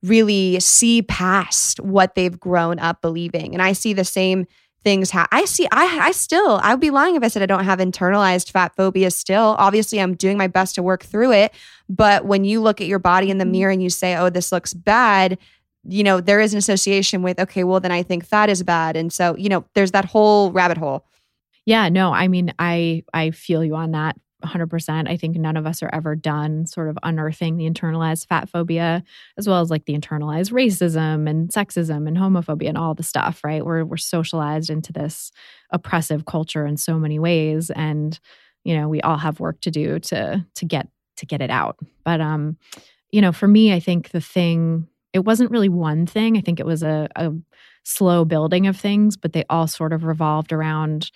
really 0.03 0.59
see 0.59 1.01
past 1.01 1.79
what 1.79 2.15
they've 2.15 2.39
grown 2.39 2.79
up 2.79 3.01
believing. 3.01 3.53
And 3.53 3.61
I 3.61 3.73
see 3.73 3.93
the 3.93 4.05
same 4.05 4.47
things 4.83 5.11
ha- 5.11 5.27
I 5.31 5.45
see 5.45 5.67
I 5.71 5.99
I 6.01 6.11
still 6.11 6.59
I 6.63 6.73
would 6.73 6.79
be 6.79 6.89
lying 6.89 7.15
if 7.15 7.23
I 7.23 7.27
said 7.27 7.43
I 7.43 7.45
don't 7.45 7.65
have 7.65 7.79
internalized 7.79 8.51
fat 8.51 8.75
phobia 8.75 9.11
still. 9.11 9.55
Obviously 9.59 10.01
I'm 10.01 10.15
doing 10.15 10.37
my 10.37 10.47
best 10.47 10.75
to 10.75 10.83
work 10.83 11.03
through 11.03 11.33
it, 11.33 11.53
but 11.87 12.25
when 12.25 12.43
you 12.43 12.61
look 12.61 12.81
at 12.81 12.87
your 12.87 12.99
body 12.99 13.29
in 13.29 13.37
the 13.37 13.43
mm-hmm. 13.43 13.51
mirror 13.51 13.71
and 13.71 13.83
you 13.83 13.89
say, 13.91 14.15
"Oh, 14.15 14.29
this 14.29 14.51
looks 14.51 14.73
bad," 14.73 15.37
you 15.87 16.03
know, 16.03 16.19
there 16.19 16.39
is 16.39 16.53
an 16.53 16.57
association 16.57 17.21
with, 17.21 17.39
okay, 17.39 17.63
well 17.63 17.79
then 17.79 17.91
I 17.91 18.03
think 18.03 18.25
fat 18.25 18.49
is 18.49 18.63
bad. 18.63 18.95
And 18.95 19.13
so, 19.13 19.35
you 19.35 19.49
know, 19.49 19.65
there's 19.75 19.91
that 19.91 20.05
whole 20.05 20.51
rabbit 20.51 20.77
hole. 20.77 21.05
Yeah, 21.65 21.89
no, 21.89 22.11
I 22.11 22.27
mean, 22.27 22.53
I 22.57 23.03
I 23.13 23.31
feel 23.31 23.63
you 23.63 23.75
on 23.75 23.91
that 23.91 24.17
100%. 24.41 25.09
I 25.09 25.17
think 25.17 25.35
none 25.35 25.57
of 25.57 25.65
us 25.65 25.81
are 25.83 25.89
ever 25.93 26.15
done 26.15 26.65
sort 26.65 26.89
of 26.89 26.97
unearthing 27.03 27.57
the 27.57 27.69
internalized 27.69 28.27
fat 28.27 28.49
phobia 28.49 29.03
as 29.37 29.47
well 29.47 29.61
as 29.61 29.69
like 29.69 29.85
the 29.85 29.97
internalized 29.97 30.51
racism 30.51 31.29
and 31.29 31.49
sexism 31.49 32.07
and 32.07 32.17
homophobia 32.17 32.69
and 32.69 32.77
all 32.77 32.93
the 32.93 33.03
stuff, 33.03 33.43
right? 33.43 33.65
We're 33.65 33.85
we're 33.85 33.97
socialized 33.97 34.69
into 34.69 34.91
this 34.91 35.31
oppressive 35.71 36.25
culture 36.25 36.65
in 36.65 36.77
so 36.77 36.97
many 36.97 37.19
ways 37.19 37.69
and 37.69 38.19
you 38.63 38.77
know, 38.77 38.87
we 38.87 39.01
all 39.01 39.17
have 39.17 39.39
work 39.39 39.59
to 39.61 39.71
do 39.71 39.99
to 39.99 40.45
to 40.55 40.65
get 40.65 40.87
to 41.17 41.25
get 41.25 41.41
it 41.41 41.49
out. 41.49 41.77
But 42.03 42.21
um 42.21 42.57
you 43.11 43.21
know, 43.21 43.31
for 43.31 43.47
me, 43.47 43.73
I 43.73 43.79
think 43.79 44.09
the 44.09 44.21
thing 44.21 44.87
it 45.13 45.25
wasn't 45.25 45.51
really 45.51 45.69
one 45.69 46.05
thing. 46.05 46.37
I 46.37 46.41
think 46.41 46.59
it 46.59 46.65
was 46.65 46.83
a, 46.83 47.09
a 47.15 47.33
slow 47.83 48.25
building 48.25 48.67
of 48.67 48.77
things, 48.77 49.17
but 49.17 49.33
they 49.33 49.43
all 49.49 49.67
sort 49.67 49.93
of 49.93 50.03
revolved 50.03 50.53
around 50.53 51.11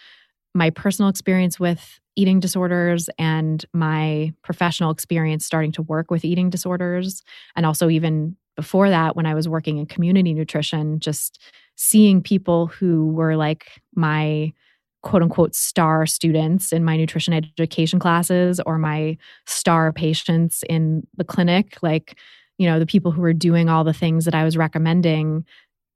my 0.53 0.69
personal 0.69 1.09
experience 1.09 1.59
with 1.59 1.99
eating 2.15 2.39
disorders 2.39 3.09
and 3.17 3.65
my 3.73 4.33
professional 4.41 4.91
experience 4.91 5.45
starting 5.45 5.71
to 5.73 5.81
work 5.81 6.09
with 6.09 6.25
eating 6.25 6.49
disorders. 6.49 7.23
And 7.55 7.65
also, 7.65 7.89
even 7.89 8.35
before 8.55 8.89
that, 8.89 9.15
when 9.15 9.25
I 9.25 9.33
was 9.33 9.49
working 9.49 9.77
in 9.77 9.85
community 9.85 10.33
nutrition, 10.33 10.99
just 10.99 11.41
seeing 11.75 12.21
people 12.21 12.67
who 12.67 13.07
were 13.07 13.35
like 13.35 13.81
my 13.95 14.53
quote 15.03 15.21
unquote 15.21 15.53
star 15.53 16.05
students 16.05 16.73
in 16.73 16.83
my 16.83 16.97
nutrition 16.97 17.33
education 17.33 17.99
classes 17.99 18.59
or 18.65 18.77
my 18.77 19.17
star 19.45 19.93
patients 19.93 20.63
in 20.67 21.05
the 21.15 21.23
clinic, 21.23 21.77
like, 21.81 22.17
you 22.57 22.67
know, 22.67 22.79
the 22.79 22.85
people 22.85 23.11
who 23.11 23.21
were 23.21 23.33
doing 23.33 23.69
all 23.69 23.83
the 23.83 23.93
things 23.93 24.25
that 24.25 24.33
I 24.33 24.43
was 24.43 24.57
recommending 24.57 25.45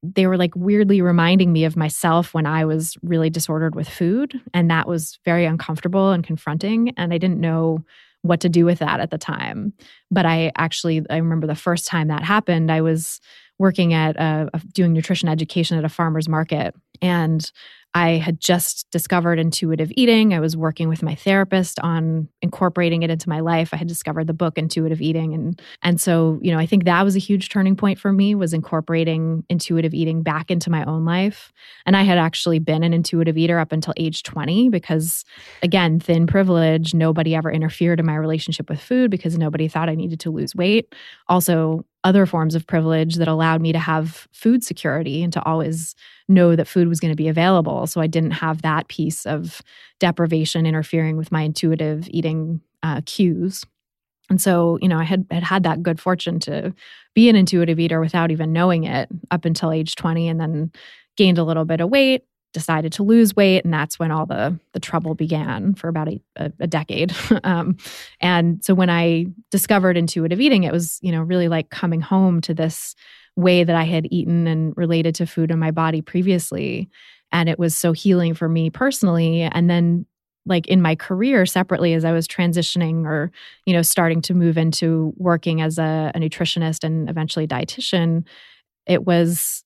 they 0.02 0.28
were 0.28 0.38
like 0.38 0.56
weirdly 0.56 1.02
reminding 1.02 1.52
me 1.52 1.66
of 1.66 1.76
myself 1.76 2.34
when 2.34 2.46
I 2.46 2.66
was 2.66 2.98
really 3.04 3.30
disordered 3.30 3.76
with 3.76 3.90
food. 3.90 4.34
And 4.54 4.72
that 4.72 4.88
was 4.88 5.20
very 5.26 5.46
uncomfortable 5.46 6.12
and 6.12 6.24
confronting. 6.24 6.94
And 6.98 7.14
I 7.14 7.18
didn't 7.18 7.42
know 7.42 7.84
what 8.22 8.40
to 8.42 8.50
do 8.50 8.66
with 8.66 8.80
that 8.80 9.00
at 9.00 9.12
the 9.12 9.18
time. 9.18 9.74
But 10.12 10.26
I 10.26 10.52
actually, 10.58 11.04
I 11.10 11.18
remember 11.18 11.48
the 11.48 11.56
first 11.56 11.86
time 11.86 12.08
that 12.10 12.24
happened, 12.24 12.72
I 12.72 12.82
was 12.82 13.20
working 13.58 13.94
at 13.94 14.16
a, 14.16 14.50
doing 14.74 14.94
nutrition 14.94 15.28
education 15.30 15.78
at 15.78 15.86
a 15.86 15.90
farmer's 15.90 16.30
market. 16.30 16.74
And 17.02 17.52
I 17.96 18.12
had 18.12 18.40
just 18.40 18.90
discovered 18.92 19.40
intuitive 19.40 19.92
eating. 19.96 20.34
I 20.34 20.40
was 20.40 20.56
working 20.56 20.90
with 20.90 21.02
my 21.02 21.16
therapist 21.16 21.80
on 21.80 22.28
incorporating 22.42 23.02
it 23.02 23.10
into 23.10 23.28
my 23.28 23.40
life. 23.40 23.74
I 23.74 23.78
had 23.78 23.88
discovered 23.88 24.28
the 24.28 24.34
book 24.34 24.60
Intuitive 24.60 25.02
Eating 25.02 25.34
and 25.34 25.60
and 25.82 26.00
so, 26.00 26.38
you 26.42 26.52
know, 26.52 26.60
I 26.60 26.68
think 26.68 26.84
that 26.84 27.04
was 27.04 27.16
a 27.16 27.20
huge 27.20 27.50
turning 27.50 27.76
point 27.76 27.98
for 27.98 28.14
me 28.14 28.36
was 28.36 28.54
incorporating 28.54 29.44
intuitive 29.50 29.96
eating 29.96 30.22
back 30.22 30.52
into 30.52 30.70
my 30.70 30.84
own 30.84 31.04
life. 31.04 31.52
And 31.86 31.98
I 31.98 32.04
had 32.04 32.20
actually 32.20 32.60
been 32.60 32.84
an 32.84 32.94
intuitive 32.94 33.38
eater 33.38 33.58
up 33.58 33.72
until 33.72 33.96
age 33.98 34.22
20 34.22 34.70
because 34.70 35.26
again, 35.64 36.00
thin 36.00 36.28
privilege, 36.28 36.94
nobody 36.94 37.34
ever 37.34 37.52
interfered 37.52 38.00
in 38.00 38.06
my 38.06 38.16
relationship 38.16 38.70
with 38.70 38.80
food 38.80 39.10
because 39.10 39.36
nobody 39.36 39.68
thought 39.68 39.90
I 39.90 39.96
needed 39.96 40.20
to 40.22 40.30
lose 40.30 40.56
weight. 40.56 40.94
Also, 41.28 41.86
other 42.04 42.26
forms 42.26 42.56
of 42.56 42.66
privilege 42.66 43.16
that 43.16 43.28
allowed 43.28 43.62
me 43.62 43.72
to 43.74 43.80
have 43.80 44.28
food 44.32 44.64
security 44.64 45.22
and 45.22 45.34
to 45.34 45.44
always 45.46 45.96
know 46.28 46.56
that 46.56 46.68
food 46.68 46.88
was 46.88 47.00
going 47.00 47.12
to 47.12 47.16
be 47.16 47.28
available. 47.28 47.86
So 47.88 48.00
I 48.00 48.08
didn't 48.08 48.32
have 48.32 48.62
that 48.62 48.88
piece 48.88 49.26
of 49.26 49.62
deprivation 50.00 50.66
interfering 50.66 51.18
with 51.18 51.32
my 51.32 51.42
intuitive 51.42 52.08
eating 52.10 52.62
uh, 52.84 53.02
cues. 53.06 53.66
And 54.30 54.40
so, 54.40 54.78
you 54.82 54.88
know, 54.88 54.98
I 54.98 55.04
had, 55.04 55.26
had 55.30 55.44
had 55.44 55.64
that 55.64 55.84
good 55.84 56.00
fortune 56.00 56.40
to 56.42 56.74
be 57.16 57.30
an 57.30 57.36
intuitive 57.36 57.80
eater 57.80 58.00
without 58.00 58.32
even 58.32 58.54
knowing 58.54 58.84
it 58.86 59.10
up 59.32 59.44
until 59.44 59.72
age 59.72 59.96
20 59.96 60.30
and 60.30 60.40
then 60.40 60.72
gained 61.18 61.38
a 61.38 61.44
little 61.44 61.66
bit 61.66 61.82
of 61.82 61.90
weight 61.90 62.24
decided 62.54 62.92
to 62.94 63.04
lose 63.04 63.36
weight 63.36 63.64
and 63.64 63.74
that's 63.74 64.00
when 64.00 64.12
all 64.12 64.26
the 64.26 64.58
the 64.74 64.80
trouble 64.80 65.16
began 65.16 65.74
for 65.76 65.88
about 65.88 66.08
a, 66.08 66.22
a, 66.36 66.52
a 66.62 66.68
decade. 66.68 67.14
Um, 67.44 67.78
and 68.20 68.64
so 68.64 68.74
when 68.74 68.90
i 68.90 69.26
discovered 69.50 69.96
intuitive 69.98 70.42
eating 70.42 70.64
it 70.64 70.74
was 70.74 71.00
you 71.02 71.12
know 71.12 71.22
really 71.22 71.48
like 71.48 71.70
coming 71.70 72.02
home 72.02 72.42
to 72.42 72.54
this 72.54 72.96
way 73.36 73.64
that 73.64 73.76
i 73.76 73.84
had 73.84 74.08
eaten 74.12 74.46
and 74.46 74.74
related 74.76 75.16
to 75.16 75.26
food 75.26 75.52
in 75.52 75.60
my 75.60 75.72
body 75.72 76.02
previously. 76.02 76.90
And 77.32 77.48
it 77.48 77.60
was 77.60 77.76
so 77.76 77.92
healing 77.92 78.34
for 78.34 78.50
me 78.50 78.70
personally. 78.70 79.44
And 79.44 79.70
then 79.70 80.06
like 80.46 80.68
in 80.68 80.82
my 80.82 80.96
career 80.96 81.46
separately 81.46 81.94
as 81.94 82.06
i 82.06 82.12
was 82.12 82.28
transitioning 82.28 83.06
or 83.06 83.32
you 83.66 83.74
know 83.74 83.82
starting 83.82 84.22
to 84.22 84.34
move 84.34 84.58
into 84.58 85.14
working 85.18 85.62
as 85.62 85.78
a, 85.78 86.12
a 86.16 86.20
nutritionist 86.20 86.84
and 86.84 87.10
eventually 87.10 87.48
dietitian 87.48 88.26
it 88.86 89.06
was 89.06 89.64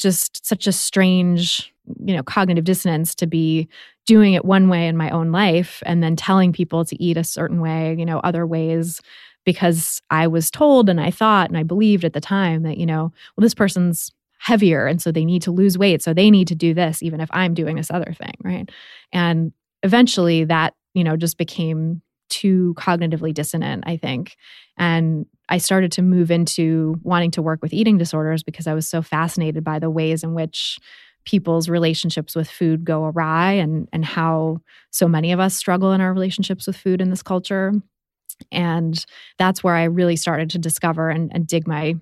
just 0.00 0.46
such 0.46 0.66
a 0.66 0.72
strange 0.72 1.72
you 2.04 2.14
know 2.14 2.22
cognitive 2.22 2.64
dissonance 2.64 3.14
to 3.14 3.26
be 3.26 3.68
doing 4.06 4.34
it 4.34 4.44
one 4.44 4.68
way 4.68 4.86
in 4.86 4.96
my 4.96 5.10
own 5.10 5.32
life 5.32 5.82
and 5.86 6.02
then 6.02 6.16
telling 6.16 6.52
people 6.52 6.84
to 6.84 7.00
eat 7.02 7.16
a 7.16 7.24
certain 7.24 7.60
way 7.60 7.94
you 7.98 8.04
know 8.04 8.18
other 8.20 8.46
ways 8.46 9.00
because 9.44 10.02
i 10.10 10.26
was 10.26 10.50
told 10.50 10.88
and 10.88 11.00
i 11.00 11.10
thought 11.10 11.48
and 11.48 11.56
i 11.56 11.62
believed 11.62 12.04
at 12.04 12.12
the 12.12 12.20
time 12.20 12.62
that 12.62 12.78
you 12.78 12.86
know 12.86 13.12
well 13.36 13.42
this 13.42 13.54
person's 13.54 14.10
heavier 14.38 14.86
and 14.86 15.00
so 15.00 15.10
they 15.10 15.24
need 15.24 15.42
to 15.42 15.50
lose 15.50 15.78
weight 15.78 16.02
so 16.02 16.12
they 16.12 16.30
need 16.30 16.46
to 16.48 16.54
do 16.54 16.74
this 16.74 17.02
even 17.02 17.20
if 17.20 17.28
i'm 17.32 17.54
doing 17.54 17.76
this 17.76 17.90
other 17.90 18.12
thing 18.12 18.34
right? 18.44 18.70
And 19.12 19.52
eventually 19.82 20.44
that 20.44 20.74
you 20.94 21.04
know 21.04 21.16
just 21.16 21.38
became 21.38 22.02
too 22.28 22.74
cognitively 22.76 23.32
dissonant 23.32 23.84
i 23.86 23.96
think. 23.96 24.36
And 24.76 25.26
I 25.48 25.58
started 25.58 25.92
to 25.92 26.02
move 26.02 26.30
into 26.30 26.98
wanting 27.02 27.30
to 27.32 27.42
work 27.42 27.60
with 27.62 27.72
eating 27.72 27.98
disorders 27.98 28.42
because 28.42 28.66
I 28.66 28.74
was 28.74 28.88
so 28.88 29.02
fascinated 29.02 29.62
by 29.62 29.78
the 29.78 29.90
ways 29.90 30.24
in 30.24 30.34
which 30.34 30.78
people's 31.24 31.68
relationships 31.68 32.34
with 32.34 32.48
food 32.48 32.84
go 32.84 33.04
awry 33.04 33.52
and 33.52 33.88
and 33.92 34.04
how 34.04 34.58
so 34.90 35.08
many 35.08 35.32
of 35.32 35.40
us 35.40 35.56
struggle 35.56 35.92
in 35.92 36.00
our 36.00 36.12
relationships 36.12 36.66
with 36.66 36.76
food 36.76 37.00
in 37.00 37.10
this 37.10 37.22
culture. 37.22 37.72
And 38.52 39.04
that's 39.38 39.64
where 39.64 39.74
i 39.74 39.84
really 39.84 40.16
started 40.16 40.50
to 40.50 40.58
discover 40.58 41.10
and, 41.10 41.30
and 41.34 41.46
dig 41.46 41.66
my 41.66 41.94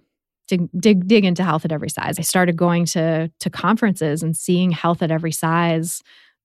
dig, 0.49 0.69
dig 0.79 1.07
dig 1.07 1.25
into 1.25 1.43
health 1.45 1.65
at 1.65 1.73
every 1.73 1.89
size. 1.91 2.19
I 2.19 2.23
started 2.23 2.57
going 2.57 2.85
to 2.87 3.31
to 3.41 3.51
conferences 3.51 4.23
and 4.23 4.37
seeing 4.37 4.71
health 4.71 5.03
at 5.03 5.11
every 5.11 5.33
size 5.33 6.03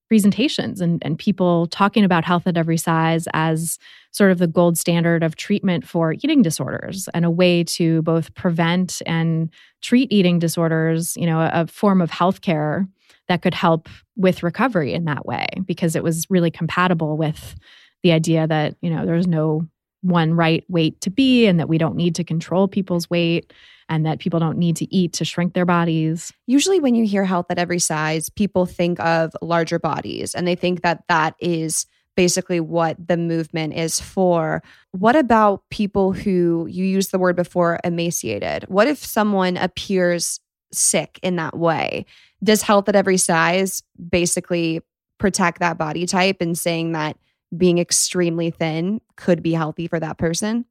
presentations 0.10 0.82
and, 0.82 1.02
and 1.06 1.18
people 1.18 1.68
talking 1.68 2.04
about 2.04 2.26
health 2.26 2.48
at 2.48 2.58
every 2.58 2.78
size 2.78 3.28
as 3.34 3.78
sort 4.12 4.32
of 4.32 4.40
the 4.40 4.48
gold 4.48 4.78
standard 4.78 5.24
of 5.24 5.36
treatment 5.36 5.88
for 5.88 6.14
eating 6.14 6.42
disorders 6.42 7.08
and 7.14 7.26
a 7.26 7.30
way 7.30 7.64
to 7.64 8.02
both 8.02 8.34
prevent 8.34 9.02
and 9.06 9.52
treat 9.82 10.12
eating 10.12 10.40
disorders, 10.40 11.16
you 11.16 11.28
know, 11.28 11.40
a, 11.40 11.52
a 11.54 11.68
form 11.68 12.02
of 12.02 12.10
healthcare 12.10 12.88
that 13.28 13.44
could 13.44 13.54
help 13.54 13.88
with 14.18 14.42
recovery 14.42 14.94
in 14.94 15.06
that 15.06 15.28
way 15.28 15.46
because 15.66 15.96
it 15.96 16.04
was 16.04 16.26
really 16.30 16.50
compatible 16.50 17.16
with 17.16 17.56
the 18.02 18.12
idea 18.12 18.48
that, 18.48 18.76
you 18.82 18.90
know, 18.90 19.06
there's 19.06 19.28
no 19.28 19.68
one 20.02 20.34
right 20.34 20.64
weight 20.70 21.02
to 21.02 21.10
be 21.10 21.46
and 21.48 21.60
that 21.60 21.70
we 21.70 21.78
don't 21.78 21.96
need 21.96 22.16
to 22.16 22.24
control 22.24 22.68
people's 22.68 23.10
weight 23.10 23.52
and 23.90 24.06
that 24.06 24.20
people 24.20 24.40
don't 24.40 24.58
need 24.58 24.76
to 24.78 24.96
eat 24.96 25.14
to 25.14 25.26
shrink 25.26 25.54
their 25.54 25.66
bodies. 25.66 26.32
Usually, 26.46 26.80
when 26.80 26.96
you 26.96 27.06
hear 27.06 27.26
health 27.26 27.48
at 27.50 27.58
every 27.58 27.80
size, 27.80 28.30
people 28.30 28.66
think 28.66 29.00
of 29.00 29.36
larger 29.42 29.80
bodies 29.80 30.36
and 30.36 30.48
they 30.48 30.56
think 30.56 30.84
that 30.84 31.04
that 31.10 31.36
is 31.40 31.86
basically 32.16 32.60
what 32.60 32.96
the 33.08 33.18
movement 33.18 33.74
is 33.74 34.00
for. 34.00 34.62
What 34.92 35.16
about 35.16 35.64
people 35.70 36.12
who 36.12 36.68
you 36.70 36.84
used 36.84 37.12
the 37.12 37.20
word 37.20 37.36
before 37.36 37.80
emaciated? 37.84 38.66
What 38.68 38.88
if 38.88 38.98
someone 38.98 39.58
appears 39.58 40.40
sick 40.72 41.20
in 41.24 41.38
that 41.38 41.58
way? 41.58 42.06
Does 42.44 42.62
health 42.62 42.90
at 42.90 42.96
every 42.96 43.18
size 43.18 43.84
basically 44.10 44.82
protect 45.18 45.60
that 45.60 45.78
body 45.78 46.06
type 46.06 46.38
and 46.42 46.58
saying 46.58 46.92
that 46.92 47.18
being 47.56 47.78
extremely 47.78 48.52
thin 48.52 49.02
could 49.16 49.42
be 49.42 49.54
healthy 49.54 49.88
for 49.88 50.00
that 50.00 50.18
person? 50.18 50.66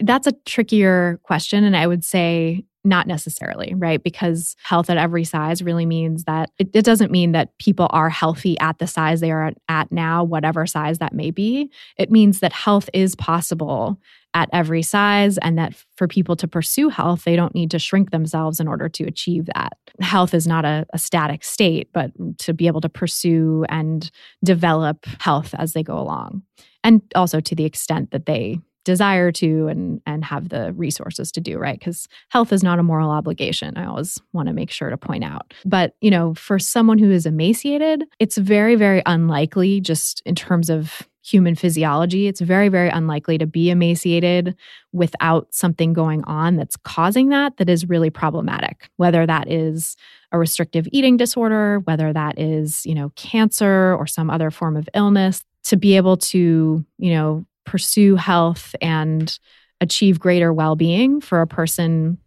That's 0.00 0.26
a 0.26 0.32
trickier 0.46 1.20
question. 1.24 1.64
And 1.64 1.76
I 1.76 1.86
would 1.86 2.04
say 2.04 2.64
not 2.84 3.06
necessarily, 3.06 3.74
right? 3.74 4.02
Because 4.02 4.56
health 4.62 4.90
at 4.90 4.98
every 4.98 5.24
size 5.24 5.62
really 5.62 5.86
means 5.86 6.24
that 6.24 6.50
it, 6.58 6.68
it, 6.74 6.84
doesn't 6.84 7.10
mean 7.10 7.32
that 7.32 7.56
people 7.58 7.86
are 7.90 8.10
healthy 8.10 8.58
at 8.60 8.78
the 8.78 8.86
size 8.86 9.20
they 9.20 9.32
are 9.32 9.52
at 9.68 9.90
now, 9.90 10.22
whatever 10.22 10.66
size 10.66 10.98
that 10.98 11.14
may 11.14 11.30
be. 11.30 11.70
It 11.96 12.10
means 12.10 12.40
that 12.40 12.52
health 12.52 12.90
is 12.92 13.14
possible 13.14 13.98
at 14.34 14.50
every 14.52 14.82
size 14.82 15.38
and 15.38 15.56
that 15.56 15.74
for 15.96 16.08
people 16.08 16.36
to 16.36 16.48
pursue 16.48 16.88
health, 16.88 17.24
they 17.24 17.36
don't 17.36 17.54
need 17.54 17.70
to 17.70 17.78
shrink 17.78 18.10
themselves 18.10 18.60
in 18.60 18.68
order 18.68 18.88
to 18.88 19.04
achieve 19.04 19.46
that. 19.46 19.78
Health 20.00 20.34
is 20.34 20.46
not 20.46 20.64
a, 20.64 20.84
a 20.92 20.98
static 20.98 21.44
state, 21.44 21.88
but 21.92 22.10
to 22.38 22.52
be 22.52 22.66
able 22.66 22.80
to 22.80 22.88
pursue 22.88 23.64
and 23.68 24.10
develop 24.44 25.06
health 25.20 25.54
as 25.56 25.72
they 25.72 25.82
go 25.82 25.98
along. 25.98 26.42
And 26.82 27.00
also 27.14 27.40
to 27.40 27.54
the 27.54 27.64
extent 27.64 28.10
that 28.10 28.26
they 28.26 28.58
desire 28.84 29.32
to 29.32 29.66
and 29.68 30.00
and 30.06 30.24
have 30.24 30.50
the 30.50 30.72
resources 30.74 31.32
to 31.32 31.40
do 31.40 31.58
right 31.58 31.78
because 31.78 32.06
health 32.28 32.52
is 32.52 32.62
not 32.62 32.78
a 32.78 32.82
moral 32.82 33.10
obligation 33.10 33.76
i 33.78 33.86
always 33.86 34.20
want 34.34 34.46
to 34.46 34.52
make 34.52 34.70
sure 34.70 34.90
to 34.90 34.96
point 34.98 35.24
out 35.24 35.54
but 35.64 35.96
you 36.02 36.10
know 36.10 36.34
for 36.34 36.58
someone 36.58 36.98
who 36.98 37.10
is 37.10 37.24
emaciated 37.24 38.04
it's 38.18 38.36
very 38.36 38.74
very 38.74 39.02
unlikely 39.06 39.80
just 39.80 40.22
in 40.26 40.34
terms 40.34 40.68
of 40.68 41.08
human 41.24 41.54
physiology 41.54 42.26
it's 42.26 42.40
very 42.40 42.68
very 42.68 42.90
unlikely 42.90 43.38
to 43.38 43.46
be 43.46 43.70
emaciated 43.70 44.54
without 44.92 45.46
something 45.52 45.92
going 45.92 46.22
on 46.24 46.56
that's 46.56 46.76
causing 46.76 47.30
that 47.30 47.56
that 47.56 47.68
is 47.68 47.88
really 47.88 48.10
problematic. 48.10 48.88
Whether 48.96 49.26
that 49.26 49.50
is 49.50 49.96
a 50.32 50.38
restrictive 50.38 50.86
eating 50.92 51.16
disorder 51.16 51.80
whether 51.80 52.12
that 52.12 52.38
is 52.38 52.84
you 52.84 52.94
know 52.94 53.10
cancer 53.16 53.94
or 53.94 54.06
some 54.06 54.30
other 54.30 54.50
form 54.50 54.76
of 54.76 54.88
illness 54.94 55.44
to 55.64 55.76
be 55.76 55.96
able 55.96 56.16
to 56.16 56.84
you 56.98 57.14
know 57.14 57.44
pursue 57.64 58.16
health 58.16 58.74
and 58.82 59.38
achieve 59.80 60.20
greater 60.20 60.52
well-being 60.52 61.20
for 61.20 61.40
a 61.40 61.46
person 61.46 62.18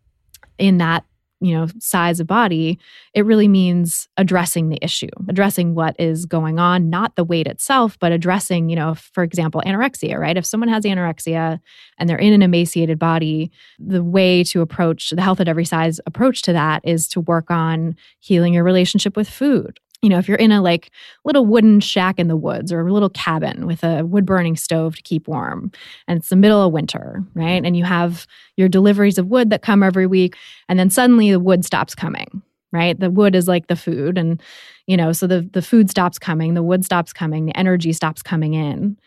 in 0.58 0.78
that 0.80 1.06
you 1.40 1.54
know 1.54 1.68
size 1.80 2.20
of 2.20 2.28
body 2.28 2.80
it 3.14 3.26
really 3.26 3.48
means 3.48 4.08
addressing 4.18 4.70
the 4.70 4.80
issue 4.82 5.10
addressing 5.28 5.76
what 5.76 5.96
is 6.00 6.26
going 6.26 6.60
on 6.60 6.90
not 6.90 7.16
the 7.16 7.24
weight 7.24 7.48
itself 7.48 7.98
but 8.00 8.12
addressing 8.12 8.70
you 8.70 8.76
know 8.76 8.96
for 8.96 9.24
example 9.24 9.62
anorexia 9.66 10.18
right? 10.18 10.38
If 10.38 10.46
someone 10.46 10.70
has 10.70 10.84
anorexia 10.84 11.60
and 11.98 12.10
they're 12.10 12.18
in 12.18 12.34
an 12.34 12.42
emaciated 12.42 13.00
body 13.00 13.52
the 13.80 14.04
way 14.04 14.44
to 14.46 14.62
approach 14.62 15.12
the 15.12 15.22
health 15.22 15.40
at 15.40 15.48
every 15.48 15.66
size 15.66 16.00
approach 16.06 16.42
to 16.44 16.54
that 16.54 16.82
is 16.84 17.08
to 17.10 17.22
work 17.22 17.52
on 17.52 17.96
healing 18.20 18.54
your 18.54 18.64
relationship 18.64 19.16
with 19.16 19.30
food 19.30 19.80
you 20.02 20.10
know, 20.10 20.20
if 20.20 20.28
you're 20.28 20.38
in 20.38 20.52
a 20.52 20.62
like 20.62 20.92
little 21.26 21.46
wooden 21.46 21.80
shack 21.80 22.20
in 22.20 22.28
the 22.28 22.36
woods 22.38 22.72
or 22.72 22.86
a 22.86 22.94
little 22.94 23.10
cabin 23.10 23.66
with 23.66 23.84
a 23.84 24.06
wood 24.06 24.26
burning 24.26 24.56
stove 24.56 24.96
to 24.96 25.02
keep 25.02 25.28
warm, 25.28 25.72
and 26.08 26.20
it's 26.20 26.30
the 26.30 26.36
middle 26.36 26.62
of 26.62 26.72
winter, 26.72 27.24
right? 27.34 27.66
And 27.66 27.76
you 27.76 27.84
have 27.84 28.28
your 28.58 28.70
deliveries 28.70 29.18
of 29.18 29.28
wood 29.28 29.50
that 29.50 29.64
come 29.64 29.82
every 29.82 30.06
week, 30.08 30.36
and 30.70 30.78
then 30.78 30.90
suddenly 30.90 31.32
the 31.32 31.40
wood 31.40 31.66
stops 31.66 31.96
coming, 31.96 32.42
right? 32.72 33.00
The 33.00 33.10
wood 33.10 33.36
is 33.36 33.48
like 33.48 33.68
the 33.68 33.76
food, 33.76 34.18
and 34.18 34.42
you 34.86 34.98
know, 34.98 35.12
so 35.14 35.26
the 35.26 35.42
the 35.54 35.62
food 35.62 35.90
stops 35.90 36.20
coming, 36.20 36.54
the 36.54 36.64
wood 36.64 36.86
stops 36.86 37.12
coming, 37.12 37.46
the 37.46 37.58
energy 37.58 37.92
stops 37.92 38.22
coming 38.22 38.54
in. 38.54 38.98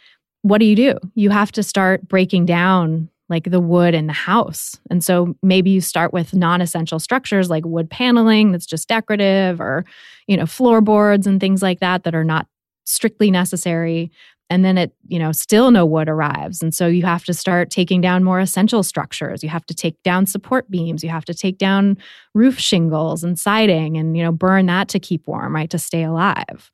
What 0.42 0.58
do 0.58 0.64
you 0.64 0.74
do? 0.74 0.94
You 1.14 1.30
have 1.30 1.52
to 1.52 1.62
start 1.62 2.08
breaking 2.08 2.46
down 2.46 3.08
like 3.30 3.50
the 3.50 3.60
wood 3.60 3.94
in 3.94 4.08
the 4.08 4.12
house. 4.12 4.78
And 4.90 5.02
so 5.02 5.34
maybe 5.42 5.70
you 5.70 5.80
start 5.80 6.12
with 6.12 6.34
non-essential 6.34 6.98
structures 6.98 7.48
like 7.48 7.64
wood 7.64 7.88
paneling 7.88 8.52
that's 8.52 8.66
just 8.66 8.88
decorative 8.88 9.60
or, 9.60 9.84
you 10.26 10.36
know, 10.36 10.46
floorboards 10.46 11.26
and 11.26 11.40
things 11.40 11.62
like 11.62 11.80
that 11.80 12.04
that 12.04 12.14
are 12.14 12.24
not 12.24 12.46
strictly 12.84 13.30
necessary. 13.30 14.10
and 14.50 14.64
then 14.64 14.76
it 14.76 14.92
you 15.06 15.18
know 15.18 15.30
still 15.32 15.70
no 15.70 15.86
wood 15.86 16.08
arrives 16.08 16.60
and 16.60 16.74
so 16.74 16.88
you 16.88 17.04
have 17.04 17.24
to 17.24 17.32
start 17.32 17.70
taking 17.70 18.00
down 18.00 18.24
more 18.24 18.40
essential 18.40 18.82
structures 18.82 19.42
you 19.44 19.48
have 19.48 19.64
to 19.64 19.74
take 19.74 20.02
down 20.02 20.26
support 20.26 20.68
beams 20.68 21.04
you 21.04 21.08
have 21.08 21.24
to 21.24 21.32
take 21.32 21.56
down 21.56 21.96
roof 22.34 22.58
shingles 22.58 23.22
and 23.22 23.38
siding 23.38 23.96
and 23.96 24.16
you 24.16 24.22
know 24.24 24.32
burn 24.32 24.66
that 24.66 24.88
to 24.88 24.98
keep 24.98 25.24
warm 25.28 25.54
right 25.54 25.70
to 25.70 25.78
stay 25.78 26.02
alive 26.02 26.70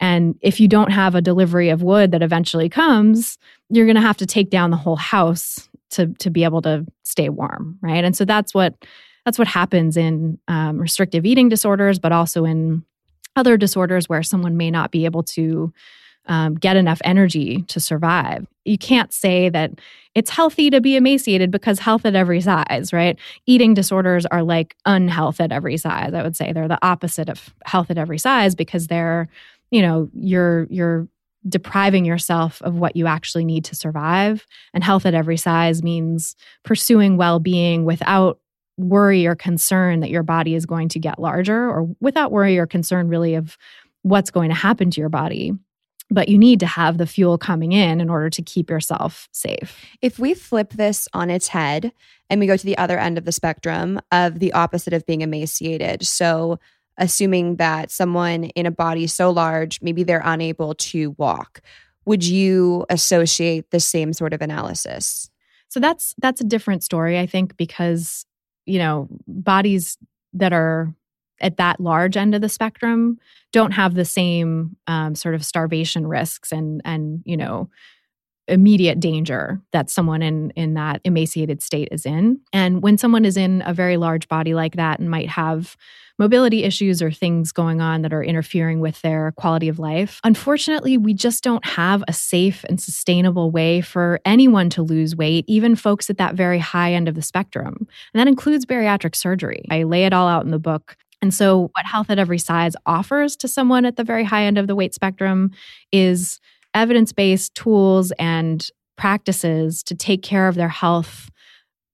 and 0.00 0.36
if 0.40 0.58
you 0.58 0.68
don't 0.68 0.90
have 0.92 1.14
a 1.14 1.20
delivery 1.20 1.68
of 1.68 1.82
wood 1.82 2.12
that 2.12 2.22
eventually 2.22 2.68
comes 2.70 3.36
you're 3.68 3.86
going 3.86 3.94
to 3.94 4.00
have 4.00 4.16
to 4.16 4.26
take 4.26 4.48
down 4.48 4.70
the 4.70 4.76
whole 4.76 4.96
house 4.96 5.67
to 5.90 6.08
to 6.14 6.30
be 6.30 6.44
able 6.44 6.62
to 6.62 6.84
stay 7.02 7.28
warm 7.28 7.78
right 7.82 8.04
and 8.04 8.16
so 8.16 8.24
that's 8.24 8.54
what 8.54 8.74
that's 9.24 9.38
what 9.38 9.48
happens 9.48 9.96
in 9.96 10.38
um, 10.48 10.78
restrictive 10.78 11.26
eating 11.26 11.48
disorders 11.48 11.98
but 11.98 12.12
also 12.12 12.44
in 12.44 12.82
other 13.36 13.56
disorders 13.56 14.08
where 14.08 14.22
someone 14.22 14.56
may 14.56 14.70
not 14.70 14.90
be 14.90 15.04
able 15.04 15.22
to 15.22 15.72
um, 16.28 16.54
get 16.54 16.76
enough 16.76 17.00
energy 17.04 17.62
to 17.62 17.80
survive. 17.80 18.46
You 18.64 18.78
can't 18.78 19.12
say 19.12 19.48
that 19.48 19.72
it's 20.14 20.30
healthy 20.30 20.68
to 20.70 20.80
be 20.80 20.94
emaciated 20.94 21.50
because 21.50 21.78
health 21.78 22.04
at 22.04 22.14
every 22.14 22.40
size, 22.42 22.92
right? 22.92 23.18
Eating 23.46 23.72
disorders 23.72 24.26
are 24.26 24.42
like 24.42 24.76
unhealth 24.84 25.40
at 25.40 25.52
every 25.52 25.78
size. 25.78 26.12
I 26.12 26.22
would 26.22 26.36
say 26.36 26.52
they're 26.52 26.68
the 26.68 26.84
opposite 26.84 27.30
of 27.30 27.54
health 27.64 27.90
at 27.90 27.98
every 27.98 28.18
size 28.18 28.54
because 28.54 28.88
they're, 28.88 29.28
you 29.70 29.80
know, 29.80 30.10
you're 30.12 30.66
you're 30.70 31.08
depriving 31.46 32.04
yourself 32.04 32.60
of 32.62 32.78
what 32.78 32.96
you 32.96 33.06
actually 33.06 33.44
need 33.44 33.64
to 33.66 33.76
survive. 33.76 34.46
And 34.74 34.82
health 34.82 35.06
at 35.06 35.14
every 35.14 35.36
size 35.36 35.82
means 35.82 36.34
pursuing 36.64 37.16
well-being 37.16 37.84
without 37.84 38.40
worry 38.76 39.26
or 39.26 39.34
concern 39.34 40.00
that 40.00 40.10
your 40.10 40.22
body 40.22 40.54
is 40.54 40.66
going 40.66 40.88
to 40.88 40.98
get 40.98 41.18
larger 41.18 41.68
or 41.68 41.88
without 42.00 42.32
worry 42.32 42.58
or 42.58 42.66
concern 42.66 43.08
really 43.08 43.34
of 43.34 43.58
what's 44.02 44.30
going 44.30 44.48
to 44.48 44.54
happen 44.54 44.90
to 44.90 45.00
your 45.00 45.08
body 45.08 45.52
but 46.10 46.28
you 46.28 46.38
need 46.38 46.60
to 46.60 46.66
have 46.66 46.98
the 46.98 47.06
fuel 47.06 47.36
coming 47.38 47.72
in 47.72 48.00
in 48.00 48.08
order 48.08 48.30
to 48.30 48.42
keep 48.42 48.70
yourself 48.70 49.28
safe. 49.32 49.84
If 50.00 50.18
we 50.18 50.34
flip 50.34 50.72
this 50.72 51.06
on 51.12 51.30
its 51.30 51.48
head 51.48 51.92
and 52.30 52.40
we 52.40 52.46
go 52.46 52.56
to 52.56 52.64
the 52.64 52.78
other 52.78 52.98
end 52.98 53.18
of 53.18 53.24
the 53.24 53.32
spectrum 53.32 54.00
of 54.10 54.38
the 54.38 54.52
opposite 54.52 54.92
of 54.92 55.04
being 55.06 55.20
emaciated, 55.20 56.06
so 56.06 56.58
assuming 56.98 57.56
that 57.56 57.90
someone 57.90 58.44
in 58.44 58.66
a 58.66 58.70
body 58.70 59.06
so 59.06 59.30
large, 59.30 59.80
maybe 59.80 60.02
they're 60.02 60.22
unable 60.24 60.74
to 60.74 61.12
walk, 61.12 61.60
would 62.04 62.24
you 62.24 62.84
associate 62.90 63.70
the 63.70 63.80
same 63.80 64.12
sort 64.12 64.32
of 64.32 64.42
analysis? 64.42 65.30
So 65.68 65.80
that's 65.80 66.14
that's 66.18 66.40
a 66.40 66.44
different 66.44 66.82
story 66.82 67.18
I 67.18 67.26
think 67.26 67.56
because 67.56 68.26
you 68.68 68.78
know, 68.78 69.08
bodies 69.26 69.96
that 70.34 70.52
are 70.52 70.94
at 71.40 71.56
that 71.56 71.80
large 71.80 72.16
end 72.16 72.34
of 72.34 72.42
the 72.42 72.48
spectrum 72.48 73.18
don't 73.52 73.70
have 73.70 73.94
the 73.94 74.04
same 74.04 74.76
um, 74.86 75.14
sort 75.14 75.34
of 75.34 75.44
starvation 75.44 76.06
risks 76.06 76.52
and 76.52 76.82
and 76.84 77.22
you 77.24 77.36
know 77.36 77.70
immediate 78.46 78.98
danger 78.98 79.60
that 79.72 79.88
someone 79.88 80.22
in 80.22 80.50
in 80.50 80.74
that 80.74 81.00
emaciated 81.04 81.62
state 81.62 81.88
is 81.90 82.04
in 82.04 82.40
and 82.52 82.82
when 82.82 82.98
someone 82.98 83.24
is 83.24 83.36
in 83.36 83.62
a 83.66 83.72
very 83.72 83.96
large 83.96 84.26
body 84.28 84.54
like 84.54 84.74
that 84.76 84.98
and 84.98 85.10
might 85.10 85.28
have 85.28 85.76
mobility 86.18 86.64
issues 86.64 87.00
or 87.00 87.10
things 87.10 87.52
going 87.52 87.80
on 87.80 88.02
that 88.02 88.12
are 88.12 88.22
interfering 88.22 88.80
with 88.80 89.00
their 89.02 89.32
quality 89.32 89.68
of 89.68 89.78
life. 89.78 90.20
Unfortunately 90.24 90.96
we 90.96 91.14
just 91.14 91.44
don't 91.44 91.64
have 91.64 92.02
a 92.08 92.12
safe 92.12 92.64
and 92.68 92.80
sustainable 92.80 93.50
way 93.50 93.80
for 93.80 94.20
anyone 94.24 94.70
to 94.70 94.82
lose 94.82 95.14
weight 95.14 95.44
even 95.46 95.76
folks 95.76 96.10
at 96.10 96.18
that 96.18 96.34
very 96.34 96.58
high 96.58 96.92
end 96.92 97.08
of 97.08 97.14
the 97.14 97.22
spectrum. 97.22 97.86
And 98.12 98.20
that 98.20 98.28
includes 98.28 98.66
bariatric 98.66 99.14
surgery. 99.14 99.64
I 99.70 99.84
lay 99.84 100.04
it 100.04 100.12
all 100.12 100.28
out 100.28 100.44
in 100.44 100.50
the 100.50 100.58
book. 100.58 100.96
And 101.20 101.34
so, 101.34 101.70
what 101.74 101.84
Health 101.84 102.10
at 102.10 102.18
Every 102.18 102.38
Size 102.38 102.74
offers 102.86 103.36
to 103.36 103.48
someone 103.48 103.84
at 103.84 103.96
the 103.96 104.04
very 104.04 104.24
high 104.24 104.44
end 104.44 104.58
of 104.58 104.66
the 104.66 104.76
weight 104.76 104.94
spectrum 104.94 105.50
is 105.90 106.40
evidence 106.74 107.12
based 107.12 107.54
tools 107.54 108.12
and 108.18 108.68
practices 108.96 109.82
to 109.84 109.94
take 109.94 110.22
care 110.22 110.48
of 110.48 110.54
their 110.54 110.68
health, 110.68 111.30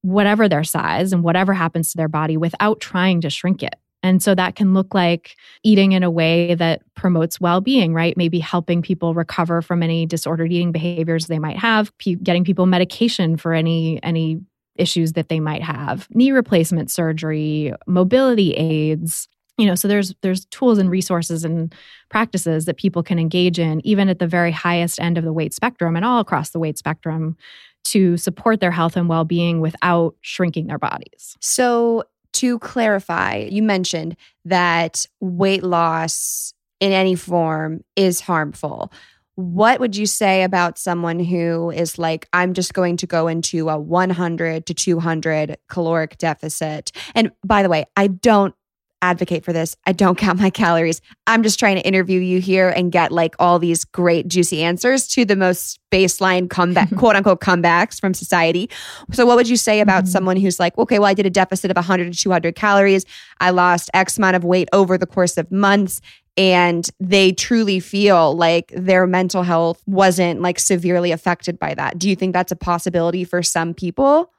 whatever 0.01 0.47
their 0.47 0.63
size 0.63 1.11
and 1.11 1.23
whatever 1.23 1.53
happens 1.53 1.91
to 1.91 1.97
their 1.97 2.07
body, 2.07 2.37
without 2.37 2.79
trying 2.79 3.21
to 3.21 3.29
shrink 3.29 3.63
it. 3.63 3.75
And 4.05 4.21
so 4.21 4.35
that 4.35 4.55
can 4.55 4.75
look 4.75 4.93
like 4.93 5.35
eating 5.63 5.93
in 5.93 6.03
a 6.03 6.11
way 6.11 6.53
that 6.53 6.83
promotes 6.93 7.41
well 7.41 7.59
being, 7.59 7.91
right? 7.91 8.15
Maybe 8.15 8.39
helping 8.39 8.83
people 8.83 9.15
recover 9.15 9.63
from 9.63 9.81
any 9.81 10.05
disordered 10.05 10.51
eating 10.51 10.71
behaviors 10.71 11.25
they 11.25 11.39
might 11.39 11.57
have, 11.57 11.91
getting 12.21 12.43
people 12.43 12.67
medication 12.67 13.35
for 13.35 13.51
any, 13.53 14.01
any 14.03 14.41
issues 14.75 15.13
that 15.13 15.29
they 15.29 15.39
might 15.39 15.63
have 15.63 16.07
knee 16.11 16.31
replacement 16.31 16.91
surgery 16.91 17.73
mobility 17.87 18.53
aids 18.55 19.29
you 19.57 19.65
know 19.65 19.73
so 19.73 19.87
there's 19.87 20.13
there's 20.21 20.43
tools 20.47 20.77
and 20.77 20.91
resources 20.91 21.45
and 21.45 21.73
practices 22.09 22.65
that 22.65 22.75
people 22.75 23.01
can 23.01 23.17
engage 23.17 23.57
in 23.57 23.79
even 23.87 24.09
at 24.09 24.19
the 24.19 24.27
very 24.27 24.51
highest 24.51 24.99
end 24.99 25.17
of 25.17 25.23
the 25.23 25.31
weight 25.31 25.53
spectrum 25.53 25.95
and 25.95 26.03
all 26.03 26.19
across 26.19 26.49
the 26.49 26.59
weight 26.59 26.77
spectrum 26.77 27.37
to 27.85 28.17
support 28.17 28.59
their 28.59 28.71
health 28.71 28.97
and 28.97 29.07
well-being 29.07 29.61
without 29.61 30.13
shrinking 30.19 30.67
their 30.67 30.79
bodies 30.79 31.37
so 31.39 32.03
to 32.35 32.59
clarify 32.59 33.47
you 33.49 33.63
mentioned 33.63 34.15
that 34.45 35.05
weight 35.19 35.63
loss 35.63 36.53
in 36.79 36.91
any 36.91 37.15
form 37.15 37.81
is 37.95 38.21
harmful 38.21 38.91
what 39.35 39.81
would 39.81 39.97
you 39.97 40.05
say 40.05 40.43
about 40.43 40.77
someone 40.77 41.19
who 41.19 41.69
is 41.69 41.99
like, 41.99 42.27
I'm 42.31 42.53
just 42.53 42.73
going 42.73 42.97
to 42.97 43.07
go 43.07 43.27
into 43.27 43.69
a 43.69 43.77
100 43.77 44.65
to 44.65 44.73
200 44.73 45.57
caloric 45.67 46.17
deficit? 46.17 46.91
And 47.13 47.31
by 47.45 47.61
the 47.61 47.69
way, 47.69 47.85
I 47.97 48.07
don't 48.07 48.55
advocate 49.01 49.43
for 49.43 49.53
this. 49.53 49.75
I 49.85 49.91
don't 49.91 50.17
count 50.17 50.39
my 50.39 50.49
calories. 50.49 51.01
I'm 51.27 51.43
just 51.43 51.59
trying 51.59 51.75
to 51.75 51.81
interview 51.85 52.19
you 52.19 52.39
here 52.39 52.69
and 52.69 52.91
get 52.91 53.11
like 53.11 53.35
all 53.39 53.59
these 53.59 53.85
great 53.85 54.27
juicy 54.27 54.63
answers 54.63 55.07
to 55.09 55.25
the 55.25 55.35
most 55.35 55.79
baseline 55.91 56.49
comeback, 56.49 56.95
quote 56.97 57.15
unquote 57.15 57.41
comebacks 57.41 57.99
from 57.99 58.13
society. 58.13 58.69
So 59.11 59.25
what 59.25 59.37
would 59.37 59.49
you 59.49 59.57
say 59.57 59.79
about 59.79 60.03
mm-hmm. 60.03 60.11
someone 60.11 60.37
who's 60.37 60.59
like, 60.59 60.77
okay, 60.77 60.99
well, 60.99 61.07
I 61.07 61.13
did 61.13 61.25
a 61.25 61.29
deficit 61.29 61.71
of 61.71 61.75
100 61.75 62.11
to 62.11 62.19
200 62.19 62.55
calories. 62.55 63.05
I 63.39 63.51
lost 63.51 63.89
X 63.93 64.17
amount 64.17 64.35
of 64.35 64.43
weight 64.43 64.69
over 64.73 64.97
the 64.97 65.07
course 65.07 65.37
of 65.37 65.51
months 65.51 66.01
and 66.37 66.89
they 66.99 67.31
truly 67.31 67.79
feel 67.79 68.35
like 68.35 68.71
their 68.75 69.07
mental 69.07 69.43
health 69.43 69.81
wasn't 69.85 70.41
like 70.41 70.59
severely 70.59 71.11
affected 71.11 71.57
by 71.57 71.73
that. 71.75 71.97
Do 71.97 72.09
you 72.09 72.15
think 72.15 72.33
that's 72.33 72.51
a 72.51 72.57
possibility 72.57 73.23
for 73.23 73.41
some 73.41 73.73
people? 73.73 74.31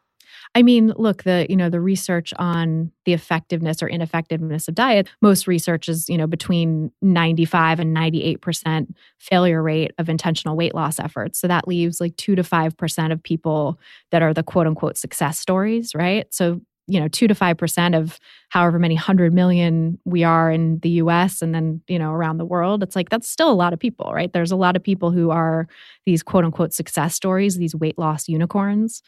I 0.56 0.62
mean, 0.62 0.94
look, 0.96 1.24
the 1.24 1.46
you 1.50 1.56
know 1.56 1.68
the 1.68 1.82
research 1.82 2.32
on 2.38 2.90
the 3.04 3.12
effectiveness 3.12 3.82
or 3.82 3.88
ineffectiveness 3.88 4.68
of 4.68 4.74
diet, 4.74 5.06
most 5.20 5.46
research 5.46 5.86
is 5.86 6.08
you 6.08 6.16
know 6.16 6.26
between 6.26 6.90
95 7.02 7.78
and 7.78 7.92
98 7.92 8.40
percent 8.40 8.96
failure 9.18 9.62
rate 9.62 9.92
of 9.98 10.08
intentional 10.08 10.56
weight 10.56 10.74
loss 10.74 10.98
efforts. 10.98 11.38
So 11.38 11.46
that 11.46 11.68
leaves 11.68 12.00
like 12.00 12.16
two 12.16 12.34
to 12.36 12.42
five 12.42 12.74
percent 12.74 13.12
of 13.12 13.22
people 13.22 13.78
that 14.12 14.22
are 14.22 14.32
the 14.32 14.42
quote 14.42 14.66
unquote 14.66 14.96
success 14.96 15.38
stories, 15.38 15.94
right? 15.94 16.26
So 16.32 16.62
you 16.86 17.00
know, 17.00 17.08
two 17.08 17.28
to 17.28 17.34
five 17.34 17.58
percent 17.58 17.94
of 17.94 18.18
however 18.48 18.78
many 18.78 18.94
hundred 18.94 19.34
million 19.34 19.98
we 20.06 20.24
are 20.24 20.50
in 20.50 20.78
the 20.78 20.90
US 21.02 21.42
and 21.42 21.54
then, 21.54 21.82
you 21.86 21.98
know, 21.98 22.12
around 22.12 22.38
the 22.38 22.46
world, 22.46 22.82
it's 22.82 22.96
like 22.96 23.10
that's 23.10 23.28
still 23.28 23.50
a 23.50 23.52
lot 23.52 23.74
of 23.74 23.78
people, 23.78 24.10
right? 24.14 24.32
There's 24.32 24.52
a 24.52 24.56
lot 24.56 24.74
of 24.74 24.82
people 24.82 25.10
who 25.10 25.30
are 25.30 25.68
these 26.06 26.22
quote 26.22 26.46
unquote 26.46 26.72
success 26.72 27.14
stories, 27.14 27.58
these 27.58 27.74
weight 27.74 27.98
loss 27.98 28.26
unicorns. 28.26 29.02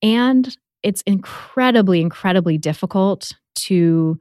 And 0.00 0.56
it's 0.82 1.02
incredibly, 1.02 2.00
incredibly 2.00 2.58
difficult 2.58 3.32
to 3.56 4.18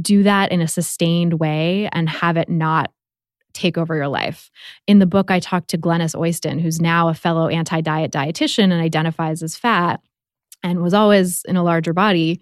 do 0.00 0.22
that 0.22 0.52
in 0.52 0.60
a 0.60 0.68
sustained 0.68 1.34
way 1.34 1.88
and 1.92 2.08
have 2.08 2.36
it 2.36 2.48
not 2.48 2.92
take 3.52 3.76
over 3.76 3.96
your 3.96 4.08
life. 4.08 4.50
In 4.86 5.00
the 5.00 5.06
book, 5.06 5.30
I 5.30 5.40
talked 5.40 5.68
to 5.70 5.78
Glenys 5.78 6.14
Oyston, 6.14 6.60
who's 6.60 6.80
now 6.80 7.08
a 7.08 7.14
fellow 7.14 7.48
anti 7.48 7.80
diet 7.80 8.12
dietitian 8.12 8.64
and 8.64 8.74
identifies 8.74 9.42
as 9.42 9.56
fat 9.56 10.00
and 10.62 10.82
was 10.82 10.94
always 10.94 11.42
in 11.46 11.56
a 11.56 11.64
larger 11.64 11.92
body 11.92 12.40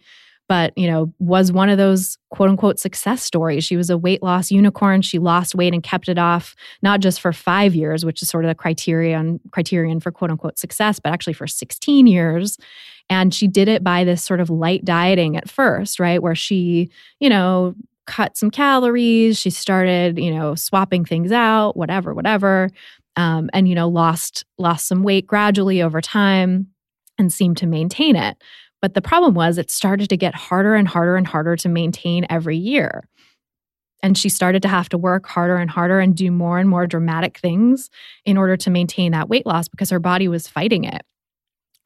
but 0.48 0.76
you 0.76 0.90
know 0.90 1.12
was 1.18 1.52
one 1.52 1.68
of 1.68 1.78
those 1.78 2.18
quote 2.30 2.48
unquote 2.48 2.78
success 2.78 3.22
stories. 3.22 3.64
She 3.64 3.76
was 3.76 3.90
a 3.90 3.98
weight 3.98 4.22
loss 4.22 4.50
unicorn. 4.50 5.02
She 5.02 5.18
lost 5.18 5.54
weight 5.54 5.74
and 5.74 5.82
kept 5.82 6.08
it 6.08 6.18
off 6.18 6.56
not 6.82 7.00
just 7.00 7.20
for 7.20 7.32
five 7.32 7.74
years 7.74 8.04
which 8.04 8.22
is 8.22 8.28
sort 8.28 8.44
of 8.44 8.48
the 8.48 8.54
criterion 8.54 9.40
criterion 9.52 10.00
for 10.00 10.10
quote 10.10 10.30
unquote 10.30 10.58
success 10.58 10.98
but 10.98 11.12
actually 11.12 11.34
for 11.34 11.46
16 11.46 12.06
years. 12.06 12.58
And 13.10 13.32
she 13.32 13.48
did 13.48 13.68
it 13.68 13.84
by 13.84 14.04
this 14.04 14.22
sort 14.24 14.40
of 14.40 14.50
light 14.50 14.84
dieting 14.84 15.36
at 15.36 15.48
first 15.48 16.00
right? 16.00 16.22
Where 16.22 16.34
she 16.34 16.90
you 17.20 17.28
know 17.28 17.74
cut 18.06 18.38
some 18.38 18.50
calories. 18.50 19.38
She 19.38 19.50
started 19.50 20.18
you 20.18 20.34
know 20.34 20.54
swapping 20.54 21.04
things 21.04 21.30
out 21.30 21.76
whatever 21.76 22.14
whatever 22.14 22.70
um, 23.16 23.50
and 23.52 23.68
you 23.68 23.74
know 23.74 23.88
lost 23.88 24.44
lost 24.56 24.88
some 24.88 25.02
weight 25.02 25.26
gradually 25.26 25.82
over 25.82 26.00
time 26.00 26.68
and 27.18 27.32
seemed 27.32 27.56
to 27.58 27.66
maintain 27.66 28.16
it. 28.16 28.36
But 28.80 28.94
the 28.94 29.02
problem 29.02 29.34
was 29.34 29.58
it 29.58 29.70
started 29.70 30.08
to 30.10 30.16
get 30.16 30.34
harder 30.34 30.74
and 30.74 30.86
harder 30.86 31.16
and 31.16 31.26
harder 31.26 31.56
to 31.56 31.68
maintain 31.68 32.26
every 32.30 32.56
year. 32.56 33.04
And 34.02 34.16
she 34.16 34.28
started 34.28 34.62
to 34.62 34.68
have 34.68 34.88
to 34.90 34.98
work 34.98 35.26
harder 35.26 35.56
and 35.56 35.68
harder 35.68 35.98
and 35.98 36.16
do 36.16 36.30
more 36.30 36.58
and 36.58 36.68
more 36.68 36.86
dramatic 36.86 37.38
things 37.38 37.90
in 38.24 38.36
order 38.36 38.56
to 38.56 38.70
maintain 38.70 39.12
that 39.12 39.28
weight 39.28 39.46
loss 39.46 39.68
because 39.68 39.90
her 39.90 39.98
body 39.98 40.28
was 40.28 40.46
fighting 40.46 40.84
it. 40.84 41.02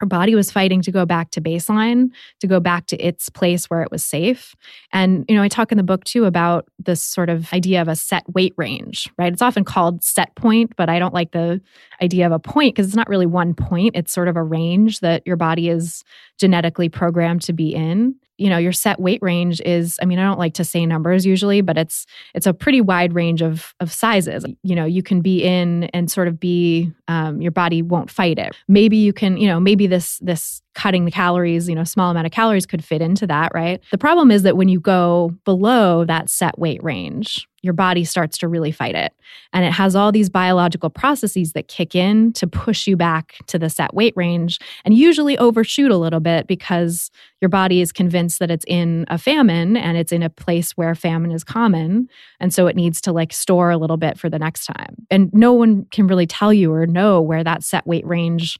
Her 0.03 0.07
body 0.07 0.35
was 0.35 0.51
fighting 0.51 0.81
to 0.81 0.91
go 0.91 1.05
back 1.05 1.31
to 1.31 1.39
baseline, 1.39 2.09
to 2.41 2.47
go 2.47 2.59
back 2.59 2.87
to 2.87 2.97
its 2.97 3.29
place 3.29 3.69
where 3.69 3.81
it 3.81 3.89
was 3.89 4.03
safe. 4.03 4.53
And, 4.91 5.23
you 5.29 5.35
know, 5.35 5.41
I 5.41 5.47
talk 5.47 5.71
in 5.71 5.77
the 5.77 5.83
book 5.83 6.03
too 6.03 6.25
about 6.25 6.67
this 6.77 7.01
sort 7.01 7.29
of 7.29 7.53
idea 7.53 7.81
of 7.81 7.87
a 7.87 7.95
set 7.95 8.25
weight 8.33 8.53
range, 8.57 9.09
right? 9.17 9.31
It's 9.31 9.41
often 9.41 9.63
called 9.63 10.03
set 10.03 10.35
point, 10.35 10.75
but 10.75 10.89
I 10.89 10.99
don't 10.99 11.13
like 11.13 11.31
the 11.31 11.61
idea 12.01 12.25
of 12.25 12.33
a 12.33 12.39
point 12.39 12.75
because 12.75 12.85
it's 12.87 12.97
not 12.97 13.07
really 13.07 13.25
one 13.25 13.53
point. 13.53 13.95
It's 13.95 14.11
sort 14.11 14.27
of 14.27 14.35
a 14.35 14.43
range 14.43 14.99
that 14.99 15.25
your 15.25 15.37
body 15.37 15.69
is 15.69 16.03
genetically 16.37 16.89
programmed 16.89 17.43
to 17.43 17.53
be 17.53 17.73
in 17.73 18.15
you 18.37 18.49
know 18.49 18.57
your 18.57 18.71
set 18.71 18.99
weight 18.99 19.19
range 19.21 19.61
is 19.61 19.99
i 20.01 20.05
mean 20.05 20.19
i 20.19 20.23
don't 20.23 20.39
like 20.39 20.53
to 20.53 20.63
say 20.63 20.85
numbers 20.85 21.25
usually 21.25 21.61
but 21.61 21.77
it's 21.77 22.05
it's 22.33 22.47
a 22.47 22.53
pretty 22.53 22.81
wide 22.81 23.13
range 23.13 23.41
of 23.41 23.73
of 23.79 23.91
sizes. 23.91 24.45
You 24.63 24.75
know 24.75 24.85
you 24.85 25.03
can 25.03 25.21
be 25.21 25.43
in 25.43 25.85
and 25.85 26.09
sort 26.09 26.27
of 26.27 26.39
be 26.39 26.91
um, 27.07 27.41
your 27.41 27.51
body 27.51 27.81
won't 27.81 28.09
fight 28.09 28.39
it. 28.39 28.55
Maybe 28.67 28.97
you 28.97 29.13
can 29.13 29.37
you 29.37 29.47
know 29.47 29.59
maybe 29.59 29.87
this 29.87 30.19
this 30.19 30.61
cutting 30.73 31.05
the 31.05 31.11
calories 31.11 31.69
you 31.69 31.75
know 31.75 31.83
small 31.83 32.09
amount 32.09 32.25
of 32.25 32.31
calories 32.31 32.65
could 32.65 32.83
fit 32.83 33.01
into 33.01 33.27
that 33.27 33.51
right? 33.53 33.81
The 33.91 33.97
problem 33.97 34.31
is 34.31 34.43
that 34.43 34.57
when 34.57 34.69
you 34.69 34.79
go 34.79 35.33
below 35.45 36.05
that 36.05 36.29
set 36.29 36.57
weight 36.57 36.83
range 36.83 37.47
your 37.63 37.73
body 37.73 38.03
starts 38.03 38.37
to 38.37 38.47
really 38.47 38.71
fight 38.71 38.93
it. 38.93 39.13
And 39.53 39.65
it 39.65 39.71
has 39.71 39.95
all 39.95 40.11
these 40.11 40.29
biological 40.29 40.89
processes 40.89 41.53
that 41.53 41.69
kick 41.69 41.95
in 41.95 42.33
to 42.33 42.45
push 42.45 42.85
you 42.85 42.97
back 42.97 43.35
to 43.47 43.57
the 43.57 43.69
set 43.69 43.93
weight 43.93 44.13
range 44.17 44.59
and 44.83 44.93
usually 44.93 45.37
overshoot 45.37 45.89
a 45.89 45.97
little 45.97 46.19
bit 46.19 46.45
because 46.45 47.09
your 47.41 47.47
body 47.47 47.79
is 47.79 47.93
convinced 47.93 48.39
that 48.39 48.51
it's 48.51 48.65
in 48.67 49.05
a 49.07 49.17
famine 49.17 49.77
and 49.77 49.97
it's 49.97 50.11
in 50.11 50.21
a 50.21 50.29
place 50.29 50.73
where 50.73 50.93
famine 50.93 51.31
is 51.31 51.45
common. 51.45 52.09
And 52.41 52.53
so 52.53 52.67
it 52.67 52.75
needs 52.75 52.99
to 53.01 53.13
like 53.13 53.31
store 53.31 53.71
a 53.71 53.77
little 53.77 53.97
bit 53.97 54.19
for 54.19 54.29
the 54.29 54.39
next 54.39 54.65
time. 54.65 55.07
And 55.09 55.33
no 55.33 55.53
one 55.53 55.85
can 55.85 56.05
really 56.05 56.27
tell 56.27 56.53
you 56.53 56.71
or 56.73 56.85
know 56.85 57.21
where 57.21 57.45
that 57.45 57.63
set 57.63 57.87
weight 57.87 58.05
range 58.05 58.59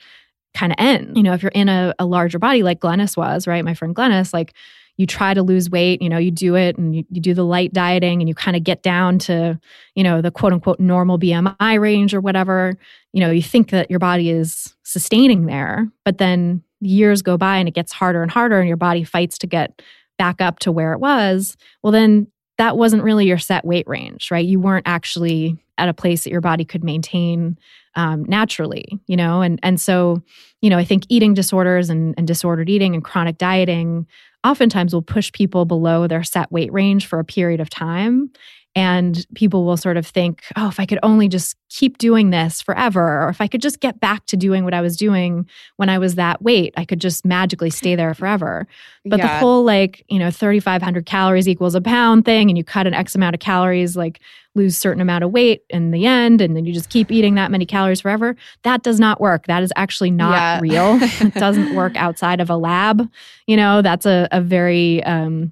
kind 0.54 0.72
of 0.72 0.78
ends. 0.80 1.12
You 1.18 1.24
know, 1.24 1.34
if 1.34 1.43
you're 1.43 1.51
in 1.54 1.68
a, 1.68 1.93
a 1.99 2.06
larger 2.06 2.39
body 2.39 2.64
like 2.64 2.80
Glenys 2.80 3.18
was, 3.18 3.47
right? 3.47 3.66
My 3.66 3.74
friend 3.74 3.93
Glenys, 3.93 4.34
like, 4.34 4.54
you 4.97 5.07
try 5.07 5.33
to 5.33 5.41
lose 5.41 5.69
weight, 5.69 6.01
you 6.01 6.09
know, 6.09 6.17
you 6.17 6.31
do 6.31 6.55
it 6.55 6.77
and 6.77 6.95
you, 6.95 7.03
you 7.09 7.19
do 7.19 7.33
the 7.33 7.45
light 7.45 7.73
dieting 7.73 8.21
and 8.21 8.29
you 8.29 8.35
kind 8.35 8.55
of 8.55 8.63
get 8.63 8.83
down 8.83 9.17
to, 9.17 9.59
you 9.95 10.03
know, 10.03 10.21
the 10.21 10.31
quote 10.31 10.53
unquote 10.53 10.79
normal 10.79 11.17
BMI 11.17 11.79
range 11.79 12.13
or 12.13 12.21
whatever, 12.21 12.77
you 13.11 13.19
know, 13.19 13.31
you 13.31 13.41
think 13.41 13.71
that 13.71 13.89
your 13.89 13.99
body 13.99 14.29
is 14.29 14.75
sustaining 14.83 15.45
there, 15.45 15.87
but 16.05 16.19
then 16.19 16.63
years 16.79 17.21
go 17.21 17.37
by 17.37 17.57
and 17.57 17.67
it 17.67 17.73
gets 17.73 17.91
harder 17.91 18.21
and 18.21 18.31
harder 18.31 18.59
and 18.59 18.67
your 18.67 18.77
body 18.77 19.03
fights 19.03 19.37
to 19.39 19.47
get 19.47 19.81
back 20.17 20.41
up 20.41 20.59
to 20.59 20.71
where 20.71 20.93
it 20.93 20.99
was. 20.99 21.57
Well, 21.81 21.91
then 21.91 22.27
that 22.57 22.77
wasn't 22.77 23.03
really 23.03 23.25
your 23.25 23.39
set 23.39 23.65
weight 23.65 23.87
range, 23.87 24.29
right? 24.29 24.45
You 24.45 24.59
weren't 24.59 24.87
actually 24.87 25.57
at 25.77 25.89
a 25.89 25.93
place 25.93 26.23
that 26.23 26.29
your 26.29 26.41
body 26.41 26.65
could 26.65 26.83
maintain 26.83 27.57
um, 27.95 28.25
naturally, 28.25 28.85
you 29.07 29.17
know? 29.17 29.41
And, 29.41 29.59
and 29.63 29.81
so, 29.81 30.21
you 30.61 30.69
know, 30.69 30.77
I 30.77 30.83
think 30.83 31.03
eating 31.09 31.33
disorders 31.33 31.89
and, 31.89 32.13
and 32.17 32.27
disordered 32.27 32.69
eating 32.69 32.93
and 32.93 33.03
chronic 33.03 33.37
dieting 33.37 34.05
oftentimes 34.43 34.93
will 34.93 35.01
push 35.01 35.31
people 35.31 35.65
below 35.65 36.07
their 36.07 36.23
set 36.23 36.51
weight 36.51 36.71
range 36.73 37.05
for 37.05 37.19
a 37.19 37.25
period 37.25 37.59
of 37.59 37.69
time. 37.69 38.31
And 38.76 39.26
people 39.36 39.65
will 39.65 39.78
sort 39.78 39.97
of 39.97 40.07
think, 40.07 40.43
oh, 40.55 40.67
if 40.67 40.80
I 40.80 40.88
could 40.88 40.97
only 41.03 41.28
just 41.28 41.55
keep 41.69 41.99
doing 41.99 42.32
this 42.32 42.59
forever, 42.59 43.24
or 43.24 43.30
if 43.30 43.39
I 43.39 43.47
could 43.47 43.61
just 43.61 43.80
get 43.80 43.99
back 43.99 44.26
to 44.28 44.38
doing 44.38 44.63
what 44.63 44.74
I 44.74 44.82
was 44.82 44.97
doing 44.97 45.47
when 45.78 45.89
I 45.89 45.99
was 45.99 46.15
that 46.15 46.41
weight, 46.41 46.74
I 46.76 46.84
could 46.84 46.99
just 46.99 47.24
magically 47.24 47.69
stay 47.69 47.95
there 47.95 48.15
forever. 48.15 48.67
But 49.05 49.19
yeah. 49.19 49.28
the 49.28 49.39
whole 49.39 49.63
like, 49.63 50.03
you 50.09 50.17
know, 50.17 50.32
3,500 50.32 51.05
calories 51.05 51.47
equals 51.47 51.76
a 51.76 51.82
pound 51.82 52.26
thing, 52.26 52.49
and 52.49 52.57
you 52.57 52.63
cut 52.63 52.88
an 52.88 52.95
X 52.95 53.13
amount 53.13 53.36
of 53.36 53.39
calories, 53.39 53.95
like 53.95 54.19
lose 54.55 54.76
certain 54.76 55.01
amount 55.01 55.24
of 55.24 55.32
weight 55.32 55.63
in 55.69 55.91
the 55.91 56.07
end, 56.07 56.41
and 56.41 56.55
then 56.55 56.65
you 56.65 56.74
just 56.74 56.89
keep 56.89 57.11
eating 57.11 57.36
that 57.36 57.51
many 57.51 57.67
calories 57.67 58.01
forever. 58.01 58.36
That 58.63 58.82
does 58.82 58.99
not 58.99 59.21
work. 59.21 59.45
That 59.45 59.61
is 59.61 59.71
actually 59.76 60.11
not 60.11 60.34
yeah. 60.34 60.59
real. 60.61 60.99
it 61.28 61.36
doesn't 61.36 61.76
work 61.76 61.95
outside 61.95 62.41
of 62.41 62.49
a 62.49 62.57
lab. 62.57 63.07
You 63.45 63.57
know, 63.57 63.84
that's 63.84 64.07
a, 64.07 64.28
a 64.32 64.41
very 64.41 65.03
um, 65.03 65.51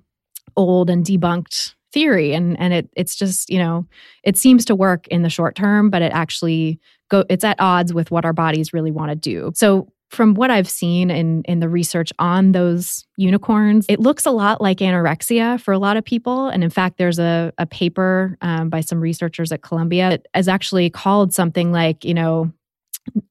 old 0.55 0.89
and 0.89 1.05
debunked 1.05 1.75
theory 1.93 2.33
and 2.33 2.59
and 2.59 2.73
it 2.73 2.89
it's 2.95 3.15
just 3.15 3.49
you 3.49 3.59
know 3.59 3.85
it 4.23 4.37
seems 4.37 4.65
to 4.65 4.75
work 4.75 5.07
in 5.07 5.21
the 5.21 5.29
short 5.29 5.55
term 5.55 5.89
but 5.89 6.01
it 6.01 6.11
actually 6.13 6.79
go 7.09 7.25
it's 7.29 7.43
at 7.43 7.59
odds 7.59 7.93
with 7.93 8.11
what 8.11 8.25
our 8.25 8.33
bodies 8.33 8.73
really 8.73 8.91
want 8.91 9.09
to 9.09 9.15
do 9.15 9.51
so 9.55 9.87
from 10.11 10.33
what 10.33 10.51
I've 10.51 10.69
seen 10.69 11.09
in 11.09 11.41
in 11.43 11.61
the 11.61 11.69
research 11.69 12.11
on 12.19 12.51
those 12.51 13.05
unicorns, 13.15 13.85
it 13.87 13.99
looks 13.99 14.25
a 14.25 14.31
lot 14.31 14.61
like 14.61 14.79
anorexia 14.79 15.59
for 15.59 15.71
a 15.71 15.79
lot 15.79 15.95
of 15.95 16.03
people. 16.03 16.49
And 16.49 16.63
in 16.63 16.69
fact, 16.69 16.97
there's 16.97 17.17
a, 17.17 17.53
a 17.57 17.65
paper 17.65 18.37
um, 18.41 18.69
by 18.69 18.81
some 18.81 18.99
researchers 18.99 19.53
at 19.53 19.61
Columbia 19.61 20.09
that 20.09 20.27
is 20.35 20.49
actually 20.49 20.89
called 20.89 21.33
something 21.33 21.71
like, 21.71 22.03
you 22.03 22.13
know, 22.13 22.51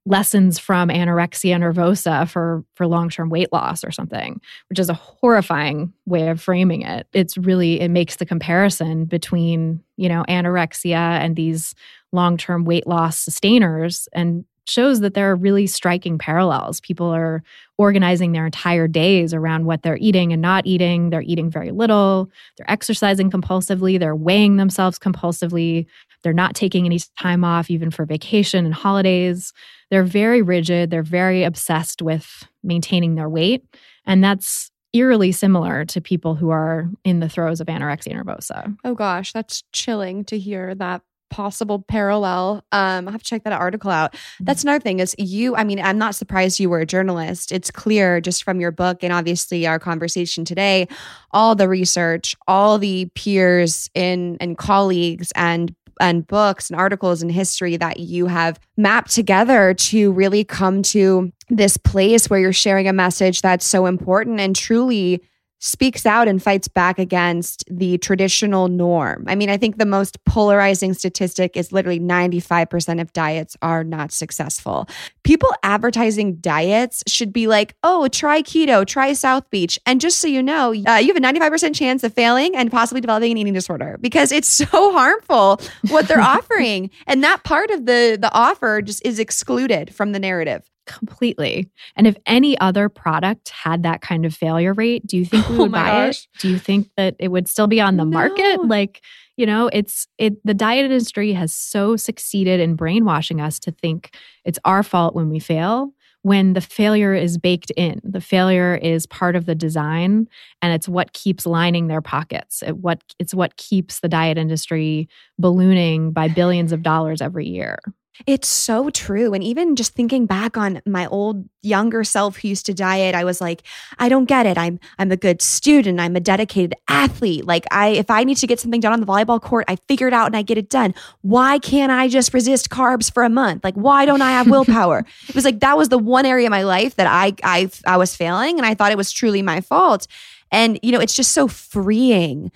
lessons 0.05 0.59
from 0.59 0.89
anorexia 0.89 1.57
nervosa 1.57 2.29
for 2.29 2.65
for 2.75 2.87
long-term 2.87 3.31
weight 3.31 3.53
loss 3.53 3.85
or 3.85 3.91
something 3.91 4.41
which 4.69 4.79
is 4.79 4.89
a 4.89 4.95
horrifying 4.95 5.93
way 6.07 6.29
of 6.29 6.41
framing 6.41 6.83
it 6.83 7.07
it's 7.13 7.39
really 7.39 7.81
it 7.81 7.91
makes 7.91 8.17
the 8.17 8.27
comparison 8.27 9.05
between 9.05 9.83
you 9.97 10.09
know 10.09 10.25
anorexia 10.29 10.97
and 10.97 11.37
these 11.37 11.75
long-term 12.13 12.65
weight 12.65 12.87
loss 12.87 13.19
sustainers 13.19 14.09
and 14.13 14.45
shows 14.71 15.01
that 15.01 15.15
there 15.15 15.31
are 15.31 15.37
really 15.37 15.67
striking 15.67 16.17
parallels. 16.17 16.81
People 16.81 17.09
are 17.09 17.43
organizing 17.77 18.33
their 18.33 18.47
entire 18.47 18.87
days 18.87 19.35
around 19.35 19.65
what 19.65 19.83
they're 19.83 19.99
eating 19.99 20.33
and 20.33 20.41
not 20.41 20.67
eating. 20.67 21.11
They're 21.11 21.23
eating 21.23 21.51
very 21.51 21.73
little. 21.73 22.31
They're 22.57 22.71
exercising 22.71 23.31
compulsively. 23.31 23.99
They're 23.99 24.17
weighing 24.17 24.57
themselves 24.57 24.99
compulsively. 24.99 25.87
They're 26.23 26.33
not 26.33 26.55
taking 26.55 26.87
any 26.87 27.01
time 27.19 27.45
off, 27.45 27.71
even 27.71 27.91
for 27.91 28.05
vacation 28.05 28.65
and 28.65 28.75
holidays. 28.75 29.53
They're 29.91 30.05
very 30.05 30.43
rigid. 30.43 30.91
They're 30.91 31.03
very 31.03 31.45
obsessed 31.45 32.03
with 32.03 32.47
maintaining 32.63 33.15
their 33.15 33.29
weight. 33.29 33.65
And 34.07 34.23
that's 34.23 34.71
eerily 34.93 35.33
similar 35.33 35.85
to 35.87 36.01
people 36.01 36.35
who 36.35 36.51
are 36.51 36.91
in 37.05 37.21
the 37.21 37.29
throes 37.29 37.61
of 37.61 37.69
anorexia 37.69 38.21
nervosa. 38.21 38.77
Oh 38.85 38.95
gosh, 38.95 39.33
that's 39.33 39.63
chilling 39.73 40.25
to 40.25 40.39
hear 40.39 40.75
that 40.75 41.03
possible 41.31 41.79
parallel. 41.81 42.65
Um, 42.73 43.09
I 43.09 43.13
have 43.13 43.23
to 43.23 43.29
check 43.29 43.45
that 43.45 43.53
article 43.53 43.91
out. 43.91 44.13
Mm-hmm. 44.13 44.45
That's 44.45 44.65
another 44.65 44.81
thing 44.81 44.99
is 44.99 45.15
you, 45.17 45.57
I 45.57 45.65
mean, 45.65 45.81
I'm 45.81 45.97
not 45.97 46.15
surprised 46.15 46.61
you 46.61 46.69
were 46.69 46.81
a 46.81 46.87
journalist. 46.87 47.53
It's 47.53 47.71
clear 47.71 48.21
just 48.21 48.45
from 48.45 48.61
your 48.61 48.73
book 48.73 49.03
and 49.03 49.13
obviously 49.13 49.67
our 49.67 49.79
conversation 49.79 50.45
today, 50.45 50.89
all 51.31 51.55
the 51.55 51.69
research, 51.69 52.37
all 52.47 52.79
the 52.79 53.07
peers 53.15 53.89
in 53.95 54.37
and 54.41 54.59
colleagues 54.59 55.33
and 55.35 55.75
and 56.01 56.27
books 56.27 56.71
and 56.71 56.79
articles 56.79 57.23
and 57.23 57.31
history 57.31 57.77
that 57.77 58.01
you 58.01 58.27
have 58.27 58.59
mapped 58.77 59.11
together 59.11 59.75
to 59.75 60.13
really 60.13 60.45
come 60.45 60.83
to 60.83 61.33
this 61.49 61.77
place 61.77 62.29
where 62.29 62.41
you're 62.41 62.53
sharing 62.53 62.89
a 62.89 62.93
message 62.93 63.43
that's 63.43 63.67
so 63.67 63.87
important 63.87 64.41
and 64.41 64.57
truly 64.57 65.21
speaks 65.61 66.07
out 66.07 66.27
and 66.27 66.43
fights 66.43 66.69
back 66.69 66.99
against 66.99 67.65
the 67.71 67.99
traditional 67.99 68.69
norm. 68.69 69.25
I 69.29 69.35
mean, 69.35 69.51
I 69.51 69.59
think 69.59 69.77
the 69.77 69.87
most 69.87 70.23
polarizing 70.25 70.95
statistic 70.95 71.57
is 71.57 71.71
literally 71.71 72.01
95% 72.01 73.01
of 73.01 73.13
diets 73.13 73.57
are 73.63 73.85
not 73.85 74.11
successful. 74.11 74.89
People 75.23 75.53
advertising 75.63 76.37
diets 76.37 77.05
should 77.07 77.33
be 77.33 77.47
like, 77.47 77.75
oh, 77.85 78.09
try 78.09 78.41
keto, 78.43 78.87
try 78.87 79.13
South 79.13 79.49
Beach. 79.51 79.79
And 79.85 80.01
just 80.01 80.19
so 80.19 80.27
you 80.27 80.43
know, 80.43 80.71
uh, 80.71 80.97
you 80.97 81.15
have 81.15 81.17
a 81.17 81.21
95% 81.21 81.75
chance 81.75 82.03
of 82.03 82.15
failing 82.15 82.57
and 82.57 82.71
possibly 82.71 83.03
developing 83.03 83.33
an 83.33 83.39
eating 83.39 83.53
disorder 83.53 83.99
because 84.01 84.33
it's 84.33 84.49
so 84.49 84.67
harmful 84.93 85.61
what 85.89 86.09
they're 86.09 86.21
offering. 86.21 86.91
And 87.07 87.23
that 87.23 87.45
part 87.45 87.71
of 87.71 87.85
the, 87.85 88.17
the 88.21 88.33
offer 88.33 88.81
just 88.81 89.05
is 89.05 89.19
excluded 89.19 89.95
from 89.95 90.13
the 90.13 90.19
narrative 90.19 90.70
completely. 90.91 91.71
And 91.97 92.07
if 92.07 92.17
any 92.27 92.59
other 92.59 92.89
product 92.89 93.51
had 93.51 93.83
that 93.85 94.01
kind 94.01 94.27
of 94.27 94.35
failure 94.35 94.73
rate, 94.73 95.07
do 95.07 95.17
you 95.17 95.25
think 95.25 95.49
we 95.49 95.57
oh 95.57 95.59
would 95.61 95.71
oh 95.71 95.73
buy 95.73 96.07
gosh. 96.07 96.25
it? 96.25 96.41
Do 96.41 96.51
you 96.51 96.59
think 96.59 96.91
that 96.97 97.15
it 97.19 97.29
would 97.29 97.49
still 97.49 97.67
be 97.67 97.81
on 97.81 97.97
the 97.97 98.05
no. 98.05 98.11
market? 98.11 98.65
Like, 98.67 99.03
you 99.37 99.47
know, 99.47 99.71
it's 99.73 100.07
it 100.19 100.45
the 100.45 100.55
diet 100.55 100.85
industry 100.85 101.33
has 101.33 101.55
so 101.55 101.97
succeeded 101.97 102.61
in 102.61 102.75
brainwashing 102.75 103.41
us 103.41 103.59
to 103.61 103.71
think 103.71 104.15
it's 104.45 104.59
our 104.65 104.83
fault 104.83 105.15
when 105.15 105.31
we 105.31 105.39
fail 105.39 105.93
when 106.23 106.53
the 106.53 106.61
failure 106.61 107.15
is 107.15 107.39
baked 107.39 107.71
in. 107.73 107.99
The 108.05 108.21
failure 108.21 108.75
is 108.75 109.07
part 109.07 109.37
of 109.37 109.47
the 109.47 109.55
design 109.55 110.29
and 110.61 110.75
it's 110.75 110.87
what 110.89 111.15
keeps 111.15 111.47
lining 111.47 111.87
their 111.87 112.03
pockets. 112.03 112.63
It 112.63 112.77
what 112.79 113.03
it's 113.19 113.35
what 113.35 113.57
keeps 113.57 114.01
the 114.01 114.09
diet 114.09 114.37
industry 114.37 115.09
ballooning 115.39 116.13
by 116.13 116.29
billions 116.29 116.73
of 116.73 116.83
dollars 116.83 117.23
every 117.23 117.47
year. 117.47 117.79
It's 118.27 118.49
so 118.49 118.91
true. 118.91 119.33
And 119.33 119.43
even 119.43 119.77
just 119.77 119.95
thinking 119.95 120.27
back 120.27 120.57
on 120.57 120.83
my 120.87 121.07
old 121.07 121.49
younger 121.63 122.05
self 122.05 122.37
who 122.37 122.49
used 122.49 122.67
to 122.67 122.75
diet, 122.75 123.15
I 123.15 123.25
was 123.25 123.41
like, 123.41 123.63
I 123.99 124.09
don't 124.09 124.27
get 124.27 124.47
it. 124.47 124.59
I'm 124.59 124.79
I'm 124.99 125.11
a 125.11 125.17
good 125.17 125.41
student. 125.41 126.01
I'm 126.01 126.17
a 126.17 126.21
dedicated 126.21 126.75
athlete. 126.89 127.47
Like 127.47 127.67
I 127.71 127.89
if 127.89 128.11
I 128.11 128.25
need 128.25 128.37
to 128.39 128.47
get 128.47 128.61
something 128.61 128.81
done 128.81 128.93
on 128.93 129.01
the 129.01 129.07
volleyball 129.07 129.41
court, 129.41 129.65
I 129.69 129.77
figure 129.77 130.07
it 130.07 130.13
out 130.13 130.27
and 130.27 130.37
I 130.37 130.43
get 130.43 130.59
it 130.59 130.69
done. 130.69 130.95
Why 131.23 131.59
can't 131.59 131.91
I 131.91 132.09
just 132.09 132.35
resist 132.35 132.69
carbs 132.69 133.13
for 133.13 133.23
a 133.23 133.31
month? 133.31 133.65
Like 133.65 133.75
why 133.75 134.05
don't 134.05 134.23
I 134.23 134.33
have 134.33 134.51
willpower? 134.51 135.07
it 135.29 135.35
was 135.35 135.45
like 135.45 135.61
that 135.61 135.77
was 135.77 135.89
the 135.89 135.99
one 135.99 136.27
area 136.27 136.47
of 136.47 136.51
my 136.51 136.63
life 136.63 136.97
that 136.97 137.07
I 137.07 137.35
I 137.43 137.71
I 137.87 137.97
was 137.97 138.15
failing 138.15 138.59
and 138.59 138.67
I 138.67 138.75
thought 138.75 138.93
it 138.93 138.99
was 138.99 139.13
truly 139.13 139.41
my 139.41 139.61
fault. 139.61 140.07
And 140.53 140.79
you 140.83 140.93
know, 140.93 141.01
it's 141.01 141.15
just 141.15 141.33
so 141.33 141.49
freeing 141.49 142.51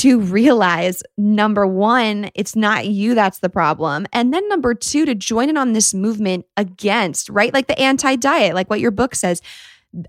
to 0.00 0.20
realize 0.20 1.02
number 1.16 1.66
one, 1.66 2.30
it's 2.34 2.54
not 2.54 2.86
you 2.86 3.14
that's 3.14 3.38
the 3.38 3.48
problem. 3.48 4.06
And 4.12 4.32
then 4.32 4.46
number 4.48 4.74
two, 4.74 5.06
to 5.06 5.14
join 5.14 5.48
in 5.48 5.56
on 5.56 5.72
this 5.72 5.94
movement 5.94 6.46
against, 6.56 7.28
right? 7.30 7.52
Like 7.52 7.66
the 7.66 7.78
anti 7.78 8.16
diet, 8.16 8.54
like 8.54 8.68
what 8.68 8.80
your 8.80 8.90
book 8.90 9.14
says, 9.14 9.40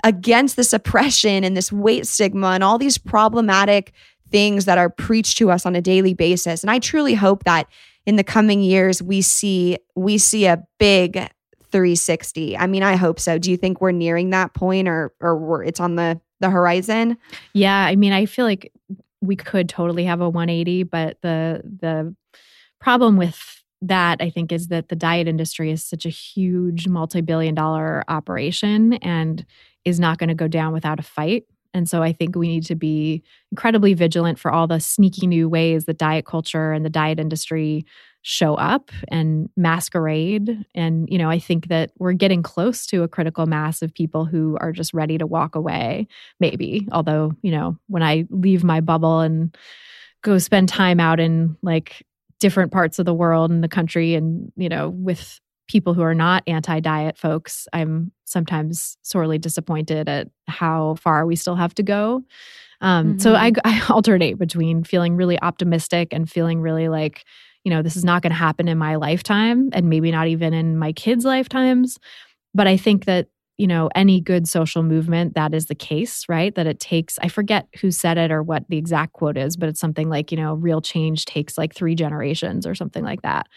against 0.03 0.55
this 0.55 0.73
oppression 0.73 1.43
and 1.43 1.55
this 1.55 1.71
weight 1.71 2.05
stigma 2.05 2.47
and 2.47 2.63
all 2.63 2.77
these 2.77 2.97
problematic 2.97 3.93
things 4.29 4.65
that 4.65 4.77
are 4.77 4.89
preached 4.89 5.38
to 5.38 5.51
us 5.51 5.65
on 5.65 5.75
a 5.75 5.81
daily 5.81 6.13
basis. 6.13 6.63
And 6.63 6.71
I 6.71 6.79
truly 6.79 7.13
hope 7.13 7.45
that 7.45 7.67
in 8.05 8.17
the 8.17 8.23
coming 8.23 8.61
years 8.61 9.01
we 9.01 9.21
see 9.21 9.77
we 9.95 10.17
see 10.17 10.45
a 10.45 10.63
big 10.79 11.29
360. 11.71 12.57
I 12.57 12.67
mean, 12.67 12.83
I 12.83 12.95
hope 12.95 13.19
so. 13.19 13.38
Do 13.38 13.51
you 13.51 13.57
think 13.57 13.79
we're 13.79 13.91
nearing 13.91 14.31
that 14.31 14.53
point 14.53 14.88
or 14.88 15.13
or 15.21 15.63
it's 15.63 15.79
on 15.79 15.95
the 15.95 16.19
the 16.39 16.49
horizon? 16.49 17.17
Yeah, 17.53 17.77
I 17.77 17.95
mean, 17.95 18.13
I 18.13 18.25
feel 18.25 18.45
like 18.45 18.71
we 19.22 19.36
could 19.36 19.70
totally 19.70 20.05
have 20.05 20.22
a 20.22 20.30
180, 20.30 20.84
but 20.84 21.18
the 21.22 21.61
the 21.63 22.15
problem 22.80 23.18
with 23.18 23.63
that 23.82 24.18
I 24.22 24.30
think 24.30 24.51
is 24.51 24.68
that 24.68 24.89
the 24.89 24.95
diet 24.95 25.28
industry 25.28 25.72
is 25.72 25.84
such 25.84 26.05
a 26.05 26.09
huge 26.09 26.88
multi-billion 26.88 27.53
dollar 27.55 28.03
operation 28.07 28.93
and 28.93 29.45
is 29.86 29.99
not 29.99 30.18
going 30.18 30.30
to 30.30 30.36
go 30.36 30.47
down 30.47 30.74
without 30.74 30.99
a 30.99 31.03
fight. 31.03 31.43
And 31.74 31.88
so 31.88 32.01
I 32.01 32.11
think 32.11 32.36
we 32.36 32.47
need 32.47 32.65
to 32.65 32.76
be 32.76 33.24
incredibly 33.51 33.93
vigilant 33.93 34.39
for 34.39 34.51
all 34.51 34.68
the 34.68 34.80
sneaky 34.80 35.28
new 35.28 35.47
ways 35.47 35.86
that 35.86 35.99
diet 35.99 36.26
culture 36.26 36.72
and 36.72 36.84
the 36.84 36.89
diet 36.89 37.20
industry 37.20 37.86
show 38.30 38.55
up 38.55 38.91
and 39.07 39.49
masquerade. 39.55 40.65
And, 40.75 41.07
you 41.09 41.17
know, 41.17 41.30
I 41.30 41.39
think 41.39 41.69
that 41.69 41.91
we're 41.97 42.11
getting 42.11 42.43
close 42.43 42.86
to 42.88 43.03
a 43.03 43.07
critical 43.07 43.45
mass 43.45 43.82
of 43.82 43.93
people 43.93 44.25
who 44.25 44.57
are 44.59 44.73
just 44.73 44.93
ready 44.93 45.17
to 45.17 45.25
walk 45.25 45.55
away, 45.55 46.09
maybe. 46.38 46.89
Although, 46.91 47.32
you 47.41 47.51
know, 47.51 47.78
when 47.88 48.03
I 48.03 48.28
leave 48.30 48.65
my 48.65 48.82
bubble 48.82 49.21
and 49.21 49.55
go 50.23 50.39
spend 50.39 50.67
time 50.67 50.99
out 50.99 51.21
in 51.21 51.55
like 51.61 52.05
different 52.41 52.73
parts 52.73 52.99
of 52.99 53.05
the 53.05 53.13
world 53.13 53.49
and 53.49 53.63
the 53.63 53.69
country 53.69 54.13
and, 54.13 54.51
you 54.57 54.67
know, 54.67 54.89
with 54.89 55.39
people 55.69 55.93
who 55.93 56.01
are 56.01 56.13
not 56.13 56.43
anti 56.47 56.82
diet 56.82 57.17
folks, 57.17 57.65
I'm 57.71 58.11
sometimes 58.25 58.97
sorely 59.03 59.38
disappointed 59.38 60.09
at 60.09 60.28
how 60.49 60.95
far 60.95 61.25
we 61.25 61.38
still 61.38 61.55
have 61.55 61.73
to 61.75 61.84
go. 61.84 62.25
Um, 62.82 63.11
mm-hmm. 63.11 63.19
So 63.19 63.36
I, 63.36 63.53
I 63.63 63.82
alternate 63.88 64.38
between 64.38 64.84
feeling 64.84 65.15
really 65.15 65.41
optimistic 65.41 66.09
and 66.11 66.30
feeling 66.30 66.59
really 66.59 66.89
like, 66.89 67.23
you 67.64 67.70
know, 67.70 67.82
this 67.82 67.95
is 67.95 68.05
not 68.05 68.22
going 68.22 68.32
to 68.32 68.38
happen 68.38 68.68
in 68.68 68.78
my 68.78 68.95
lifetime 68.95 69.70
and 69.74 69.89
maybe 69.89 70.12
not 70.12 70.28
even 70.28 70.53
in 70.53 70.78
my 70.78 70.93
kids' 70.93 71.26
lifetimes. 71.26 71.97
But 72.53 72.68
I 72.68 72.78
think 72.78 73.05
that, 73.05 73.28
you 73.58 73.68
know, 73.68 73.89
any 73.95 74.22
good 74.22 74.47
social 74.47 74.84
movement, 74.84 75.34
that 75.36 75.53
is 75.53 75.66
the 75.66 75.76
case, 75.76 76.26
right? 76.30 76.53
That 76.55 76.68
it 76.68 76.80
takes, 76.80 77.18
I 77.20 77.28
forget 77.28 77.68
who 77.82 77.91
said 77.91 78.18
it 78.18 78.32
or 78.32 78.43
what 78.43 78.66
the 78.70 78.78
exact 78.78 79.14
quote 79.14 79.38
is, 79.38 79.58
but 79.58 79.70
it's 79.70 79.80
something 79.80 80.10
like, 80.10 80.32
you 80.32 80.38
know, 80.38 80.53
real 80.53 80.82
change 80.82 81.26
takes 81.26 81.58
like 81.58 81.74
three 81.74 81.95
generations 81.95 82.66
or 82.66 82.76
something 82.76 83.03
like 83.03 83.24
that. 83.24 83.47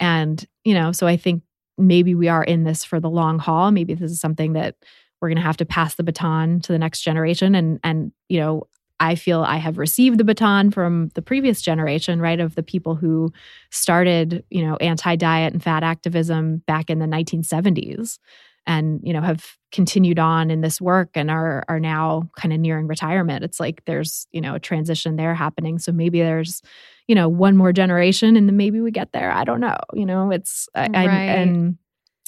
And, 0.00 0.44
you 0.64 0.74
know, 0.74 0.92
so 0.92 1.06
I 1.06 1.16
think 1.16 1.42
maybe 1.76 2.14
we 2.14 2.28
are 2.28 2.44
in 2.44 2.64
this 2.64 2.84
for 2.84 3.00
the 3.00 3.10
long 3.10 3.38
haul. 3.38 3.70
Maybe 3.70 3.94
this 3.94 4.10
is 4.10 4.20
something 4.20 4.52
that 4.54 4.76
we're 5.20 5.28
going 5.28 5.36
to 5.36 5.42
have 5.42 5.56
to 5.58 5.66
pass 5.66 5.94
the 5.94 6.04
baton 6.04 6.60
to 6.60 6.72
the 6.72 6.78
next 6.78 7.00
generation 7.00 7.54
and 7.54 7.80
and 7.82 8.12
you 8.28 8.40
know 8.40 8.66
I 9.00 9.14
feel 9.14 9.42
I 9.42 9.56
have 9.58 9.78
received 9.78 10.18
the 10.18 10.24
baton 10.24 10.70
from 10.70 11.10
the 11.14 11.22
previous 11.22 11.62
generation, 11.62 12.20
right, 12.20 12.40
of 12.40 12.54
the 12.54 12.62
people 12.62 12.94
who 12.94 13.32
started, 13.70 14.44
you 14.50 14.64
know, 14.64 14.76
anti-diet 14.76 15.52
and 15.52 15.62
fat 15.62 15.82
activism 15.82 16.62
back 16.66 16.90
in 16.90 16.98
the 16.98 17.06
1970s 17.06 18.18
and, 18.66 19.00
you 19.02 19.12
know, 19.12 19.20
have 19.20 19.56
continued 19.70 20.18
on 20.18 20.50
in 20.50 20.60
this 20.62 20.80
work 20.80 21.10
and 21.14 21.30
are 21.30 21.64
are 21.68 21.80
now 21.80 22.28
kind 22.36 22.52
of 22.52 22.60
nearing 22.60 22.86
retirement. 22.86 23.44
It's 23.44 23.60
like 23.60 23.84
there's, 23.84 24.26
you 24.32 24.40
know, 24.40 24.54
a 24.54 24.60
transition 24.60 25.16
there 25.16 25.34
happening. 25.34 25.78
So 25.78 25.92
maybe 25.92 26.20
there's, 26.20 26.60
you 27.06 27.14
know, 27.14 27.28
one 27.28 27.56
more 27.56 27.72
generation 27.72 28.36
and 28.36 28.48
then 28.48 28.56
maybe 28.56 28.80
we 28.80 28.90
get 28.90 29.12
there. 29.12 29.30
I 29.30 29.44
don't 29.44 29.60
know. 29.60 29.78
You 29.92 30.06
know, 30.06 30.30
it's 30.30 30.68
right. 30.76 30.94
I, 30.94 31.04
and 31.04 31.78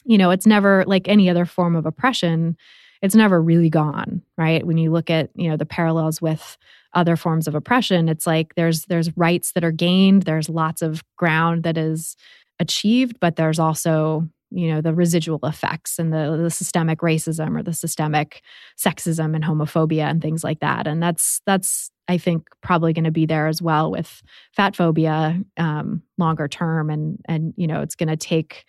you 0.04 0.18
know, 0.18 0.30
it's 0.30 0.46
never 0.46 0.84
like 0.86 1.08
any 1.08 1.28
other 1.28 1.44
form 1.44 1.76
of 1.76 1.84
oppression 1.84 2.56
it's 3.02 3.14
never 3.14 3.40
really 3.40 3.70
gone, 3.70 4.22
right? 4.36 4.66
When 4.66 4.78
you 4.78 4.92
look 4.92 5.10
at, 5.10 5.30
you 5.34 5.48
know, 5.48 5.56
the 5.56 5.66
parallels 5.66 6.20
with 6.20 6.58
other 6.92 7.16
forms 7.16 7.48
of 7.48 7.54
oppression, 7.54 8.08
it's 8.08 8.26
like 8.26 8.54
there's 8.56 8.84
there's 8.86 9.16
rights 9.16 9.52
that 9.52 9.64
are 9.64 9.72
gained, 9.72 10.22
there's 10.22 10.48
lots 10.48 10.82
of 10.82 11.02
ground 11.16 11.62
that 11.62 11.78
is 11.78 12.16
achieved, 12.58 13.18
but 13.20 13.36
there's 13.36 13.58
also 13.58 14.28
you 14.50 14.72
know 14.72 14.80
the 14.80 14.92
residual 14.92 15.38
effects 15.44 15.98
and 15.98 16.12
the, 16.12 16.36
the 16.36 16.50
systemic 16.50 17.00
racism 17.00 17.56
or 17.58 17.62
the 17.62 17.72
systemic 17.72 18.42
sexism 18.78 19.34
and 19.34 19.44
homophobia 19.44 20.10
and 20.10 20.20
things 20.20 20.42
like 20.42 20.60
that 20.60 20.86
and 20.86 21.02
that's 21.02 21.40
that's 21.46 21.90
i 22.08 22.18
think 22.18 22.48
probably 22.60 22.92
going 22.92 23.04
to 23.04 23.10
be 23.10 23.26
there 23.26 23.46
as 23.46 23.62
well 23.62 23.90
with 23.90 24.22
fat 24.52 24.74
phobia 24.74 25.40
um, 25.56 26.02
longer 26.18 26.48
term 26.48 26.90
and 26.90 27.18
and 27.26 27.54
you 27.56 27.66
know 27.66 27.80
it's 27.80 27.94
going 27.94 28.08
to 28.08 28.16
take 28.16 28.64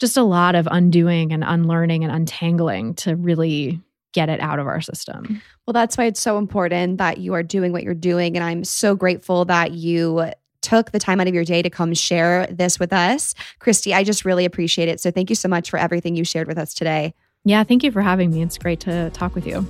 just 0.00 0.16
a 0.16 0.22
lot 0.22 0.54
of 0.54 0.68
undoing 0.70 1.32
and 1.32 1.44
unlearning 1.44 2.04
and 2.04 2.12
untangling 2.12 2.94
to 2.94 3.16
really 3.16 3.80
get 4.12 4.28
it 4.28 4.40
out 4.40 4.58
of 4.58 4.66
our 4.66 4.80
system. 4.80 5.42
Well, 5.66 5.72
that's 5.72 5.98
why 5.98 6.04
it's 6.04 6.20
so 6.20 6.38
important 6.38 6.98
that 6.98 7.18
you 7.18 7.34
are 7.34 7.42
doing 7.42 7.72
what 7.72 7.82
you're 7.82 7.94
doing. 7.94 8.36
And 8.36 8.44
I'm 8.44 8.64
so 8.64 8.94
grateful 8.94 9.44
that 9.46 9.72
you 9.72 10.30
took 10.62 10.92
the 10.92 10.98
time 10.98 11.20
out 11.20 11.28
of 11.28 11.34
your 11.34 11.44
day 11.44 11.62
to 11.62 11.68
come 11.68 11.92
share 11.94 12.46
this 12.46 12.78
with 12.80 12.92
us. 12.92 13.34
Christy, 13.58 13.92
I 13.92 14.02
just 14.04 14.24
really 14.24 14.44
appreciate 14.44 14.88
it. 14.88 15.00
So 15.00 15.10
thank 15.10 15.30
you 15.30 15.36
so 15.36 15.48
much 15.48 15.68
for 15.68 15.78
everything 15.78 16.16
you 16.16 16.24
shared 16.24 16.48
with 16.48 16.58
us 16.58 16.72
today. 16.72 17.12
Yeah, 17.44 17.64
thank 17.64 17.82
you 17.82 17.92
for 17.92 18.00
having 18.00 18.30
me. 18.30 18.42
It's 18.42 18.56
great 18.56 18.80
to 18.80 19.10
talk 19.10 19.34
with 19.34 19.46
you. 19.46 19.66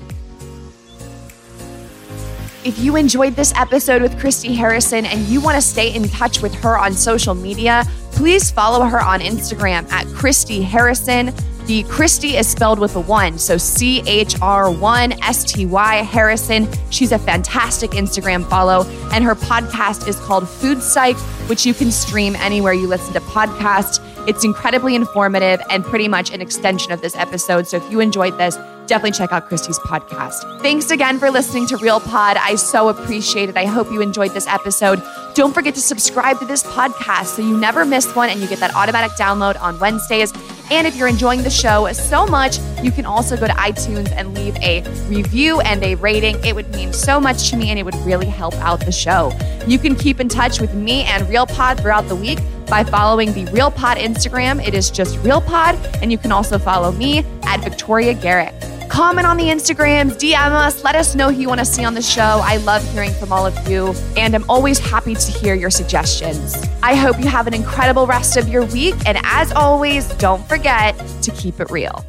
If 2.64 2.78
you 2.78 2.96
enjoyed 2.96 3.36
this 3.36 3.52
episode 3.56 4.00
with 4.00 4.18
Christy 4.18 4.54
Harrison 4.54 5.04
and 5.04 5.20
you 5.26 5.38
want 5.42 5.54
to 5.56 5.60
stay 5.60 5.94
in 5.94 6.08
touch 6.08 6.40
with 6.40 6.54
her 6.62 6.78
on 6.78 6.94
social 6.94 7.34
media, 7.34 7.84
please 8.12 8.50
follow 8.50 8.86
her 8.86 9.02
on 9.02 9.20
Instagram 9.20 9.86
at 9.92 10.06
Christy 10.14 10.62
Harrison. 10.62 11.34
The 11.66 11.82
Christy 11.82 12.36
is 12.38 12.48
spelled 12.48 12.78
with 12.78 12.96
a 12.96 13.00
one, 13.00 13.38
so 13.38 13.58
C 13.58 14.02
H 14.06 14.40
R 14.40 14.70
1 14.70 15.12
S 15.22 15.44
T 15.44 15.66
Y 15.66 15.96
Harrison. 15.96 16.66
She's 16.88 17.12
a 17.12 17.18
fantastic 17.18 17.90
Instagram 17.90 18.48
follow, 18.48 18.84
and 19.12 19.22
her 19.24 19.34
podcast 19.34 20.08
is 20.08 20.18
called 20.20 20.48
Food 20.48 20.82
Psych, 20.82 21.16
which 21.50 21.66
you 21.66 21.74
can 21.74 21.90
stream 21.90 22.34
anywhere 22.36 22.72
you 22.72 22.86
listen 22.86 23.12
to 23.12 23.20
podcasts. 23.20 24.00
It's 24.26 24.42
incredibly 24.42 24.94
informative 24.94 25.60
and 25.68 25.84
pretty 25.84 26.08
much 26.08 26.32
an 26.32 26.40
extension 26.40 26.92
of 26.92 27.02
this 27.02 27.14
episode. 27.14 27.66
So 27.66 27.76
if 27.76 27.90
you 27.90 28.00
enjoyed 28.00 28.38
this, 28.38 28.56
definitely 28.86 29.12
check 29.12 29.32
out 29.32 29.48
Christy's 29.48 29.78
podcast. 29.78 30.60
Thanks 30.60 30.90
again 30.90 31.18
for 31.18 31.30
listening 31.30 31.66
to 31.68 31.76
Real 31.76 32.00
Pod. 32.00 32.36
I 32.36 32.54
so 32.56 32.88
appreciate 32.88 33.48
it. 33.48 33.56
I 33.56 33.64
hope 33.64 33.90
you 33.90 34.00
enjoyed 34.00 34.32
this 34.32 34.46
episode. 34.46 35.02
Don't 35.34 35.52
forget 35.52 35.74
to 35.74 35.80
subscribe 35.80 36.38
to 36.38 36.44
this 36.44 36.62
podcast 36.62 37.26
so 37.26 37.42
you 37.42 37.58
never 37.58 37.84
miss 37.84 38.14
one 38.14 38.28
and 38.28 38.40
you 38.40 38.46
get 38.46 38.60
that 38.60 38.74
automatic 38.74 39.12
download 39.12 39.60
on 39.60 39.78
Wednesdays. 39.78 40.32
And 40.70 40.86
if 40.86 40.96
you're 40.96 41.08
enjoying 41.08 41.42
the 41.42 41.50
show 41.50 41.90
so 41.92 42.26
much, 42.26 42.58
you 42.82 42.90
can 42.90 43.04
also 43.04 43.36
go 43.36 43.46
to 43.46 43.52
iTunes 43.54 44.10
and 44.12 44.34
leave 44.34 44.56
a 44.56 44.82
review 45.08 45.60
and 45.60 45.82
a 45.82 45.96
rating. 45.96 46.42
It 46.44 46.54
would 46.54 46.70
mean 46.74 46.92
so 46.92 47.20
much 47.20 47.50
to 47.50 47.56
me 47.56 47.70
and 47.70 47.78
it 47.78 47.82
would 47.82 47.96
really 47.96 48.26
help 48.26 48.54
out 48.54 48.80
the 48.80 48.92
show. 48.92 49.32
You 49.66 49.78
can 49.78 49.94
keep 49.94 50.20
in 50.20 50.28
touch 50.28 50.60
with 50.60 50.74
me 50.74 51.02
and 51.04 51.28
Real 51.28 51.46
Pod 51.46 51.80
throughout 51.80 52.08
the 52.08 52.16
week 52.16 52.38
by 52.66 52.84
following 52.84 53.32
the 53.32 53.44
Real 53.52 53.70
Pod 53.70 53.98
Instagram. 53.98 54.64
It 54.66 54.74
is 54.74 54.90
just 54.90 55.18
Real 55.18 55.40
Pod. 55.40 55.74
And 56.02 56.10
you 56.10 56.18
can 56.18 56.32
also 56.32 56.58
follow 56.58 56.92
me 56.92 57.24
at 57.44 57.60
Victoria 57.62 58.14
Garrick. 58.14 58.54
Comment 58.88 59.26
on 59.26 59.36
the 59.36 59.44
Instagrams, 59.44 60.12
DM 60.12 60.52
us, 60.52 60.84
let 60.84 60.94
us 60.94 61.14
know 61.14 61.32
who 61.32 61.40
you 61.40 61.48
want 61.48 61.58
to 61.58 61.64
see 61.64 61.84
on 61.84 61.94
the 61.94 62.02
show. 62.02 62.40
I 62.44 62.58
love 62.58 62.84
hearing 62.92 63.12
from 63.14 63.32
all 63.32 63.44
of 63.44 63.68
you, 63.68 63.92
and 64.16 64.36
I'm 64.36 64.48
always 64.48 64.78
happy 64.78 65.14
to 65.14 65.32
hear 65.32 65.54
your 65.54 65.70
suggestions. 65.70 66.54
I 66.82 66.94
hope 66.94 67.18
you 67.18 67.26
have 67.26 67.48
an 67.48 67.54
incredible 67.54 68.06
rest 68.06 68.36
of 68.36 68.48
your 68.48 68.64
week, 68.66 68.94
and 69.04 69.18
as 69.24 69.50
always, 69.52 70.06
don't 70.18 70.46
forget 70.48 70.96
to 71.22 71.30
keep 71.32 71.60
it 71.60 71.70
real. 71.70 72.04